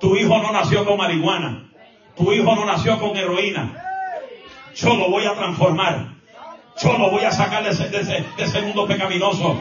Tu 0.00 0.16
hijo 0.16 0.38
no 0.38 0.52
nació 0.52 0.84
con 0.84 0.96
marihuana. 0.96 1.72
Tu 2.16 2.32
hijo 2.32 2.54
no 2.54 2.64
nació 2.64 3.00
con 3.00 3.16
heroína. 3.16 3.82
Yo 4.76 4.94
lo 4.94 5.10
voy 5.10 5.24
a 5.24 5.34
transformar. 5.34 6.14
Yo 6.80 6.98
lo 6.98 7.10
voy 7.10 7.24
a 7.24 7.32
sacar 7.32 7.64
de 7.64 7.70
ese, 7.70 8.62
mundo 8.62 8.86
pecaminoso. 8.86 9.60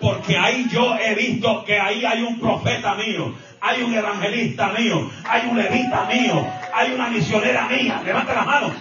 Porque 0.00 0.36
ahí 0.36 0.68
yo 0.70 0.96
he 0.96 1.14
visto 1.14 1.64
que 1.64 1.78
ahí 1.78 2.04
hay 2.04 2.22
un 2.22 2.38
profeta 2.38 2.94
mío, 2.94 3.34
hay 3.60 3.82
un 3.82 3.94
evangelista 3.94 4.68
mío, 4.68 5.10
hay 5.24 5.48
un 5.48 5.58
levita 5.58 6.04
mío, 6.04 6.46
hay 6.72 6.92
una 6.92 7.08
misionera 7.08 7.66
mía. 7.66 8.00
Levanta 8.04 8.34
las 8.34 8.46
manos. 8.46 8.72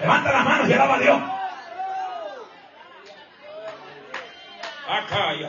Levanta 0.00 0.32
las 0.32 0.44
manos 0.44 0.68
y 0.68 0.72
alaba 0.72 0.94
a 0.94 0.98
Dios. 0.98 1.20
Acá 4.88 5.34
y 5.34 5.44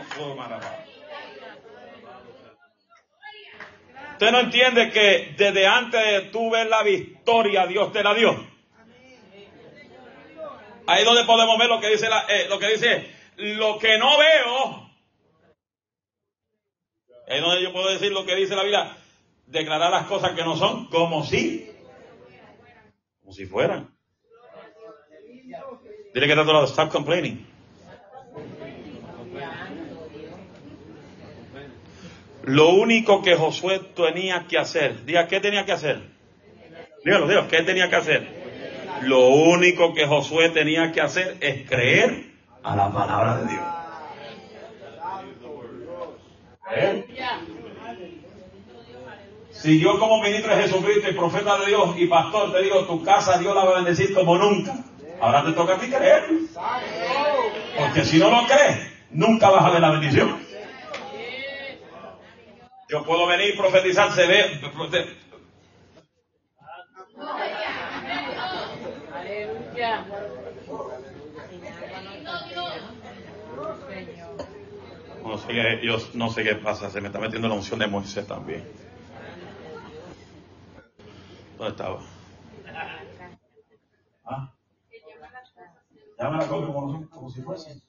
Usted 4.14 4.32
no 4.32 4.40
entiende 4.40 4.92
que 4.92 5.36
desde 5.38 5.68
antes 5.68 6.02
de 6.02 6.22
tú 6.32 6.50
ver 6.50 6.68
la 6.68 6.84
victoria, 6.84 7.68
Dios 7.68 7.92
te 7.92 8.02
la 8.02 8.14
dio. 8.14 8.48
Ahí 10.88 11.00
es 11.00 11.06
donde 11.06 11.26
podemos 11.26 11.58
ver 11.58 11.68
lo 11.68 11.82
que 11.82 11.90
dice, 11.90 12.08
eh, 12.30 12.46
lo 12.48 12.58
que 12.58 12.68
dice, 12.70 13.15
lo 13.38 13.80
que 13.80 13.98
no 13.98 14.18
veo. 14.18 14.90
Es 17.28 17.42
donde 17.42 17.64
yo 17.64 17.74
puedo 17.74 17.90
decir 17.90 18.12
lo 18.12 18.26
que 18.26 18.36
dice 18.36 18.56
la 18.56 18.64
Biblia, 18.64 18.96
declarar 19.48 19.92
las 19.92 20.06
cosas 20.06 20.34
que 20.34 20.44
no 20.44 20.56
son 20.56 20.88
como 20.88 21.26
si, 21.26 21.70
como 23.20 23.34
si 23.34 23.46
fueran. 23.46 23.96
Dile 26.14 26.28
que 26.28 26.32
está 26.32 26.44
todo 26.44 26.54
lado, 26.54 26.66
stop 26.66 26.92
complaining. 26.92 27.46
Lo 32.44 32.70
único 32.70 33.24
que 33.24 33.36
Josué 33.36 33.80
tenía 33.96 34.46
que 34.48 34.60
hacer, 34.60 35.04
diga, 35.04 35.28
¿qué 35.28 35.40
tenía 35.40 35.66
que 35.66 35.72
hacer? 35.72 36.00
Dígalo, 37.04 37.28
Dios, 37.28 37.48
¿qué 37.48 37.64
tenía 37.64 37.90
que 37.90 37.96
hacer? 37.96 38.28
Lo 39.02 39.30
único 39.30 39.96
que 39.96 40.06
Josué 40.06 40.50
tenía 40.50 40.92
que 40.92 41.02
hacer 41.02 41.38
es 41.42 41.68
creer 41.68 42.35
a 42.66 42.76
la 42.76 42.92
palabra 42.92 43.38
de 43.38 43.46
Dios. 43.46 43.64
¿Eh? 46.76 47.06
Si 49.52 49.80
yo 49.80 50.00
como 50.00 50.22
ministro 50.22 50.56
de 50.56 50.64
Jesucristo 50.64 51.10
y 51.10 51.14
profeta 51.14 51.60
de 51.60 51.68
Dios 51.68 51.96
y 51.98 52.08
pastor 52.08 52.52
te 52.52 52.64
digo, 52.64 52.86
tu 52.86 53.04
casa 53.04 53.38
Dios 53.38 53.56
la 53.56 53.64
va 53.64 53.72
a 53.72 53.76
bendecir 53.76 54.14
como 54.14 54.38
nunca, 54.38 54.74
ahora 55.22 55.46
te 55.46 55.52
toca 55.54 55.76
a 55.76 55.80
ti 55.80 55.90
creer. 55.90 56.26
Porque 57.78 58.04
si 58.04 58.18
no 58.18 58.30
lo 58.32 58.48
crees, 58.48 58.92
nunca 59.12 59.50
vas 59.50 59.64
a 59.64 59.70
ver 59.70 59.82
la 59.82 59.92
bendición. 59.92 60.44
Yo 62.90 63.04
puedo 63.04 63.28
venir 63.28 63.54
y 63.54 63.58
profetizar, 63.58 64.12
se 64.12 64.28
ve, 64.28 64.60
No 75.36 75.42
sé, 75.42 75.48
qué, 75.48 75.82
yo 75.84 75.98
no 76.14 76.30
sé 76.30 76.44
qué 76.46 76.56
pasa, 76.56 76.90
se 76.90 77.02
me 77.02 77.08
está 77.08 77.20
metiendo 77.20 77.50
la 77.50 77.56
unción 77.56 77.78
de 77.78 77.88
Moisés 77.88 78.26
también. 78.26 78.64
¿Dónde 81.58 81.72
estaba? 81.72 82.00
¿Ah? 84.24 84.54
La 86.18 86.48
como, 86.48 87.30
si 87.30 87.42
fuese. 87.42 87.82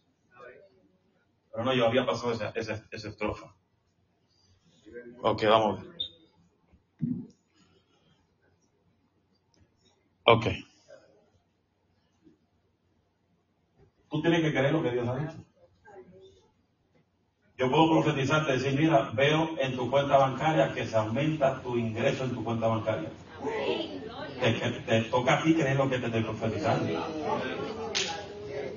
Pero 1.53 1.65
no, 1.65 1.73
yo 1.73 1.87
había 1.87 2.05
pasado 2.05 2.33
esa, 2.33 2.51
esa, 2.51 2.85
esa 2.91 3.09
estrofa. 3.11 3.55
Ok, 5.23 5.45
vamos 5.45 5.79
a 5.79 5.83
ver. 5.83 5.93
Ok. 10.25 10.47
Tú 14.11 14.21
tienes 14.21 14.41
que 14.41 14.51
creer 14.51 14.73
lo 14.73 14.83
que 14.83 14.91
Dios 14.91 15.07
ha 15.07 15.17
dicho. 15.17 15.46
Yo 17.59 17.71
puedo 17.71 17.91
profetizarte, 17.91 18.53
decir, 18.53 18.79
mira, 18.79 19.11
veo 19.15 19.51
en 19.59 19.77
tu 19.77 19.91
cuenta 19.91 20.19
bancaria 20.19 20.75
que 20.75 20.87
se 20.87 20.95
aumenta 20.95 21.63
tu 21.63 21.79
ingreso 21.79 22.25
en 22.25 22.35
tu 22.35 22.45
cuenta 22.45 22.67
bancaria. 22.67 23.09
Te, 24.41 24.53
te 24.53 25.01
toca 25.09 25.39
a 25.39 25.43
ti 25.43 25.55
creer 25.55 25.77
lo 25.77 25.89
que 25.89 25.99
te 25.99 26.07
estoy 26.07 26.23
profetizando. 26.23 26.87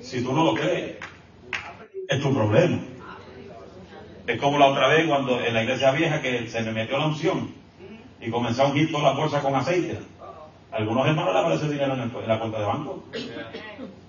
Si 0.00 0.24
tú 0.24 0.32
no 0.32 0.44
lo 0.44 0.54
crees, 0.54 0.96
es 2.08 2.20
tu 2.22 2.34
problema. 2.34 2.78
Es 4.26 4.40
como 4.40 4.58
la 4.58 4.68
otra 4.68 4.88
vez 4.88 5.06
cuando 5.06 5.38
en 5.44 5.52
la 5.52 5.62
iglesia 5.62 5.90
vieja 5.90 6.22
que 6.22 6.48
se 6.48 6.62
me 6.62 6.72
metió 6.72 6.96
la 6.96 7.08
unción 7.08 7.52
y 8.18 8.30
comenzó 8.30 8.62
a 8.62 8.68
ungir 8.68 8.90
toda 8.90 9.12
la 9.12 9.18
bolsa 9.18 9.42
con 9.42 9.54
aceite. 9.56 9.98
A 10.72 10.76
algunos 10.76 11.06
hermanos 11.06 11.34
le 11.34 11.40
apareció 11.40 11.68
dinero 11.68 11.94
en, 11.94 12.00
en, 12.00 12.28
la 12.28 12.38
cuenta 12.38 12.60
de 12.60 12.64
banco. 12.64 13.04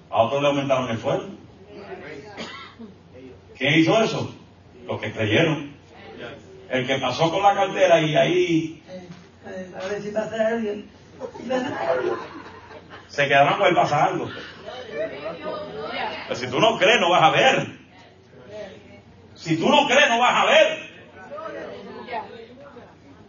A 0.09 0.21
otros 0.21 0.41
le 0.41 0.47
aumentaron 0.47 0.89
el 0.89 0.97
sueldo. 0.97 1.27
¿Quién 3.57 3.79
hizo 3.79 4.01
eso? 4.01 4.40
Los 4.85 5.01
que 5.01 5.11
creyeron. 5.11 5.75
El 6.69 6.87
que 6.87 6.97
pasó 6.99 7.29
con 7.31 7.43
la 7.43 7.53
cartera 7.53 7.99
y 7.99 8.15
ahí. 8.15 8.83
A 9.75 9.87
ver 9.87 10.01
si 10.01 10.09
pasa. 10.11 10.59
Se 13.07 13.27
quedaron 13.27 13.57
con 13.57 13.67
el 13.67 13.75
pasar 13.75 14.09
algo. 14.09 14.29
Pero 16.27 16.35
si 16.35 16.47
tú 16.47 16.59
no 16.59 16.77
crees, 16.77 16.99
no 16.99 17.09
vas 17.09 17.23
a 17.23 17.29
ver. 17.31 17.67
Si 19.35 19.57
tú 19.57 19.69
no 19.69 19.87
crees, 19.87 20.09
no 20.09 20.19
vas 20.19 20.43
a 20.43 20.45
ver. 20.45 20.91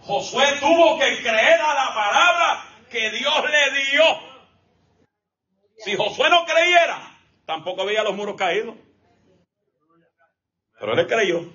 Josué 0.02 0.44
tuvo 0.60 0.98
que 0.98 1.22
creer 1.22 1.60
a 1.60 1.74
la 1.74 1.94
palabra 1.94 2.64
que 2.90 3.10
Dios 3.10 3.44
le 3.44 3.80
dio. 3.80 4.02
Si 5.78 5.96
Josué 5.96 6.28
no 6.28 6.44
creyera, 6.44 7.18
tampoco 7.46 7.84
veía 7.84 8.02
los 8.02 8.14
muros 8.14 8.36
caídos. 8.36 8.76
Pero 10.82 10.94
él 10.94 10.98
le 10.98 11.06
creyó. 11.06 11.52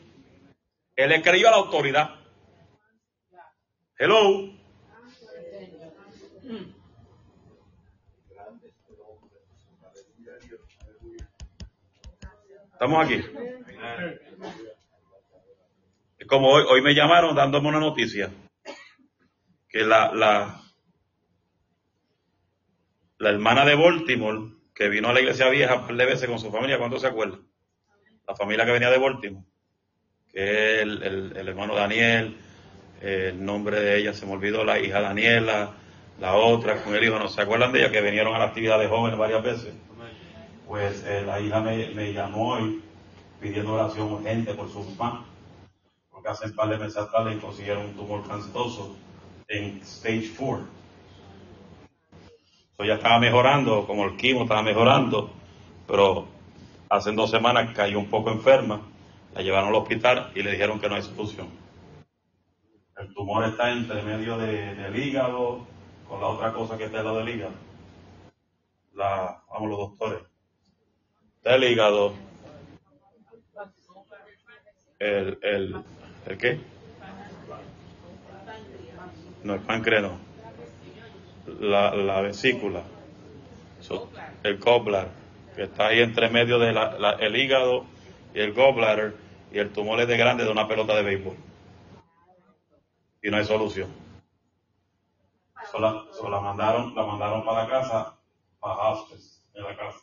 Él 0.96 1.10
le 1.10 1.22
creyó 1.22 1.50
a 1.50 1.52
la 1.52 1.58
autoridad. 1.58 2.16
Hello. 3.98 4.54
Estamos 12.72 13.06
aquí. 13.06 13.22
Como 16.30 16.48
hoy, 16.48 16.64
hoy 16.70 16.82
me 16.82 16.96
llamaron 16.96 17.36
dándome 17.36 17.68
una 17.68 17.82
noticia. 17.82 18.32
Que 19.68 19.84
la, 19.84 20.14
la, 20.14 20.62
hermana 23.30 23.66
de 23.66 23.76
Baltimore, 23.76 24.54
que 24.74 24.88
vino 24.88 25.10
a 25.10 25.14
la 25.14 25.20
iglesia 25.20 25.50
vieja 25.50 25.86
par 25.86 25.98
de 25.98 26.06
veces 26.06 26.30
con 26.30 26.40
su 26.40 26.50
familia, 26.50 26.78
¿cuánto 26.78 26.98
se 26.98 27.08
acuerda? 27.08 27.40
La 28.28 28.36
familia 28.36 28.66
que 28.66 28.72
venía 28.72 28.90
de 28.90 28.98
Baltimore, 28.98 29.46
que 30.32 30.82
el, 30.82 31.02
el, 31.36 31.48
hermano 31.48 31.76
Daniel, 31.76 32.38
el 33.02 33.46
nombre 33.46 33.80
de 33.80 33.98
ella 33.98 34.14
se 34.14 34.26
me 34.26 34.34
olvidó, 34.34 34.66
la 34.66 34.80
hija 34.80 35.00
Daniela, 35.00 35.72
la 36.20 36.36
otra 36.36 36.84
con 36.84 36.94
el 36.96 37.04
hijo, 37.04 37.18
no 37.18 37.30
se 37.30 37.42
acuerdan 37.42 37.72
de 37.72 37.80
ella, 37.80 37.92
que 37.92 38.02
vinieron 38.02 38.36
a 38.36 38.40
la 38.40 38.46
actividad 38.46 38.80
de 38.80 38.88
jóvenes 38.88 39.18
varias 39.18 39.44
veces. 39.44 39.74
Pues 40.68 41.06
eh, 41.08 41.24
la 41.26 41.40
hija 41.40 41.62
me, 41.62 41.90
me 41.92 42.12
llamó 42.12 42.60
y 42.60 42.84
pidiendo 43.40 43.74
oración 43.74 44.12
urgente 44.12 44.54
por 44.54 44.70
su 44.70 44.84
mamá, 44.84 45.26
porque 46.12 46.28
hace 46.28 46.48
un 46.48 46.56
par 46.56 46.70
de 46.70 46.78
meses 46.78 46.98
atrás 46.98 47.26
le 47.26 47.40
consiguieron 47.40 47.86
un 47.86 47.94
tumor 47.94 48.28
canceroso 48.28 48.98
en 49.48 49.80
stage 49.84 50.32
4. 50.38 50.66
So, 52.76 52.84
ya 52.84 52.96
estaba 52.96 53.20
mejorando, 53.20 53.88
como 53.88 54.06
el 54.06 54.18
quimo 54.18 54.44
estaba 54.44 54.62
mejorando, 54.62 55.32
pero 55.88 56.28
hace 56.90 57.12
dos 57.12 57.30
semanas 57.30 57.74
cayó 57.76 58.00
un 58.00 58.10
poco 58.10 58.32
enferma, 58.32 58.82
la 59.34 59.42
llevaron 59.42 59.70
al 59.70 59.76
hospital 59.76 60.32
y 60.36 60.44
le 60.44 60.52
dijeron 60.52 60.80
que 60.80 60.90
no 60.90 60.96
hay 60.96 61.04
solución. 61.04 61.48
El 62.98 63.14
tumor 63.14 63.46
está 63.46 63.72
entre 63.72 64.02
medio 64.02 64.38
de, 64.38 64.76
del 64.76 64.96
hígado, 64.96 65.66
con 66.08 66.20
la 66.20 66.28
otra 66.28 66.54
cosa 66.54 66.78
que 66.78 66.86
está 66.86 67.00
al 67.00 67.06
lado 67.06 67.20
del 67.20 67.30
hígado. 67.30 67.54
La, 68.94 69.44
vamos 69.50 69.70
los 69.70 69.80
doctores. 69.80 70.20
Está 71.38 71.56
el 71.56 71.64
hígado, 71.64 72.14
el, 75.00 75.38
el, 75.44 75.76
el 76.26 76.38
qué? 76.38 76.60
No, 79.44 79.54
el 79.54 79.62
páncreas 79.62 80.02
no. 80.02 80.18
La, 81.60 81.96
la 81.96 82.22
vesícula, 82.22 82.84
el 84.44 84.58
gallbladder, 84.58 85.10
que 85.58 85.64
está 85.64 85.88
ahí 85.88 86.02
entre 86.02 86.30
medio 86.30 86.60
del 86.60 86.78
el 87.20 87.36
hígado 87.36 87.86
y 88.32 88.40
el 88.40 88.54
gallbladder, 88.54 89.16
y 89.52 89.58
el 89.58 89.74
tumor 89.74 90.00
es 90.00 90.08
de 90.08 90.16
grande 90.16 90.44
de 90.44 90.52
una 90.52 90.68
pelota 90.68 90.96
de 90.96 91.02
béisbol. 91.02 91.36
Y 93.24 93.32
no 93.32 93.38
hay 93.38 93.44
solución. 93.44 93.90
So 95.72 95.80
la, 95.80 96.06
la 96.30 96.40
mandaron, 96.40 96.94
la 96.94 97.04
mandaron 97.04 97.44
para 97.44 97.64
la 97.64 97.70
casa, 97.70 98.18
para 98.60 98.90
hospice, 98.90 99.42
en 99.56 99.64
la 99.64 99.76
casa. 99.76 99.98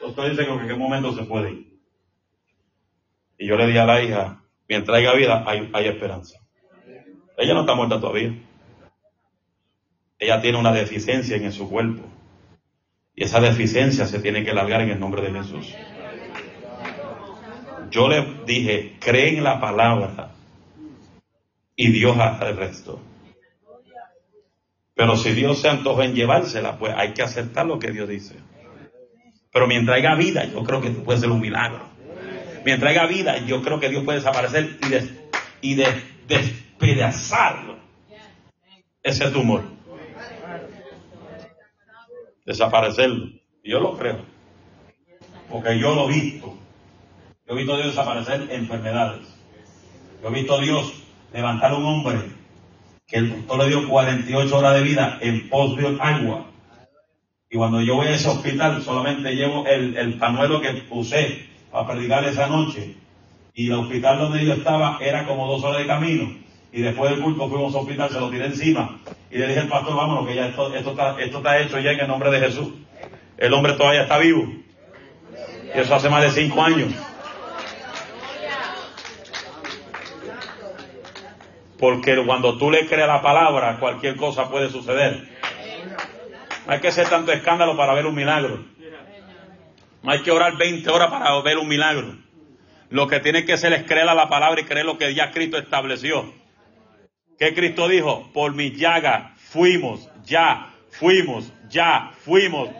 Usted 0.00 0.30
dice 0.30 0.44
que 0.44 0.52
en 0.52 0.66
qué 0.66 0.74
momento 0.74 1.12
se 1.12 1.22
puede 1.22 1.52
ir. 1.52 1.78
Y 3.38 3.46
yo 3.46 3.56
le 3.56 3.68
dije 3.68 3.78
a 3.78 3.86
la 3.86 4.02
hija, 4.02 4.42
mientras 4.68 4.98
haya 4.98 5.14
vida, 5.14 5.44
hay, 5.46 5.70
hay 5.72 5.86
esperanza. 5.86 6.40
Ella 7.36 7.54
no 7.54 7.60
está 7.60 7.76
muerta 7.76 8.00
todavía. 8.00 8.34
Ella 10.18 10.40
tiene 10.42 10.58
una 10.58 10.72
deficiencia 10.72 11.36
en 11.36 11.52
su 11.52 11.70
cuerpo. 11.70 12.02
Y 13.14 13.24
esa 13.24 13.40
deficiencia 13.40 14.06
se 14.06 14.18
tiene 14.18 14.44
que 14.44 14.52
largar 14.52 14.82
en 14.82 14.90
el 14.90 15.00
nombre 15.00 15.22
de 15.22 15.32
Jesús. 15.32 15.74
Yo 17.90 18.08
le 18.08 18.42
dije, 18.44 18.96
cree 18.98 19.36
en 19.36 19.44
la 19.44 19.60
palabra 19.60 20.32
y 21.76 21.92
Dios 21.92 22.16
hará 22.18 22.48
el 22.48 22.56
resto. 22.56 23.00
Pero 24.94 25.16
si 25.16 25.32
Dios 25.32 25.60
se 25.60 25.68
antoja 25.68 26.04
en 26.04 26.14
llevársela, 26.14 26.78
pues 26.78 26.94
hay 26.96 27.12
que 27.12 27.22
aceptar 27.22 27.66
lo 27.66 27.78
que 27.78 27.90
Dios 27.90 28.08
dice. 28.08 28.36
Pero 29.52 29.66
mientras 29.66 29.98
haya 29.98 30.14
vida, 30.16 30.44
yo 30.46 30.64
creo 30.64 30.80
que 30.80 30.90
puede 30.90 31.20
ser 31.20 31.30
un 31.30 31.40
milagro. 31.40 31.84
Mientras 32.64 32.90
haya 32.90 33.06
vida, 33.06 33.38
yo 33.38 33.62
creo 33.62 33.78
que 33.78 33.88
Dios 33.88 34.04
puede 34.04 34.18
desaparecer 34.18 34.78
y, 34.82 34.88
des, 34.88 35.10
y 35.60 35.74
des, 35.74 35.94
despedazarlo. 36.26 37.78
Ese 39.02 39.30
tumor. 39.30 39.73
Desaparecerlo. 42.44 43.30
Yo 43.62 43.80
lo 43.80 43.96
creo. 43.96 44.18
Porque 45.50 45.78
yo 45.78 45.94
lo 45.94 46.10
he 46.10 46.14
visto. 46.14 46.58
Yo 47.46 47.54
he 47.54 47.56
visto 47.56 47.74
a 47.74 47.76
Dios 47.76 47.88
desaparecer 47.88 48.48
enfermedades. 48.50 49.26
Yo 50.22 50.28
he 50.28 50.32
visto 50.32 50.54
a 50.54 50.60
Dios 50.60 50.92
levantar 51.32 51.72
a 51.72 51.76
un 51.76 51.84
hombre 51.84 52.18
que 53.06 53.16
el 53.16 53.30
doctor 53.30 53.58
le 53.58 53.68
dio 53.68 53.88
48 53.88 54.56
horas 54.56 54.74
de 54.74 54.82
vida 54.82 55.18
en 55.20 55.48
pos 55.48 55.76
de 55.76 55.98
agua. 56.00 56.46
Y 57.50 57.56
cuando 57.56 57.80
yo 57.80 57.96
voy 57.96 58.08
a 58.08 58.14
ese 58.14 58.28
hospital, 58.28 58.82
solamente 58.82 59.34
llevo 59.34 59.66
el, 59.66 59.96
el 59.96 60.18
panuelo 60.18 60.60
que 60.60 60.82
usé 60.90 61.46
para 61.70 61.86
predicar 61.86 62.24
esa 62.24 62.46
noche. 62.46 62.96
Y 63.54 63.68
el 63.68 63.74
hospital 63.74 64.18
donde 64.18 64.44
yo 64.44 64.54
estaba 64.54 64.98
era 65.00 65.26
como 65.26 65.46
dos 65.46 65.62
horas 65.62 65.78
de 65.78 65.86
camino. 65.86 66.43
Y 66.76 66.82
después 66.82 67.08
del 67.08 67.20
culto 67.20 67.48
fuimos 67.48 67.72
al 67.72 67.82
hospital, 67.82 68.10
se 68.10 68.18
lo 68.18 68.30
tiré 68.30 68.46
encima. 68.46 68.98
Y 69.30 69.38
le 69.38 69.46
dije 69.46 69.60
al 69.60 69.68
pastor, 69.68 69.94
vámonos, 69.94 70.26
que 70.26 70.34
ya 70.34 70.46
esto, 70.46 70.74
esto, 70.74 70.90
está, 70.90 71.16
esto 71.20 71.36
está 71.36 71.60
hecho 71.60 71.78
ya 71.78 71.92
en 71.92 72.00
el 72.00 72.08
nombre 72.08 72.32
de 72.32 72.40
Jesús. 72.40 72.74
El 73.38 73.54
hombre 73.54 73.74
todavía 73.74 74.02
está 74.02 74.18
vivo. 74.18 74.44
Y 75.72 75.78
eso 75.78 75.94
hace 75.94 76.10
más 76.10 76.22
de 76.22 76.32
cinco 76.32 76.60
años. 76.60 76.92
Porque 81.78 82.20
cuando 82.26 82.58
tú 82.58 82.72
le 82.72 82.88
crees 82.88 83.06
la 83.06 83.22
palabra, 83.22 83.78
cualquier 83.78 84.16
cosa 84.16 84.50
puede 84.50 84.68
suceder. 84.68 85.28
No 86.66 86.72
hay 86.72 86.80
que 86.80 86.88
hacer 86.88 87.08
tanto 87.08 87.30
escándalo 87.30 87.76
para 87.76 87.94
ver 87.94 88.06
un 88.06 88.16
milagro. 88.16 88.64
No 90.02 90.10
hay 90.10 90.22
que 90.22 90.32
orar 90.32 90.56
20 90.56 90.90
horas 90.90 91.08
para 91.08 91.40
ver 91.42 91.56
un 91.56 91.68
milagro. 91.68 92.16
Lo 92.90 93.06
que 93.06 93.20
tiene 93.20 93.44
que 93.44 93.52
hacer 93.52 93.72
es 93.74 93.84
creer 93.84 94.08
a 94.08 94.14
la 94.16 94.28
palabra 94.28 94.60
y 94.60 94.64
creer 94.64 94.86
lo 94.86 94.98
que 94.98 95.14
ya 95.14 95.30
Cristo 95.30 95.56
estableció. 95.56 96.42
¿Qué 97.38 97.54
Cristo 97.54 97.88
dijo? 97.88 98.30
Por 98.32 98.54
mi 98.54 98.70
llaga 98.70 99.34
fuimos, 99.36 100.08
ya, 100.24 100.72
fuimos, 100.90 101.52
ya, 101.68 102.12
fuimos 102.24 102.70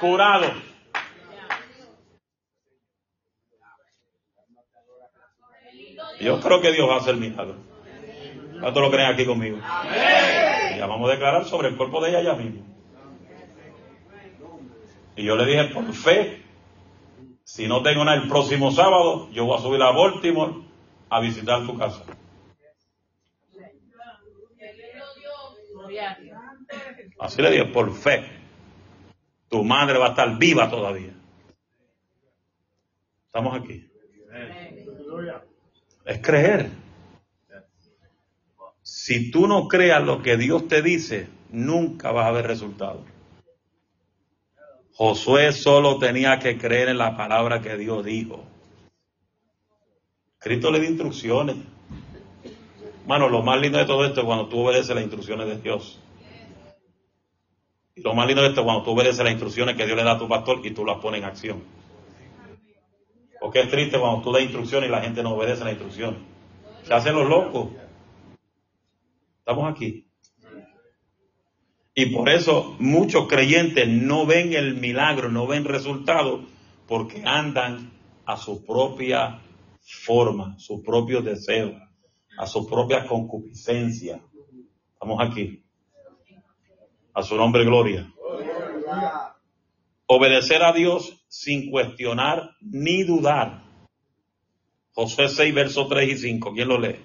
curados. 0.00 0.52
Yo 6.20 6.40
creo 6.40 6.60
que 6.60 6.72
Dios 6.72 6.88
va 6.88 6.96
a 6.96 6.98
hacer 6.98 7.16
milagro. 7.16 7.56
¿Cuántos 8.60 8.82
lo 8.82 8.90
creen 8.90 9.10
aquí 9.12 9.24
conmigo? 9.24 9.56
Y 9.56 10.78
ya 10.78 10.86
vamos 10.86 11.08
a 11.08 11.12
declarar 11.12 11.44
sobre 11.46 11.68
el 11.68 11.76
cuerpo 11.76 12.02
de 12.02 12.10
ella 12.10 12.22
ya 12.22 12.34
mismo. 12.34 12.62
Y 15.16 15.24
yo 15.24 15.36
le 15.36 15.46
dije, 15.46 15.64
por 15.74 15.92
fe, 15.92 16.42
si 17.44 17.66
no 17.66 17.82
tengo 17.82 18.04
nada 18.04 18.18
el 18.18 18.28
próximo 18.28 18.70
sábado, 18.70 19.30
yo 19.32 19.46
voy 19.46 19.58
a 19.58 19.62
subir 19.62 19.82
a 19.82 19.90
Baltimore 19.90 20.52
a 21.08 21.20
visitar 21.20 21.66
tu 21.66 21.76
casa. 21.78 22.04
Así 27.18 27.42
le 27.42 27.50
dije, 27.50 27.66
por 27.66 27.94
fe. 27.94 28.24
Tu 29.48 29.64
madre 29.64 29.98
va 29.98 30.06
a 30.06 30.10
estar 30.10 30.38
viva 30.38 30.70
todavía. 30.70 31.12
Estamos 33.26 33.60
aquí. 33.60 33.88
Es 36.04 36.18
creer. 36.20 36.70
Si 38.82 39.30
tú 39.30 39.46
no 39.46 39.68
creas 39.68 40.02
lo 40.02 40.22
que 40.22 40.36
Dios 40.36 40.68
te 40.68 40.82
dice, 40.82 41.28
nunca 41.50 42.10
vas 42.12 42.26
a 42.26 42.32
ver 42.32 42.46
resultados. 42.46 43.04
Josué 44.94 45.52
solo 45.52 45.98
tenía 45.98 46.38
que 46.38 46.58
creer 46.58 46.88
en 46.88 46.98
la 46.98 47.16
palabra 47.16 47.60
que 47.60 47.76
Dios 47.76 48.04
dijo. 48.04 48.44
Cristo 50.38 50.70
le 50.70 50.80
dio 50.80 50.90
instrucciones. 50.90 51.56
Mano, 53.10 53.28
lo 53.28 53.42
más 53.42 53.60
lindo 53.60 53.76
de 53.76 53.86
todo 53.86 54.04
esto 54.04 54.20
es 54.20 54.24
cuando 54.24 54.46
tú 54.46 54.60
obedeces 54.60 54.94
las 54.94 55.02
instrucciones 55.02 55.48
de 55.48 55.56
Dios. 55.56 55.98
Y 57.96 58.02
lo 58.02 58.14
más 58.14 58.24
lindo 58.24 58.40
de 58.40 58.50
esto 58.50 58.60
es 58.60 58.64
cuando 58.64 58.84
tú 58.84 58.92
obedeces 58.92 59.24
las 59.24 59.32
instrucciones 59.32 59.74
que 59.74 59.84
Dios 59.84 59.96
le 59.96 60.04
da 60.04 60.12
a 60.12 60.18
tu 60.18 60.28
pastor 60.28 60.64
y 60.64 60.70
tú 60.70 60.84
las 60.84 60.98
pones 60.98 61.20
en 61.20 61.26
acción. 61.26 61.64
Porque 63.40 63.62
es 63.62 63.68
triste 63.68 63.98
cuando 63.98 64.22
tú 64.22 64.30
das 64.30 64.42
instrucciones 64.42 64.88
y 64.88 64.92
la 64.92 65.00
gente 65.00 65.24
no 65.24 65.34
obedece 65.34 65.64
las 65.64 65.72
instrucciones. 65.72 66.20
Se 66.84 66.94
hacen 66.94 67.16
los 67.16 67.28
locos. 67.28 67.70
Estamos 69.40 69.72
aquí. 69.72 70.06
Y 71.92 72.14
por 72.14 72.28
eso 72.28 72.76
muchos 72.78 73.26
creyentes 73.26 73.88
no 73.88 74.24
ven 74.24 74.52
el 74.52 74.76
milagro, 74.76 75.30
no 75.30 75.48
ven 75.48 75.64
resultados, 75.64 76.42
porque 76.86 77.24
andan 77.24 77.90
a 78.24 78.36
su 78.36 78.64
propia 78.64 79.40
forma, 79.82 80.56
su 80.60 80.84
propio 80.84 81.22
deseo, 81.22 81.89
a 82.36 82.46
su 82.46 82.66
propia 82.66 83.06
concupiscencia. 83.06 84.22
Estamos 84.92 85.18
aquí. 85.20 85.64
A 87.12 87.22
su 87.22 87.36
nombre, 87.36 87.64
gloria. 87.64 88.12
Obedecer 90.06 90.62
a 90.62 90.72
Dios 90.72 91.24
sin 91.28 91.70
cuestionar 91.70 92.50
ni 92.60 93.04
dudar. 93.04 93.62
Josué 94.92 95.28
6, 95.28 95.54
versos 95.54 95.88
3 95.88 96.08
y 96.08 96.16
5. 96.18 96.52
¿Quién 96.52 96.68
lo 96.68 96.78
lee? 96.78 96.96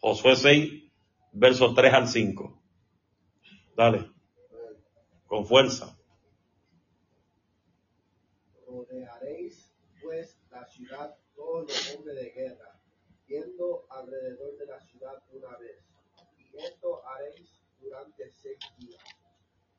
Josué 0.00 0.36
6, 0.36 0.92
versos 1.32 1.74
3 1.74 1.94
al 1.94 2.08
5. 2.08 2.62
Dale. 3.76 4.10
Con 5.26 5.46
fuerza. 5.46 5.96
Rodearéis 8.66 9.72
pues 10.02 10.38
la 10.50 10.66
ciudad 10.66 11.16
todos 11.34 11.68
los 11.68 11.94
hombres 11.94 12.16
de 12.16 12.30
guerra, 12.30 12.61
yendo 13.32 13.86
alrededor 13.88 14.56
de 14.58 14.66
la 14.66 14.78
ciudad 14.80 15.22
una 15.32 15.56
vez. 15.56 15.78
Y 16.52 16.58
esto 16.58 17.02
haréis 17.06 17.48
durante 17.80 18.30
seis 18.30 18.58
días. 18.78 19.02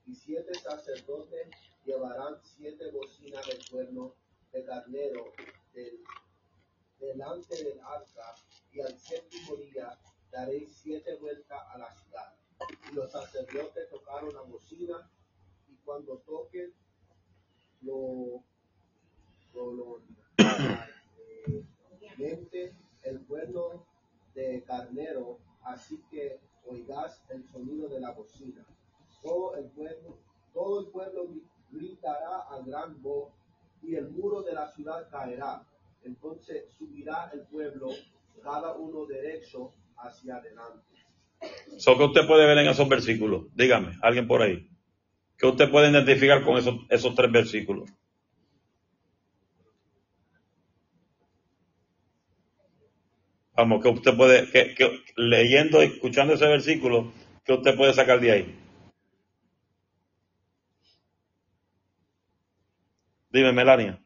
Y 0.08 0.16
siete 0.16 0.54
sacerdotes 0.56 1.47
llevarán 1.86 2.36
siete 2.41 2.89
bocinas 2.91 3.45
de 3.45 3.60
cuerno 3.70 4.16
de 4.51 4.66
carnero 4.66 5.32
del- 5.74 6.04
delante 6.99 7.64
del 7.64 7.80
arca, 7.82 8.36
y 8.72 8.82
al 8.82 8.97
séptimo 8.97 9.56
día 9.58 9.99
daréis 10.32 10.72
siete 10.82 11.16
vueltas 11.16 11.62
a 11.74 11.78
la 11.78 11.91
ciudad. 11.93 12.34
Y 12.91 12.95
los 12.95 13.12
sacerdotes 13.12 13.89
tocaron 13.89 14.34
la 14.34 14.41
bocina, 14.41 15.10
y 15.70 15.76
cuando 15.86 16.18
toquen, 16.20 16.74
lo, 17.82 18.43
lo, 19.54 19.74
lo- 19.74 20.01
eh, 20.38 21.66
el 23.04 23.20
cuerno 23.26 23.86
de 24.36 24.64
carnero, 24.64 25.39
así 25.64 25.99
que 26.12 26.39
oigas 26.68 27.24
el 27.30 27.43
sonido 27.45 27.88
de 27.89 27.99
la 27.99 28.12
bocina. 28.12 28.66
Todo 29.22 29.56
el 29.56 29.66
pueblo, 29.66 30.18
todo 30.54 30.80
el 30.82 30.88
pueblo 30.88 31.28
gri- 31.30 31.43
gritará 31.72 32.39
a 32.49 32.60
gran 32.66 33.01
voz 33.01 33.30
y 33.82 33.95
el 33.95 34.10
muro 34.10 34.41
de 34.41 34.54
la 34.54 34.68
ciudad 34.72 35.10
caerá. 35.10 35.64
Entonces 36.04 36.66
subirá 36.78 37.30
el 37.34 37.41
pueblo, 37.41 37.89
cada 38.41 38.76
uno 38.76 39.06
derecho 39.06 39.72
hacia 39.97 40.36
adelante. 40.38 40.84
So 41.78 41.97
que 41.97 42.04
usted 42.06 42.28
puede 42.28 42.45
ver 42.45 42.58
en 42.58 42.68
esos 42.70 42.88
versículos. 42.88 43.45
Dígame, 43.56 43.97
alguien 44.01 44.28
por 44.28 44.41
ahí. 44.41 44.68
¿Qué 45.38 45.47
usted 45.47 45.70
puede 45.72 45.89
identificar 45.89 46.43
con 46.43 46.58
esos, 46.58 46.76
esos 46.89 47.16
tres 47.16 47.32
versículos? 47.32 47.89
Vamos, 53.64 53.82
que 53.82 53.88
usted 53.88 54.18
puede, 54.18 54.51
que, 54.51 54.76
que 54.76 55.05
leyendo, 55.16 55.82
escuchando 55.82 56.34
ese 56.34 56.47
versículo, 56.47 57.14
¿qué 57.45 57.53
usted 57.53 57.78
puede 57.78 57.93
sacar 57.93 58.20
de 58.20 58.30
ahí? 58.30 58.59
Dime, 63.32 63.53
Melania. 63.53 64.01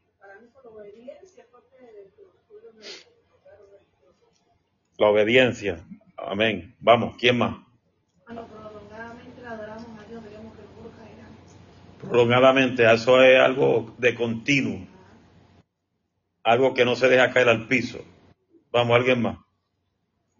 La 5.00 5.08
obediencia. 5.08 5.84
Amén. 6.18 6.76
Vamos, 6.80 7.16
¿quién 7.18 7.40
más? 7.40 7.56
Que. 8.28 8.36
Prolongadamente, 12.08 12.94
eso 12.94 13.24
es 13.24 13.40
algo 13.40 13.96
de 13.98 14.14
continuo. 14.14 14.86
Algo 16.44 16.76
que 16.76 16.86
no 16.86 16.96
se 16.96 17.10
deja 17.10 17.34
caer 17.34 17.50
al 17.50 17.68
piso. 17.68 18.06
Vamos, 18.72 18.96
alguien 18.96 19.24
más. 19.24 19.47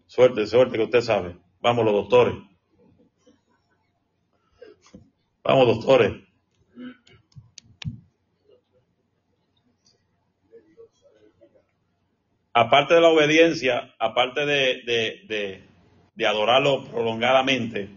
Suerte, 0.08 0.46
suerte 0.46 0.78
que 0.78 0.84
usted 0.84 1.02
sabe. 1.02 1.36
Vamos, 1.60 1.84
los 1.84 1.92
doctores. 1.92 2.34
Vamos, 5.44 5.66
doctores. 5.66 6.12
Aparte 12.54 12.94
de 12.94 13.00
la 13.02 13.10
obediencia, 13.10 13.94
aparte 13.98 14.46
de, 14.46 14.82
de, 14.84 15.62
de, 16.14 16.26
adorarlo 16.26 16.84
prolongadamente, 16.86 17.90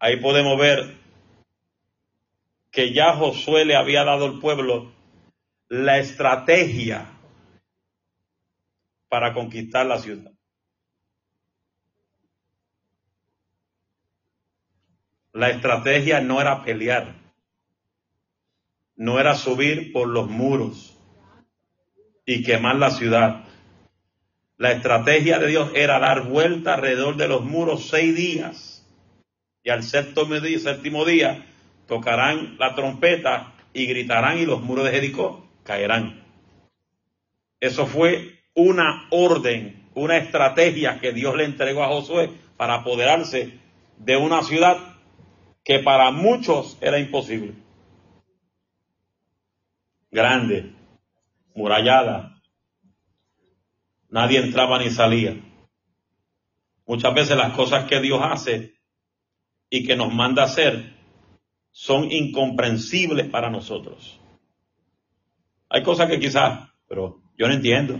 ahí 0.00 0.16
podemos 0.16 0.58
ver 0.58 0.98
que 2.72 2.92
ya 2.92 3.14
Josué 3.14 3.64
le 3.64 3.76
había 3.76 4.04
dado 4.04 4.26
al 4.26 4.40
pueblo 4.40 4.92
la 5.68 5.98
estrategia 6.00 7.06
para 9.08 9.32
conquistar 9.32 9.86
la 9.86 9.98
ciudad. 9.98 10.31
La 15.32 15.48
estrategia 15.48 16.20
no 16.20 16.40
era 16.42 16.62
pelear, 16.62 17.14
no 18.96 19.18
era 19.18 19.34
subir 19.34 19.90
por 19.92 20.08
los 20.08 20.28
muros 20.28 20.98
y 22.26 22.42
quemar 22.42 22.76
la 22.76 22.90
ciudad. 22.90 23.44
La 24.58 24.72
estrategia 24.72 25.38
de 25.38 25.46
Dios 25.46 25.70
era 25.74 25.98
dar 25.98 26.24
vuelta 26.24 26.74
alrededor 26.74 27.16
de 27.16 27.28
los 27.28 27.44
muros 27.44 27.88
seis 27.88 28.14
días. 28.14 28.86
Y 29.64 29.70
al 29.70 29.82
séptimo 29.82 30.38
día, 30.38 30.58
séptimo 30.58 31.04
día 31.06 31.46
tocarán 31.86 32.58
la 32.58 32.74
trompeta 32.74 33.54
y 33.72 33.86
gritarán 33.86 34.38
y 34.38 34.44
los 34.44 34.60
muros 34.60 34.84
de 34.84 34.90
Jericó 34.90 35.48
caerán. 35.64 36.24
Eso 37.58 37.86
fue 37.86 38.40
una 38.54 39.06
orden, 39.10 39.88
una 39.94 40.18
estrategia 40.18 41.00
que 41.00 41.12
Dios 41.12 41.34
le 41.36 41.44
entregó 41.44 41.82
a 41.84 41.88
Josué 41.88 42.30
para 42.58 42.74
apoderarse 42.74 43.58
de 43.96 44.16
una 44.18 44.42
ciudad 44.42 44.91
que 45.64 45.78
para 45.78 46.10
muchos 46.10 46.76
era 46.80 46.98
imposible. 46.98 47.54
Grande, 50.10 50.74
murallada, 51.54 52.40
nadie 54.08 54.38
entraba 54.38 54.78
ni 54.78 54.90
salía. 54.90 55.36
Muchas 56.86 57.14
veces 57.14 57.36
las 57.36 57.52
cosas 57.54 57.84
que 57.84 58.00
Dios 58.00 58.20
hace 58.22 58.74
y 59.70 59.86
que 59.86 59.96
nos 59.96 60.12
manda 60.12 60.42
hacer 60.42 60.94
son 61.70 62.10
incomprensibles 62.12 63.28
para 63.30 63.48
nosotros. 63.48 64.20
Hay 65.70 65.82
cosas 65.82 66.10
que 66.10 66.20
quizás, 66.20 66.68
pero 66.86 67.22
yo 67.38 67.48
no 67.48 67.54
entiendo. 67.54 67.98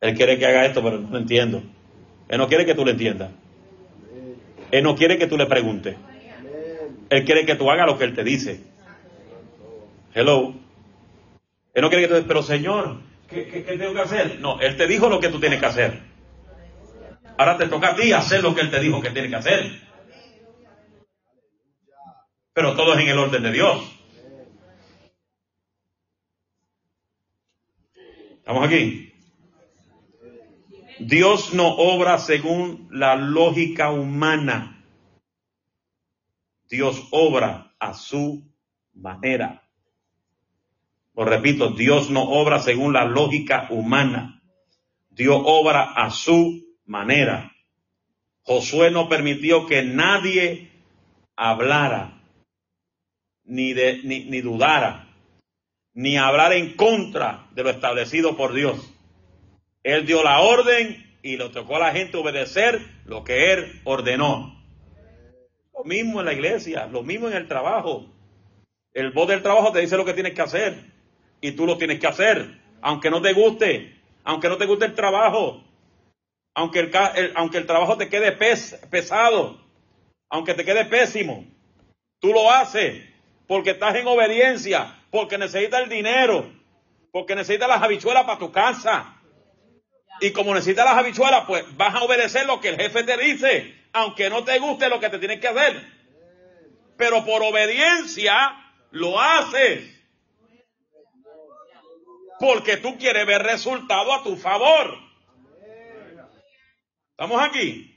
Él 0.00 0.14
quiere 0.14 0.38
que 0.38 0.46
haga 0.46 0.66
esto, 0.66 0.82
pero 0.82 0.98
no 0.98 1.08
lo 1.08 1.18
entiendo. 1.18 1.62
Él 2.28 2.38
no 2.38 2.46
quiere 2.48 2.66
que 2.66 2.74
tú 2.74 2.84
lo 2.84 2.90
entiendas. 2.90 3.30
Él 4.70 4.84
no 4.84 4.94
quiere 4.94 5.16
que 5.16 5.26
tú 5.26 5.38
le 5.38 5.46
preguntes. 5.46 5.96
Él 7.10 7.24
quiere 7.24 7.46
que 7.46 7.54
tú 7.54 7.70
hagas 7.70 7.86
lo 7.86 7.98
que 7.98 8.04
Él 8.04 8.14
te 8.14 8.24
dice. 8.24 8.62
Hello. 10.14 10.54
Él 11.74 11.82
no 11.82 11.88
quiere 11.90 12.08
que 12.08 12.14
tú 12.14 12.26
pero 12.26 12.42
Señor, 12.42 13.00
¿qué, 13.28 13.46
qué, 13.46 13.64
qué 13.64 13.78
tengo 13.78 13.94
que 13.94 14.00
hacer? 14.00 14.40
No, 14.40 14.60
Él 14.60 14.76
te 14.76 14.86
dijo 14.86 15.08
lo 15.08 15.20
que 15.20 15.28
tú 15.28 15.40
tienes 15.40 15.60
que 15.60 15.66
hacer. 15.66 16.00
Ahora 17.36 17.56
te 17.56 17.68
toca 17.68 17.90
a 17.90 17.94
ti 17.94 18.12
hacer 18.12 18.42
lo 18.42 18.54
que 18.54 18.62
Él 18.62 18.70
te 18.70 18.80
dijo 18.80 19.00
que 19.00 19.10
tienes 19.10 19.30
que 19.30 19.36
hacer. 19.36 19.80
Pero 22.52 22.74
todo 22.74 22.94
es 22.94 23.00
en 23.00 23.08
el 23.08 23.18
orden 23.18 23.42
de 23.42 23.52
Dios. 23.52 23.98
¿Estamos 28.38 28.66
aquí? 28.66 29.12
Dios 30.98 31.54
no 31.54 31.68
obra 31.68 32.18
según 32.18 32.88
la 32.90 33.14
lógica 33.14 33.90
humana. 33.90 34.77
Dios 36.68 37.08
obra 37.10 37.74
a 37.78 37.94
su 37.94 38.44
manera. 38.94 39.62
Lo 41.14 41.24
repito, 41.24 41.70
Dios 41.70 42.10
no 42.10 42.22
obra 42.22 42.60
según 42.60 42.92
la 42.92 43.04
lógica 43.04 43.66
humana. 43.70 44.42
dio 45.10 45.36
obra 45.36 45.94
a 45.94 46.10
su 46.10 46.76
manera. 46.84 47.52
Josué 48.42 48.90
no 48.90 49.08
permitió 49.08 49.66
que 49.66 49.82
nadie 49.82 50.70
hablara, 51.34 52.22
ni, 53.44 53.72
de, 53.72 54.00
ni, 54.04 54.40
dudara, 54.40 55.08
ni 55.92 56.16
hablar 56.16 56.52
en 56.52 56.76
contra 56.76 57.48
de 57.52 57.64
lo 57.64 57.70
establecido 57.70 58.36
por 58.36 58.52
Dios. 58.52 58.94
Él 59.82 60.06
dio 60.06 60.22
la 60.22 60.40
orden 60.40 61.18
y 61.22 61.36
lo 61.36 61.50
tocó 61.50 61.76
a 61.76 61.80
la 61.80 61.92
gente 61.92 62.16
obedecer 62.16 62.80
lo 63.04 63.24
que 63.24 63.52
él 63.52 63.80
ordenó. 63.84 64.57
Mismo 65.88 66.20
en 66.20 66.26
la 66.26 66.34
iglesia, 66.34 66.86
lo 66.86 67.02
mismo 67.02 67.28
en 67.28 67.32
el 67.32 67.48
trabajo. 67.48 68.04
El 68.92 69.10
voz 69.10 69.26
del 69.26 69.42
trabajo 69.42 69.72
te 69.72 69.80
dice 69.80 69.96
lo 69.96 70.04
que 70.04 70.12
tienes 70.12 70.34
que 70.34 70.42
hacer 70.42 70.84
y 71.40 71.52
tú 71.52 71.64
lo 71.64 71.78
tienes 71.78 71.98
que 71.98 72.06
hacer, 72.06 72.60
aunque 72.82 73.10
no 73.10 73.22
te 73.22 73.32
guste, 73.32 73.98
aunque 74.22 74.50
no 74.50 74.58
te 74.58 74.66
guste 74.66 74.84
el 74.84 74.94
trabajo, 74.94 75.64
aunque 76.54 76.80
el, 76.80 77.32
aunque 77.36 77.56
el 77.56 77.64
trabajo 77.64 77.96
te 77.96 78.10
quede 78.10 78.32
pesado, 78.32 79.64
aunque 80.28 80.52
te 80.52 80.66
quede 80.66 80.84
pésimo. 80.84 81.46
Tú 82.20 82.34
lo 82.34 82.52
haces 82.52 83.02
porque 83.46 83.70
estás 83.70 83.94
en 83.94 84.06
obediencia, 84.08 84.94
porque 85.10 85.38
necesitas 85.38 85.84
el 85.84 85.88
dinero, 85.88 86.52
porque 87.12 87.34
necesitas 87.34 87.66
las 87.66 87.82
habichuelas 87.82 88.24
para 88.24 88.38
tu 88.38 88.52
casa. 88.52 89.16
Y 90.20 90.32
como 90.32 90.52
necesitas 90.52 90.84
las 90.84 90.98
habichuelas, 90.98 91.44
pues 91.46 91.64
vas 91.78 91.94
a 91.94 92.02
obedecer 92.02 92.44
lo 92.44 92.60
que 92.60 92.68
el 92.68 92.76
jefe 92.76 93.04
te 93.04 93.16
dice, 93.16 93.77
aunque 93.92 94.30
no 94.30 94.44
te 94.44 94.58
guste 94.58 94.88
lo 94.88 95.00
que 95.00 95.10
te 95.10 95.18
tienes 95.18 95.40
que 95.40 95.48
hacer. 95.48 95.82
Pero 96.96 97.24
por 97.24 97.42
obediencia 97.42 98.72
lo 98.90 99.20
haces. 99.20 99.94
Porque 102.40 102.76
tú 102.76 102.96
quieres 102.98 103.26
ver 103.26 103.42
resultado 103.42 104.12
a 104.12 104.22
tu 104.22 104.36
favor. 104.36 104.98
¿Estamos 107.10 107.42
aquí? 107.42 107.94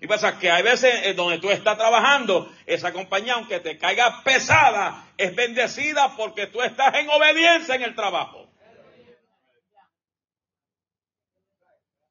Y 0.00 0.06
pasa 0.08 0.36
que 0.36 0.50
hay 0.50 0.64
veces 0.64 1.14
donde 1.14 1.38
tú 1.38 1.48
estás 1.48 1.78
trabajando, 1.78 2.52
esa 2.66 2.92
compañía, 2.92 3.34
aunque 3.34 3.60
te 3.60 3.78
caiga 3.78 4.24
pesada, 4.24 5.06
es 5.16 5.32
bendecida 5.36 6.16
porque 6.16 6.48
tú 6.48 6.60
estás 6.60 6.92
en 6.96 7.08
obediencia 7.08 7.76
en 7.76 7.82
el 7.82 7.94
trabajo. 7.94 8.50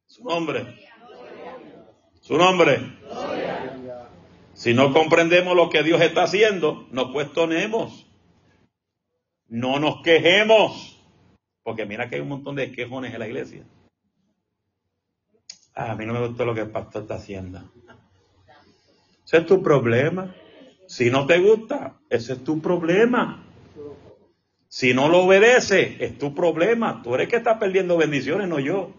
Su 0.07 0.23
nombre. 0.23 0.90
Su 2.22 2.38
nombre. 2.38 2.80
Si 4.53 4.74
no 4.74 4.93
comprendemos 4.93 5.55
lo 5.55 5.69
que 5.69 5.84
Dios 5.84 6.01
está 6.01 6.24
haciendo, 6.24 6.88
no 6.91 7.11
cuestionemos. 7.11 8.07
No 9.47 9.80
nos 9.80 10.01
quejemos. 10.01 10.99
Porque 11.63 11.86
mira 11.86 12.09
que 12.09 12.15
hay 12.15 12.22
un 12.22 12.30
montón 12.30 12.55
de 12.55 12.72
quejones 12.72 13.13
en 13.13 13.19
la 13.19 13.28
iglesia. 13.28 13.63
Ah, 15.74 15.91
a 15.91 15.95
mí 15.95 16.05
no 16.05 16.13
me 16.13 16.28
gusta 16.28 16.45
lo 16.45 16.53
que 16.53 16.61
el 16.61 16.69
pastor 16.69 17.03
está 17.03 17.15
haciendo. 17.15 17.59
Ese 19.26 19.38
es 19.38 19.45
tu 19.45 19.63
problema. 19.63 20.36
Si 20.88 21.09
no 21.09 21.26
te 21.26 21.39
gusta, 21.39 21.99
ese 22.09 22.34
es 22.34 22.43
tu 22.43 22.61
problema. 22.61 23.43
Si 24.67 24.93
no 24.93 25.09
lo 25.09 25.24
obedece, 25.24 25.97
es 25.99 26.17
tu 26.17 26.36
problema. 26.36 27.01
Tú 27.03 27.15
eres 27.15 27.30
que 27.30 27.38
estás 27.38 27.57
perdiendo 27.57 27.97
bendiciones, 27.97 28.47
no 28.47 28.59
yo. 28.59 28.93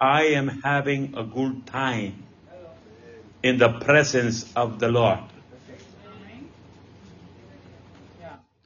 I 0.00 0.34
am 0.36 0.62
having 0.62 1.14
a 1.16 1.24
good 1.24 1.66
time 1.66 2.22
in 3.42 3.58
the 3.58 3.68
presence 3.80 4.46
of 4.54 4.78
the 4.78 4.88
Lord. 4.88 5.18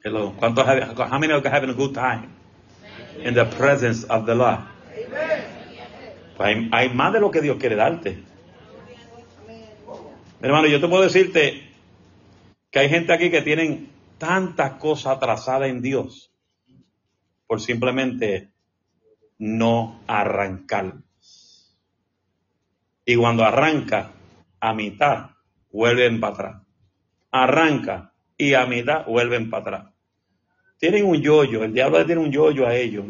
Hello. 0.05 0.35
¿Cuántos 0.39 0.66
how 1.09 1.18
many 1.18 1.33
are 1.33 1.41
having 1.49 1.70
a 1.70 1.74
good 1.74 1.95
time 1.95 2.35
in 3.16 3.33
the 3.33 3.47
presence 3.47 4.05
of 4.05 4.26
the 4.26 4.35
Lord? 4.35 4.61
Hay, 6.39 6.68
hay 6.70 6.89
más 6.91 7.12
de 7.14 7.20
lo 7.20 7.30
que 7.30 7.41
Dios 7.41 7.57
quiere 7.59 7.76
darte. 7.76 8.22
Hermano, 10.43 10.66
yo 10.66 10.80
te 10.80 10.89
puedo 10.89 11.05
decirte 11.05 11.62
que 12.70 12.78
hay 12.78 12.91
gente 12.91 13.14
aquí 13.14 13.30
que 13.30 13.41
tienen 13.41 13.91
tantas 14.18 14.72
cosas 14.72 15.16
atrasadas 15.16 15.70
en 15.70 15.80
Dios 15.80 16.30
por 17.47 17.61
simplemente 17.61 18.51
no 19.39 20.01
arrancar. 20.07 20.97
Y 23.05 23.17
cuando 23.17 23.45
arranca 23.45 24.13
a 24.61 24.75
mitad, 24.75 25.31
vuelven 25.71 26.21
para 26.21 26.33
atrás. 26.33 26.63
Arranca 27.31 28.13
y 28.37 28.55
a 28.55 28.67
mitad 28.67 29.05
vuelven 29.07 29.51
para 29.51 29.61
atrás. 29.61 29.95
Tienen 30.79 31.05
un 31.05 31.21
yoyo, 31.21 31.65
el 31.65 31.73
diablo 31.73 32.05
tiene 32.05 32.21
un 32.21 32.33
yoyo 32.33 32.67
a 32.67 32.75
ellos. 32.75 33.05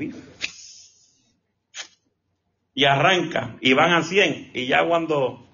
Y 2.74 2.84
arranca 2.84 3.57
y 3.61 3.72
van 3.74 3.93
a 3.93 4.03
100 4.03 4.51
y 4.55 4.66
ya 4.66 4.86
cuando 4.86 5.47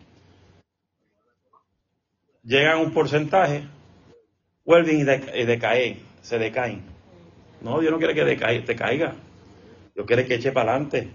llegan 2.43 2.79
a 2.79 2.81
un 2.81 2.93
porcentaje, 2.93 3.65
vuelven 4.65 5.01
y, 5.01 5.05
decaen, 5.45 6.01
se 6.23 6.39
decaen. 6.39 6.83
No, 7.61 7.81
Dios 7.81 7.93
no 7.93 7.99
quiere 7.99 8.15
que 8.15 8.25
te 8.61 8.77
caiga. 8.77 9.15
Dios 9.95 10.07
quiere 10.07 10.27
que 10.27 10.37
eche 10.37 10.53
para 10.53 10.73
adelante. 10.73 11.11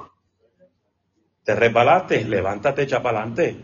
Te 1.44 1.56
resbalaste, 1.56 2.24
levántate, 2.24 2.84
echa 2.84 3.02
para 3.02 3.20
adelante. 3.20 3.58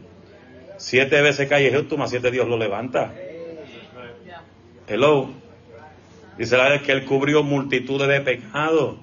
Siete 0.77 1.21
veces 1.21 1.47
cae 1.47 1.73
justo, 1.73 1.97
más 1.97 2.09
siete 2.09 2.31
Dios 2.31 2.47
lo 2.47 2.57
levanta. 2.57 3.13
Hello. 4.87 5.29
Dice 6.37 6.57
la 6.57 6.69
vez 6.69 6.81
que 6.81 6.91
Él 6.91 7.05
cubrió 7.05 7.43
multitudes 7.43 8.07
de 8.07 8.21
pecados. 8.21 8.97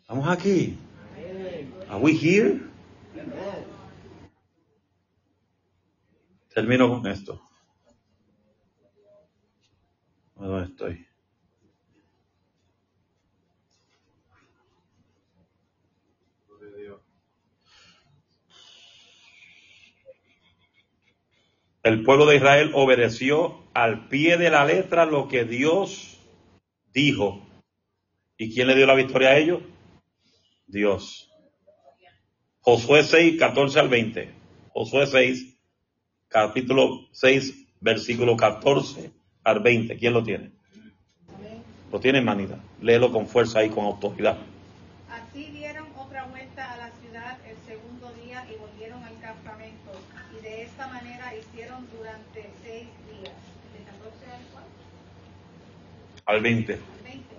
Estamos 0.00 0.28
aquí. 0.28 0.78
Are 1.88 2.00
we 2.00 2.12
here? 2.12 2.60
Termino 6.54 6.88
con 6.88 7.06
esto. 7.06 7.40
¿Dónde 10.36 10.64
estoy? 10.64 11.11
El 21.82 22.04
pueblo 22.04 22.26
de 22.26 22.36
Israel 22.36 22.70
obedeció 22.74 23.64
al 23.74 24.06
pie 24.08 24.36
de 24.36 24.50
la 24.50 24.64
letra 24.64 25.04
lo 25.04 25.26
que 25.26 25.44
Dios 25.44 26.16
dijo. 26.92 27.44
¿Y 28.36 28.54
quién 28.54 28.68
le 28.68 28.76
dio 28.76 28.86
la 28.86 28.94
victoria 28.94 29.30
a 29.30 29.36
ellos? 29.36 29.62
Dios. 30.66 31.28
Josué 32.60 33.02
6, 33.02 33.36
14 33.36 33.80
al 33.80 33.88
20. 33.88 34.30
Josué 34.72 35.06
6, 35.08 35.56
capítulo 36.28 37.08
6, 37.10 37.66
versículo 37.80 38.36
14 38.36 39.10
al 39.42 39.60
20. 39.60 39.96
¿Quién 39.98 40.12
lo 40.12 40.22
tiene? 40.22 40.52
Lo 41.90 41.98
tiene, 41.98 42.20
manita. 42.20 42.60
Léelo 42.80 43.12
con 43.12 43.26
fuerza 43.26 43.64
y 43.64 43.70
con 43.70 43.84
autoridad. 43.84 44.38
Así 45.10 45.46
dieron 45.46 45.88
otra 45.98 46.26
vuelta 46.26 46.72
a 46.72 46.76
la 46.76 46.90
ciudad 47.00 47.38
el 47.44 47.56
segundo 47.66 48.12
día 48.24 48.46
y 48.48 48.56
volvieron 48.58 49.02
al 49.02 49.18
campamento. 49.20 49.90
Y 50.38 50.42
de 50.42 50.61
esta 50.72 50.86
manera 50.86 51.34
hicieron 51.36 51.86
durante 51.90 52.50
seis 52.64 52.88
días. 53.10 53.36
¿De 53.74 53.84
14 53.84 54.32
al 54.32 54.42
cuál? 54.52 54.64
Al 56.24 56.40
20. 56.40 56.72
Al 56.72 57.02
20. 57.04 57.36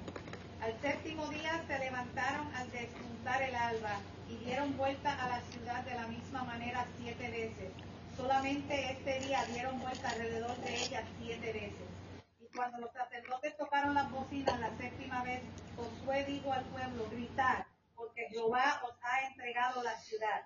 Al 0.62 0.82
séptimo 0.82 1.28
día 1.30 1.64
se 1.68 1.80
levantaron 1.80 2.54
al 2.56 2.72
despuntar 2.72 3.42
el 3.42 3.56
alba 3.56 3.98
y 4.30 4.36
dieron 4.46 4.78
vuelta 4.78 5.12
a 5.14 5.30
la 5.30 5.42
ciudad 5.50 5.84
de 5.84 5.96
la 5.96 6.08
misma 6.08 6.44
manera 6.44 6.86
siete 7.00 7.28
veces. 7.32 7.72
Solamente 8.16 8.92
este 8.92 9.22
día 9.22 9.44
dieron 9.46 9.80
vuelta 9.80 10.10
alrededor 10.10 10.56
de 10.58 10.76
ella 10.76 11.04
siete 11.20 11.54
veces. 11.54 11.88
Y 12.40 12.56
cuando 12.56 12.78
los 12.78 12.94
sacerdotes 12.94 13.58
tocaron 13.58 13.96
las 13.96 14.12
bocinas 14.12 14.60
la 14.60 14.78
séptima 14.78 15.24
vez, 15.24 15.42
Josué 15.76 16.24
dijo 16.26 16.54
al 16.54 16.64
pueblo, 16.66 17.10
gritar, 17.10 17.66
porque 17.96 18.28
Jehová 18.30 18.80
os 18.84 18.96
ha 19.02 19.28
entregado 19.28 19.82
la 19.82 19.98
ciudad. 20.02 20.44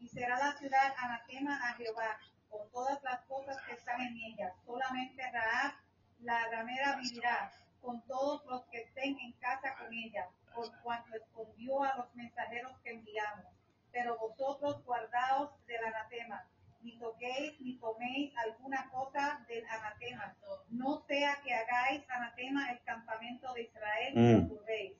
Y 0.00 0.08
será 0.08 0.38
la 0.38 0.56
ciudad 0.56 0.94
anatema 0.96 1.56
a 1.68 1.74
Jehová, 1.74 2.18
con 2.48 2.70
todas 2.70 3.02
las 3.02 3.20
cosas 3.26 3.60
que 3.62 3.72
están 3.72 4.00
en 4.00 4.16
ella. 4.16 4.54
Solamente 4.64 5.30
Raab, 5.30 5.74
la 6.20 6.48
ramera, 6.50 6.96
vivirá, 6.96 7.52
con 7.80 8.00
todos 8.06 8.44
los 8.46 8.62
que 8.66 8.82
estén 8.82 9.18
en 9.18 9.32
casa 9.32 9.74
con 9.76 9.92
ella 9.92 10.28
por 10.58 10.76
cuanto 10.82 11.14
escondió 11.14 11.84
a 11.84 11.96
los 11.96 12.14
mensajeros 12.16 12.76
que 12.82 12.90
enviamos. 12.90 13.46
Pero 13.92 14.18
vosotros 14.18 14.84
guardaos 14.84 15.50
del 15.66 15.84
anatema, 15.84 16.44
ni 16.82 16.98
toquéis 16.98 17.60
ni 17.60 17.78
toméis 17.78 18.36
alguna 18.36 18.90
cosa 18.90 19.44
del 19.48 19.64
anatema, 19.66 20.36
no 20.70 21.04
sea 21.06 21.40
que 21.42 21.54
hagáis 21.54 22.02
anatema 22.10 22.72
el 22.72 22.82
campamento 22.82 23.52
de 23.54 23.62
Israel 23.62 24.12
y 24.16 24.32
lo 24.32 24.48
turbéis. 24.48 24.96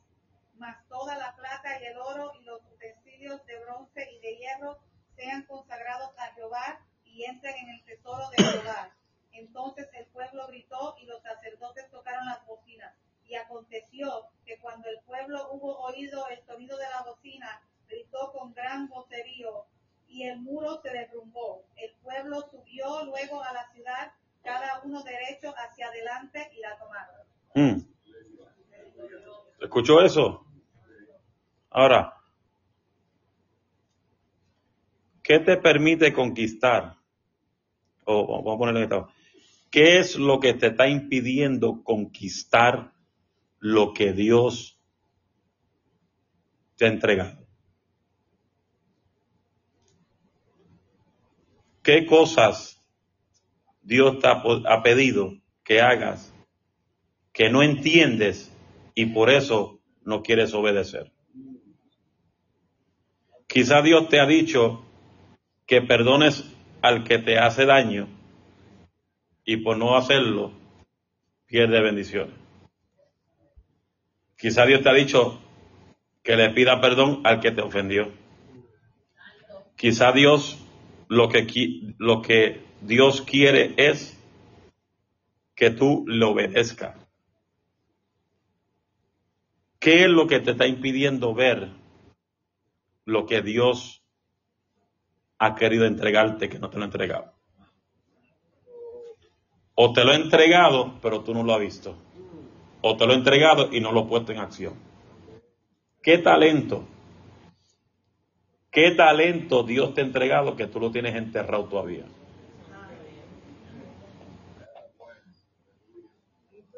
Mas 0.59 0.77
toda 0.89 1.17
la 1.17 1.35
plata 1.35 1.81
y 1.81 1.87
el 1.87 1.99
oro 1.99 2.33
y 2.41 2.45
los 2.45 2.63
utensilios 2.73 3.45
de 3.47 3.59
bronce 3.61 4.09
y 4.13 4.21
de 4.21 4.37
hierro 4.37 4.79
sean 5.19 5.43
consagrados 5.47 6.11
a 6.17 6.33
Jehová 6.35 6.81
y 7.05 7.25
entren 7.25 7.55
en 7.57 7.71
el 7.71 7.85
tesoro 7.85 8.31
de 8.31 8.45
Jehová. 8.45 8.91
Entonces 9.33 9.89
el 9.95 10.07
pueblo 10.07 10.47
gritó 10.47 10.95
y 11.01 11.07
los 11.07 11.21
sacerdotes 11.23 11.91
tocaron 11.91 12.27
las 12.27 12.45
bocinas 12.47 12.95
Y 13.27 13.35
aconteció 13.35 14.27
que 14.47 14.59
cuando 14.59 14.89
el 14.89 14.99
pueblo 15.01 15.51
hubo 15.51 15.79
oído 15.81 16.27
el 16.29 16.41
sonido 16.47 16.77
de 16.79 16.89
la 16.89 17.03
bocina, 17.03 17.61
gritó 17.89 18.33
con 18.33 18.55
gran 18.55 18.89
vocerío, 18.89 19.67
y 20.07 20.25
el 20.25 20.41
muro 20.41 20.81
se 20.81 20.91
derrumbó. 20.91 21.65
El 21.77 21.93
pueblo 22.03 22.41
subió 22.51 23.05
luego 23.05 23.43
a 23.43 23.53
la 23.53 23.69
ciudad, 23.73 24.13
cada 24.43 24.81
uno 24.83 25.03
derecho 25.03 25.53
hacia 25.55 25.89
adelante, 25.89 26.51
y 26.57 26.61
la 26.61 26.79
tomaron. 26.79 27.27
Mm. 27.55 27.81
¿Escuchó 29.61 30.01
eso? 30.01 30.47
Ahora, 31.71 32.18
¿qué 35.29 35.39
te 35.41 35.59
permite 35.59 36.15
conquistar? 36.15 36.97
O 38.07 38.43
vamos 38.43 38.55
a 38.55 38.59
ponerlo 38.59 38.81
en. 38.81 39.05
¿Qué 39.71 39.99
es 39.99 40.17
lo 40.17 40.41
que 40.41 40.55
te 40.55 40.69
está 40.69 40.89
impidiendo 40.89 41.85
conquistar 41.85 42.95
lo 43.59 43.93
que 43.93 44.15
Dios 44.15 44.81
te 46.77 46.87
ha 46.87 46.89
entregado? 46.89 47.47
¿Qué 51.83 52.07
cosas 52.07 52.83
Dios 53.83 54.21
te 54.21 54.29
ha 54.29 54.83
pedido 54.83 55.35
que 55.63 55.83
hagas 55.83 56.33
que 57.35 57.51
no 57.51 57.63
entiendes 57.63 58.51
y 58.95 59.07
por 59.07 59.29
eso 59.29 59.79
no 60.05 60.23
quieres 60.23 60.55
obedecer? 60.55 61.13
Quizá 63.47 63.83
Dios 63.83 64.09
te 64.09 64.21
ha 64.21 64.27
dicho 64.27 64.88
que 65.69 65.83
perdones 65.83 66.45
al 66.81 67.05
que 67.05 67.19
te 67.19 67.39
hace 67.39 67.67
daño 67.67 68.09
y 69.45 69.59
por 69.59 69.77
no 69.77 69.97
hacerlo 69.97 70.51
pierde 71.47 71.83
bendiciones. 71.83 72.35
Quizá 74.37 74.65
Dios 74.65 74.83
te 74.83 74.89
ha 74.89 74.95
dicho 74.95 75.41
que 76.23 76.37
le 76.37 76.51
pida 76.51 76.81
perdón 76.81 77.21
al 77.25 77.41
que 77.41 77.51
te 77.51 77.61
ofendió. 77.61 78.11
Quizá 79.77 80.13
Dios 80.13 80.59
lo 81.09 81.29
que, 81.29 81.47
lo 81.99 82.23
que 82.23 82.65
Dios 82.81 83.21
quiere 83.21 83.75
es 83.77 84.19
que 85.55 85.71
tú 85.71 86.05
le 86.07 86.25
obedezcas. 86.25 86.97
¿Qué 89.79 90.05
es 90.05 90.09
lo 90.09 90.27
que 90.27 90.41
te 90.41 90.53
está 90.53 90.67
impidiendo 90.67 91.35
ver 91.35 91.69
lo 93.05 93.27
que 93.27 93.43
Dios 93.43 93.98
ha 95.39 95.55
querido 95.55 95.87
entregarte 95.87 96.49
que 96.49 96.59
no 96.59 96.69
te 96.69 96.77
lo 96.77 96.83
ha 96.83 96.87
entregado? 96.87 97.33
O 99.75 99.93
te 99.93 100.05
lo 100.05 100.11
ha 100.11 100.17
entregado, 100.17 100.95
pero 101.01 101.21
tú 101.21 101.33
no 101.33 101.43
lo 101.43 101.55
has 101.55 101.61
visto. 101.61 101.97
O 102.81 102.97
te 102.97 103.07
lo 103.07 103.13
ha 103.13 103.17
entregado 103.17 103.69
y 103.73 103.81
no 103.81 103.93
lo 103.93 104.01
has 104.01 104.07
puesto 104.09 104.33
en 104.33 104.39
acción. 104.39 104.75
¿Qué 106.03 106.19
talento? 106.19 106.85
¿Qué 108.71 108.91
talento 108.93 109.63
Dios 109.63 109.95
te 109.95 110.01
ha 110.01 110.05
entregado 110.05 110.57
que 110.57 110.67
tú 110.67 110.81
lo 110.81 110.91
tienes 110.91 111.15
enterrado 111.15 111.65
todavía? 111.65 112.05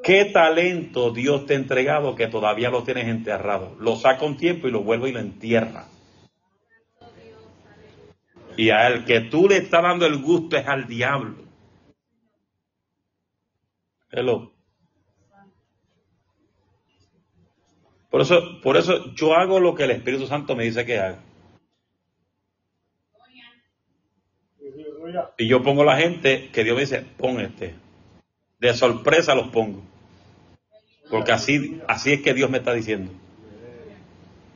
¿Qué 0.03 0.25
talento 0.27 1.11
Dios 1.11 1.47
te 1.47 1.55
ha 1.55 1.57
entregado 1.57 2.15
que 2.15 2.27
todavía 2.27 2.71
lo 2.71 2.85
tienes 2.85 3.07
enterrado? 3.07 3.77
Lo 3.79 3.97
saca 3.97 4.25
un 4.25 4.37
tiempo 4.37 4.67
y 4.67 4.71
lo 4.71 4.83
vuelve 4.83 5.11
y 5.11 5.13
lo 5.13 5.21
entierra. 5.21 5.87
Y 8.61 8.69
al 8.69 9.07
que 9.07 9.21
tú 9.23 9.49
le 9.49 9.57
estás 9.57 9.83
dando 9.83 10.05
el 10.05 10.21
gusto 10.21 10.55
es 10.59 10.67
al 10.67 10.87
diablo. 10.87 11.35
Hello. 14.11 14.53
Por 18.11 18.21
eso, 18.21 18.61
por 18.61 18.77
eso 18.77 19.15
yo 19.15 19.33
hago 19.33 19.61
lo 19.61 19.75
que 19.75 19.85
el 19.85 19.93
Espíritu 19.93 20.27
Santo 20.27 20.55
me 20.57 20.65
dice 20.65 20.85
que 20.85 20.99
haga. 20.99 21.21
Y 25.39 25.49
yo 25.49 25.63
pongo 25.63 25.83
la 25.83 25.97
gente 25.97 26.51
que 26.53 26.63
Dios 26.63 26.75
me 26.77 26.83
dice, 26.83 27.01
pon 27.17 27.41
este. 27.41 27.75
De 28.59 28.75
sorpresa 28.75 29.35
los 29.35 29.49
pongo. 29.49 29.83
Porque 31.09 31.33
así, 31.33 31.81
así 31.89 32.13
es 32.13 32.21
que 32.21 32.35
Dios 32.35 32.51
me 32.51 32.59
está 32.59 32.75
diciendo. 32.75 33.11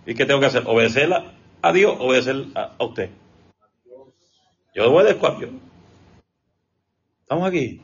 ¿Y 0.05 0.14
qué 0.14 0.26
tengo 0.26 0.40
que 0.40 0.46
hacer? 0.46 0.64
¿Obedecer 0.66 1.11
a, 1.11 1.32
a 1.62 1.72
Dios 1.72 1.96
obedecer 1.98 2.48
a, 2.55 2.74
a 2.78 2.84
usted? 2.84 3.09
Yo 4.75 4.91
voy 4.91 5.05
de 5.05 5.11
escuapio. 5.11 5.51
¿Estamos 7.20 7.49
aquí? 7.49 7.81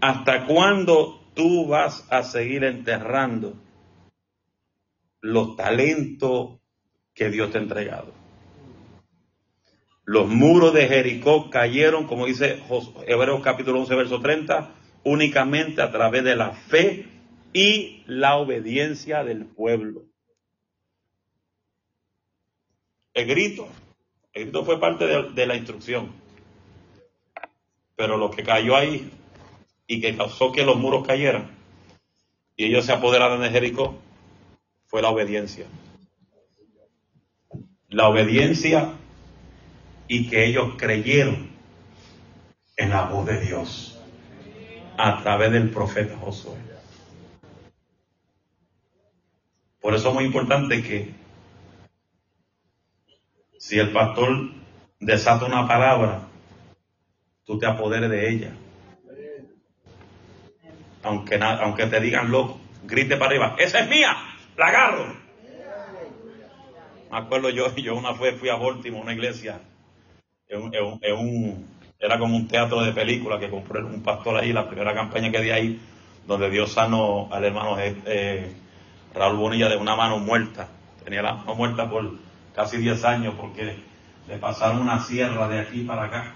¿Hasta 0.00 0.46
cuándo 0.46 1.20
tú 1.34 1.66
vas 1.66 2.06
a 2.08 2.22
seguir 2.22 2.62
enterrando 2.62 3.54
los 5.20 5.56
talentos 5.56 6.60
que 7.14 7.30
Dios 7.30 7.50
te 7.50 7.58
ha 7.58 7.62
entregado? 7.62 8.12
Los 10.04 10.28
muros 10.28 10.72
de 10.72 10.86
Jericó 10.86 11.50
cayeron, 11.50 12.06
como 12.06 12.26
dice 12.26 12.62
Hebreos 13.06 13.42
capítulo 13.42 13.80
11, 13.80 13.94
verso 13.96 14.20
30, 14.20 14.70
únicamente 15.02 15.82
a 15.82 15.90
través 15.90 16.22
de 16.22 16.36
la 16.36 16.52
fe 16.52 17.08
y 17.52 18.04
la 18.06 18.36
obediencia 18.36 19.24
del 19.24 19.46
pueblo. 19.46 20.13
El 23.14 23.26
grito, 23.26 23.68
el 24.32 24.42
grito 24.42 24.64
fue 24.64 24.80
parte 24.80 25.06
de, 25.06 25.46
la 25.46 25.54
instrucción. 25.54 26.12
Pero 27.94 28.16
lo 28.16 28.32
que 28.32 28.42
cayó 28.42 28.76
ahí 28.76 29.08
y 29.86 30.00
que 30.00 30.16
causó 30.16 30.50
que 30.50 30.64
los 30.64 30.76
muros 30.76 31.06
cayeran 31.06 31.50
y 32.56 32.66
ellos 32.66 32.86
se 32.86 32.92
apoderaran 32.92 33.40
de 33.40 33.50
Jericó 33.50 33.96
fue 34.86 35.00
la 35.00 35.10
obediencia. 35.10 35.66
La 37.88 38.08
obediencia 38.08 38.94
y 40.08 40.28
que 40.28 40.46
ellos 40.46 40.74
creyeron 40.76 41.50
en 42.76 42.90
la 42.90 43.04
voz 43.04 43.26
de 43.26 43.40
Dios 43.40 44.00
a 44.98 45.22
través 45.22 45.52
del 45.52 45.70
profeta 45.70 46.16
Josué. 46.18 46.58
Por 49.80 49.94
eso 49.94 50.08
es 50.08 50.14
muy 50.14 50.24
importante 50.24 50.82
que 50.82 51.23
si 53.64 53.78
el 53.78 53.92
pastor 53.92 54.50
desata 55.00 55.46
una 55.46 55.66
palabra, 55.66 56.20
tú 57.46 57.58
te 57.58 57.64
apoderes 57.64 58.10
de 58.10 58.28
ella. 58.28 58.50
Aunque, 61.02 61.36
aunque 61.40 61.86
te 61.86 61.98
digan 61.98 62.30
loco, 62.30 62.60
grite 62.82 63.16
para 63.16 63.30
arriba, 63.30 63.56
esa 63.58 63.80
es 63.80 63.88
mía, 63.88 64.14
la 64.58 64.66
agarro. 64.66 65.16
Me 67.10 67.16
acuerdo 67.18 67.48
yo, 67.48 67.74
yo 67.76 67.94
una 67.96 68.12
vez 68.12 68.38
fui 68.38 68.50
a 68.50 68.56
Baltimore, 68.56 69.02
una 69.02 69.14
iglesia, 69.14 69.58
era 71.98 72.18
como 72.18 72.36
un 72.36 72.46
teatro 72.46 72.82
de 72.82 72.92
película 72.92 73.38
que 73.38 73.48
compró 73.48 73.86
un 73.86 74.02
pastor 74.02 74.36
ahí, 74.36 74.52
la 74.52 74.68
primera 74.68 74.92
campaña 74.92 75.30
que 75.30 75.40
di 75.40 75.50
ahí, 75.50 75.80
donde 76.26 76.50
Dios 76.50 76.70
sanó 76.70 77.30
al 77.32 77.42
hermano 77.44 77.78
eh, 77.80 77.96
eh, 78.04 78.52
Raúl 79.14 79.38
Bonilla 79.38 79.70
de 79.70 79.76
una 79.78 79.96
mano 79.96 80.18
muerta. 80.18 80.68
Tenía 81.02 81.22
la 81.22 81.32
mano 81.32 81.54
muerta 81.54 81.88
por 81.88 82.12
casi 82.54 82.78
10 82.78 83.04
años 83.04 83.34
porque 83.40 83.76
le 84.28 84.38
pasaron 84.38 84.80
una 84.80 85.00
sierra 85.00 85.48
de 85.48 85.60
aquí 85.60 85.82
para 85.84 86.04
acá 86.04 86.34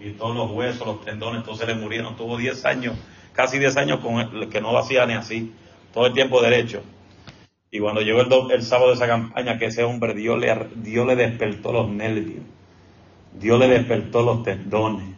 y 0.00 0.10
todos 0.12 0.34
los 0.36 0.50
huesos, 0.50 0.86
los 0.86 1.04
tendones, 1.04 1.40
entonces 1.40 1.66
le 1.66 1.74
murieron. 1.74 2.16
Tuvo 2.16 2.36
10 2.36 2.64
años, 2.64 2.96
casi 3.32 3.58
10 3.58 3.76
años 3.76 4.00
con 4.00 4.18
el- 4.20 4.48
que 4.48 4.60
no 4.60 4.72
lo 4.72 4.78
hacía 4.78 5.06
ni 5.06 5.14
así, 5.14 5.52
todo 5.92 6.06
el 6.06 6.12
tiempo 6.12 6.42
derecho. 6.42 6.82
Y 7.70 7.80
cuando 7.80 8.00
llegó 8.02 8.20
el, 8.22 8.52
el 8.52 8.62
sábado 8.62 8.88
de 8.90 8.94
esa 8.96 9.06
campaña, 9.06 9.58
que 9.58 9.66
ese 9.66 9.84
hombre, 9.84 10.14
Dios 10.14 10.38
le, 10.38 10.54
Dios 10.76 11.06
le 11.06 11.16
despertó 11.16 11.72
los 11.72 11.88
nervios, 11.88 12.44
Dios 13.32 13.58
le 13.58 13.68
despertó 13.68 14.22
los 14.22 14.42
tendones, 14.42 15.16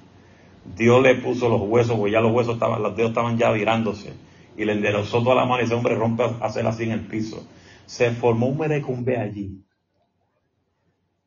Dios 0.77 1.03
le 1.03 1.17
puso 1.17 1.49
los 1.49 1.63
huesos, 1.63 1.97
porque 1.97 2.13
ya 2.13 2.21
los 2.21 2.33
huesos 2.33 2.55
estaban, 2.55 2.83
los 2.83 2.97
dedos 2.97 3.11
estaban 3.11 3.39
ya 3.39 3.51
virándose, 3.53 4.15
y 4.57 4.65
le 4.65 4.73
enderezó 4.73 5.23
toda 5.23 5.37
la 5.37 5.47
mano 5.47 5.63
y 5.63 5.65
ese 5.65 5.75
hombre 5.75 5.95
rompe 5.95 6.25
a 6.25 6.27
hacer 6.47 6.67
así 6.67 6.85
en 6.85 6.93
el 6.93 7.07
piso. 7.07 7.47
Se 7.87 8.11
formó 8.13 8.47
un 8.47 8.59
merecumbe 8.59 9.19
allí. 9.19 9.65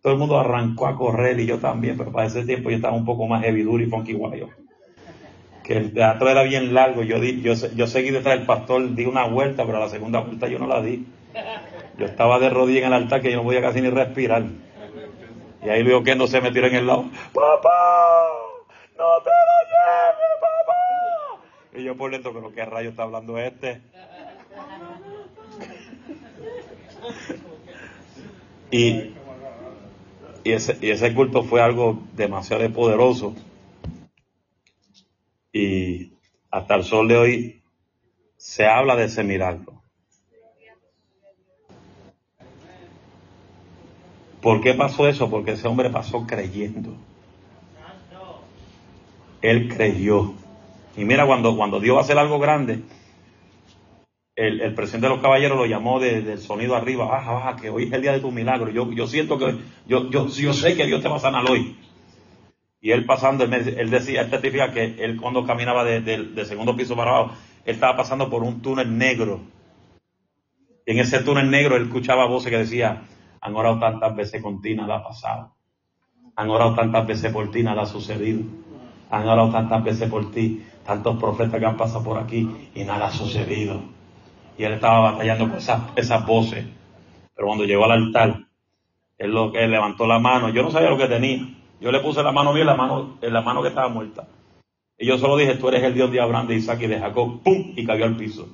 Todo 0.02 0.14
el 0.14 0.20
mundo 0.20 0.40
arrancó 0.40 0.88
a 0.88 0.96
correr 0.96 1.40
y 1.40 1.46
yo 1.46 1.60
también, 1.60 1.98
pero 1.98 2.12
para 2.12 2.28
ese 2.28 2.46
tiempo 2.46 2.70
yo 2.70 2.78
estaba 2.78 2.96
un 2.96 3.06
poco 3.06 3.28
más 3.28 3.44
heavy 3.44 3.64
duty 3.64 3.84
y 3.84 3.88
funky 3.88 4.14
guayo. 4.14 4.50
Que 5.64 5.78
el 5.78 5.94
teatro 5.94 6.30
era 6.30 6.44
bien 6.44 6.74
largo, 6.74 7.04
yo, 7.04 7.20
di, 7.20 7.42
yo, 7.42 7.54
yo 7.54 7.88
seguí 7.88 8.12
detrás 8.12 8.38
del 8.38 8.46
pastor, 8.46 8.96
di 8.96 9.06
una 9.06 9.26
vuelta, 9.26 9.66
pero 9.66 9.80
la 9.80 9.90
segunda 9.90 10.20
vuelta 10.20 10.48
yo 10.48 10.60
no 10.60 10.68
la 10.68 10.82
di. 10.82 11.06
Yo 11.98 12.06
estaba 12.06 12.40
de 12.40 12.50
rodillas 12.50 12.84
en 12.84 12.88
el 12.88 12.94
altar 12.94 13.22
que 13.22 13.32
yo 13.32 13.38
no 13.38 13.44
podía 13.44 13.62
casi 13.62 13.82
ni 13.82 13.90
respirar. 13.90 14.44
Y 15.66 15.70
ahí 15.70 15.84
Luis 15.84 15.96
Oquendo 15.96 16.28
se 16.28 16.40
me 16.40 16.52
tiró 16.52 16.68
en 16.68 16.76
el 16.76 16.88
lado. 16.88 17.06
¡Papá! 17.34 18.28
¡No 18.98 19.22
te 19.24 19.30
lo 19.30 19.58
lleves, 19.68 20.38
papá! 20.40 21.44
Y 21.74 21.84
yo 21.84 21.98
por 21.98 22.12
dentro, 22.12 22.34
pero 22.34 22.52
qué 22.54 22.64
rayo 22.66 22.90
está 22.90 23.04
hablando 23.04 23.38
este. 23.38 23.82
Y, 28.72 29.14
y 30.48 30.54
ese, 30.54 30.78
y 30.80 30.92
ese 30.92 31.14
culto 31.14 31.44
fue 31.44 31.62
algo 31.62 32.00
demasiado 32.14 32.72
poderoso. 32.72 33.36
Y 35.52 36.14
hasta 36.50 36.76
el 36.76 36.86
sol 36.86 37.10
de 37.10 37.18
hoy 37.18 37.62
se 38.38 38.66
habla 38.66 38.96
de 38.96 39.06
ese 39.06 39.26
milagro. 39.26 39.82
¿Por 44.42 44.62
qué 44.62 44.74
pasó 44.74 45.10
eso? 45.10 45.30
Porque 45.30 45.52
ese 45.52 45.68
hombre 45.68 45.90
pasó 45.90 46.26
creyendo. 46.26 46.96
Él 49.42 49.68
creyó. 49.68 50.34
Y 50.96 51.04
mira, 51.04 51.28
cuando, 51.28 51.58
cuando 51.58 51.82
Dios 51.82 51.98
va 51.98 52.00
a 52.00 52.04
hacer 52.04 52.18
algo 52.18 52.40
grande, 52.40 52.84
el, 54.38 54.76
presidente 54.76 55.08
de 55.08 55.14
los 55.14 55.22
caballeros 55.22 55.58
lo 55.58 55.66
llamó 55.66 56.00
de- 56.00 56.22
del 56.22 56.38
sonido 56.40 56.76
arriba, 56.76 57.06
baja, 57.06 57.32
baja, 57.32 57.56
que 57.56 57.72
hoy 57.72 57.86
es 57.86 57.92
el 57.94 58.04
día 58.04 58.12
de 58.12 58.20
tu 58.20 58.32
milagro. 58.32 58.70
Yo, 58.70 58.92
yo 58.92 59.08
siento 59.08 59.40
que, 59.40 59.58
yo, 59.88 60.12
yo, 60.12 60.28
yo 60.28 60.54
sé 60.54 60.76
que 60.78 60.86
Dios 60.86 61.02
te 61.02 61.10
va 61.10 61.16
a 61.16 61.20
sanar 61.20 61.50
hoy. 61.50 61.76
Y 62.80 62.92
él 62.92 63.06
pasando, 63.06 63.46
él, 63.46 63.90
decía, 63.90 64.22
él 64.22 64.30
testifica 64.30 64.72
que 64.72 65.04
él 65.04 65.20
cuando 65.20 65.44
caminaba 65.44 65.84
de, 65.84 66.46
segundo 66.46 66.76
piso 66.76 66.96
para 66.96 67.18
abajo, 67.18 67.34
él 67.66 67.74
estaba 67.74 67.98
pasando 67.98 68.30
por 68.30 68.44
un 68.44 68.62
túnel 68.62 68.96
negro. 68.96 69.42
Y 70.86 70.92
en 70.92 71.00
ese 71.00 71.20
túnel 71.24 71.50
negro 71.50 71.76
él 71.76 71.84
escuchaba 71.84 72.28
voces 72.28 72.52
que 72.52 72.60
decía, 72.60 73.02
han 73.42 73.56
orado 73.56 73.80
tantas 73.80 74.16
veces 74.16 74.44
con 74.44 74.62
ti, 74.62 74.76
nada 74.76 74.98
ha 74.98 75.04
pasado. 75.04 75.56
Han 76.36 76.52
orado 76.52 76.76
tantas 76.76 77.08
veces 77.08 77.34
por 77.34 77.50
ti, 77.50 77.64
nada 77.64 77.82
ha 77.82 77.86
sucedido. 77.88 78.44
Han 79.10 79.28
orado 79.28 79.52
tantas 79.52 79.84
veces 79.84 80.08
por 80.08 80.32
ti, 80.32 80.64
tantos 80.86 81.18
profetas 81.20 81.60
que 81.60 81.66
han 81.66 81.76
pasado 81.76 82.04
por 82.04 82.20
aquí 82.20 82.70
y 82.76 82.84
nada 82.84 83.08
ha 83.08 83.12
sucedido. 83.12 83.97
Y 84.58 84.64
él 84.64 84.74
estaba 84.74 85.12
batallando 85.12 85.50
con 85.50 85.58
esas, 85.58 85.82
esas 85.96 86.26
voces. 86.26 86.66
Pero 87.36 87.48
cuando 87.48 87.66
llegó 87.66 87.86
al 87.86 87.92
altar, 87.92 88.40
él, 89.18 89.32
lo, 89.32 89.54
él 89.54 89.72
levantó 89.72 90.08
la 90.08 90.20
mano. 90.20 90.50
Yo 90.50 90.64
no 90.64 90.72
sabía 90.72 90.90
lo 90.90 90.98
que 90.98 91.08
tenía. 91.08 91.48
Yo 91.80 91.92
le 91.92 92.00
puse 92.00 92.24
la 92.24 92.32
mano 92.32 92.54
mía 92.54 92.62
en 92.62 92.68
la 92.68 92.76
mano, 92.76 93.18
la 93.22 93.42
mano 93.42 93.62
que 93.62 93.68
estaba 93.70 93.88
muerta. 93.90 94.28
Y 94.98 95.06
yo 95.06 95.20
solo 95.20 95.38
dije, 95.38 95.56
tú 95.56 95.68
eres 95.70 95.84
el 95.84 95.94
Dios 95.94 96.12
de 96.12 96.20
Abraham, 96.20 96.48
de 96.48 96.56
Isaac 96.56 96.82
y 96.82 96.88
de 96.88 97.00
Jacob. 97.00 97.44
¡Pum! 97.44 97.74
Y 97.76 97.86
cayó 97.86 98.06
al 98.06 98.16
piso. 98.18 98.48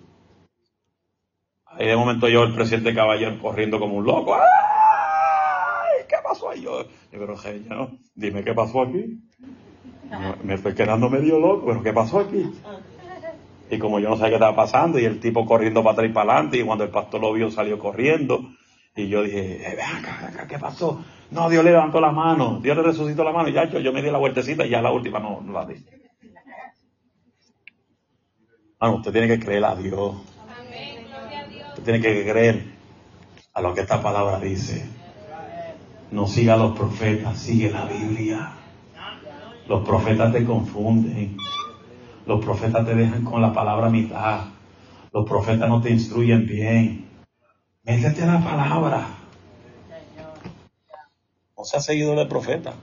Ahí 1.65 1.87
de 1.87 1.95
momento 1.95 2.27
yo, 2.27 2.43
el 2.43 2.53
presidente 2.53 2.93
caballero, 2.93 3.39
corriendo 3.41 3.79
como 3.79 3.95
un 3.95 4.05
loco. 4.05 4.35
¡Ay! 4.35 4.41
¿Qué 6.09 6.17
pasó 6.21 6.49
ahí? 6.49 6.61
Yo, 6.61 6.83
yo 6.83 6.87
pero 7.11 7.37
señor, 7.37 7.91
dime 8.13 8.43
qué 8.43 8.53
pasó 8.53 8.81
aquí. 8.81 9.19
Me- 10.43 10.53
estoy 10.55 10.75
quedando 10.75 11.09
medio 11.09 11.39
loco, 11.39 11.65
pero 11.65 11.81
¿qué 11.81 11.93
pasó 11.93 12.19
aquí? 12.19 12.51
Y 13.69 13.79
como 13.79 13.99
yo 13.99 14.09
no 14.09 14.15
sabía 14.15 14.31
qué 14.31 14.35
estaba 14.35 14.55
pasando, 14.55 14.99
y 14.99 15.05
el 15.05 15.19
tipo 15.19 15.45
corriendo 15.45 15.83
para 15.83 15.93
atrás 15.93 16.09
y 16.09 16.13
para 16.13 16.33
adelante, 16.33 16.57
y 16.57 16.63
cuando 16.63 16.83
el 16.83 16.89
pastor 16.89 17.21
lo 17.21 17.33
vio 17.33 17.49
salió 17.49 17.79
corriendo, 17.79 18.49
y 18.95 19.07
yo 19.07 19.23
dije, 19.23 19.73
eh, 19.73 19.81
acá, 19.81 20.27
acá, 20.27 20.47
¿qué 20.47 20.59
pasó? 20.59 21.03
No, 21.31 21.49
Dios 21.49 21.63
le 21.63 21.71
levantó 21.71 21.99
la 21.99 22.11
mano, 22.11 22.59
Dios 22.61 22.77
le 22.77 22.83
resucitó 22.83 23.23
la 23.23 23.31
mano, 23.31 23.49
y 23.49 23.53
ya 23.53 23.65
yo, 23.65 23.91
me 23.91 24.01
di 24.01 24.11
la 24.11 24.19
vueltecita 24.19 24.65
y 24.65 24.69
ya 24.69 24.81
la 24.81 24.91
última 24.91 25.19
no, 25.19 25.41
no 25.41 25.51
la 25.53 25.65
di. 25.65 25.83
Ah, 28.79 28.91
usted 28.91 29.11
tiene 29.11 29.27
que 29.27 29.39
creer 29.39 29.65
a 29.65 29.75
Dios. 29.75 30.15
Usted 31.69 31.83
tiene 31.83 32.01
que 32.01 32.23
creer 32.29 32.65
a 33.53 33.61
lo 33.61 33.73
que 33.73 33.81
esta 33.81 34.01
palabra 34.01 34.39
dice. 34.39 34.85
No 36.11 36.27
siga 36.27 36.53
a 36.53 36.57
los 36.57 36.77
profetas, 36.77 37.39
sigue 37.39 37.71
la 37.71 37.85
Biblia. 37.85 38.51
Los 39.67 39.87
profetas 39.87 40.33
te 40.33 40.43
confunden. 40.45 41.37
Los 42.25 42.43
profetas 42.43 42.85
te 42.85 42.95
dejan 42.95 43.23
con 43.23 43.41
la 43.41 43.53
palabra 43.53 43.87
a 43.87 43.89
mitad. 43.89 44.41
Los 45.11 45.27
profetas 45.27 45.67
no 45.67 45.81
te 45.81 45.89
instruyen 45.89 46.45
bien. 46.45 47.09
Métete 47.83 48.25
la 48.25 48.39
palabra. 48.41 49.07
No 51.57 51.65
se 51.65 51.77
ha 51.77 51.79
seguido 51.81 52.19
el 52.19 52.27
profeta. 52.27 52.73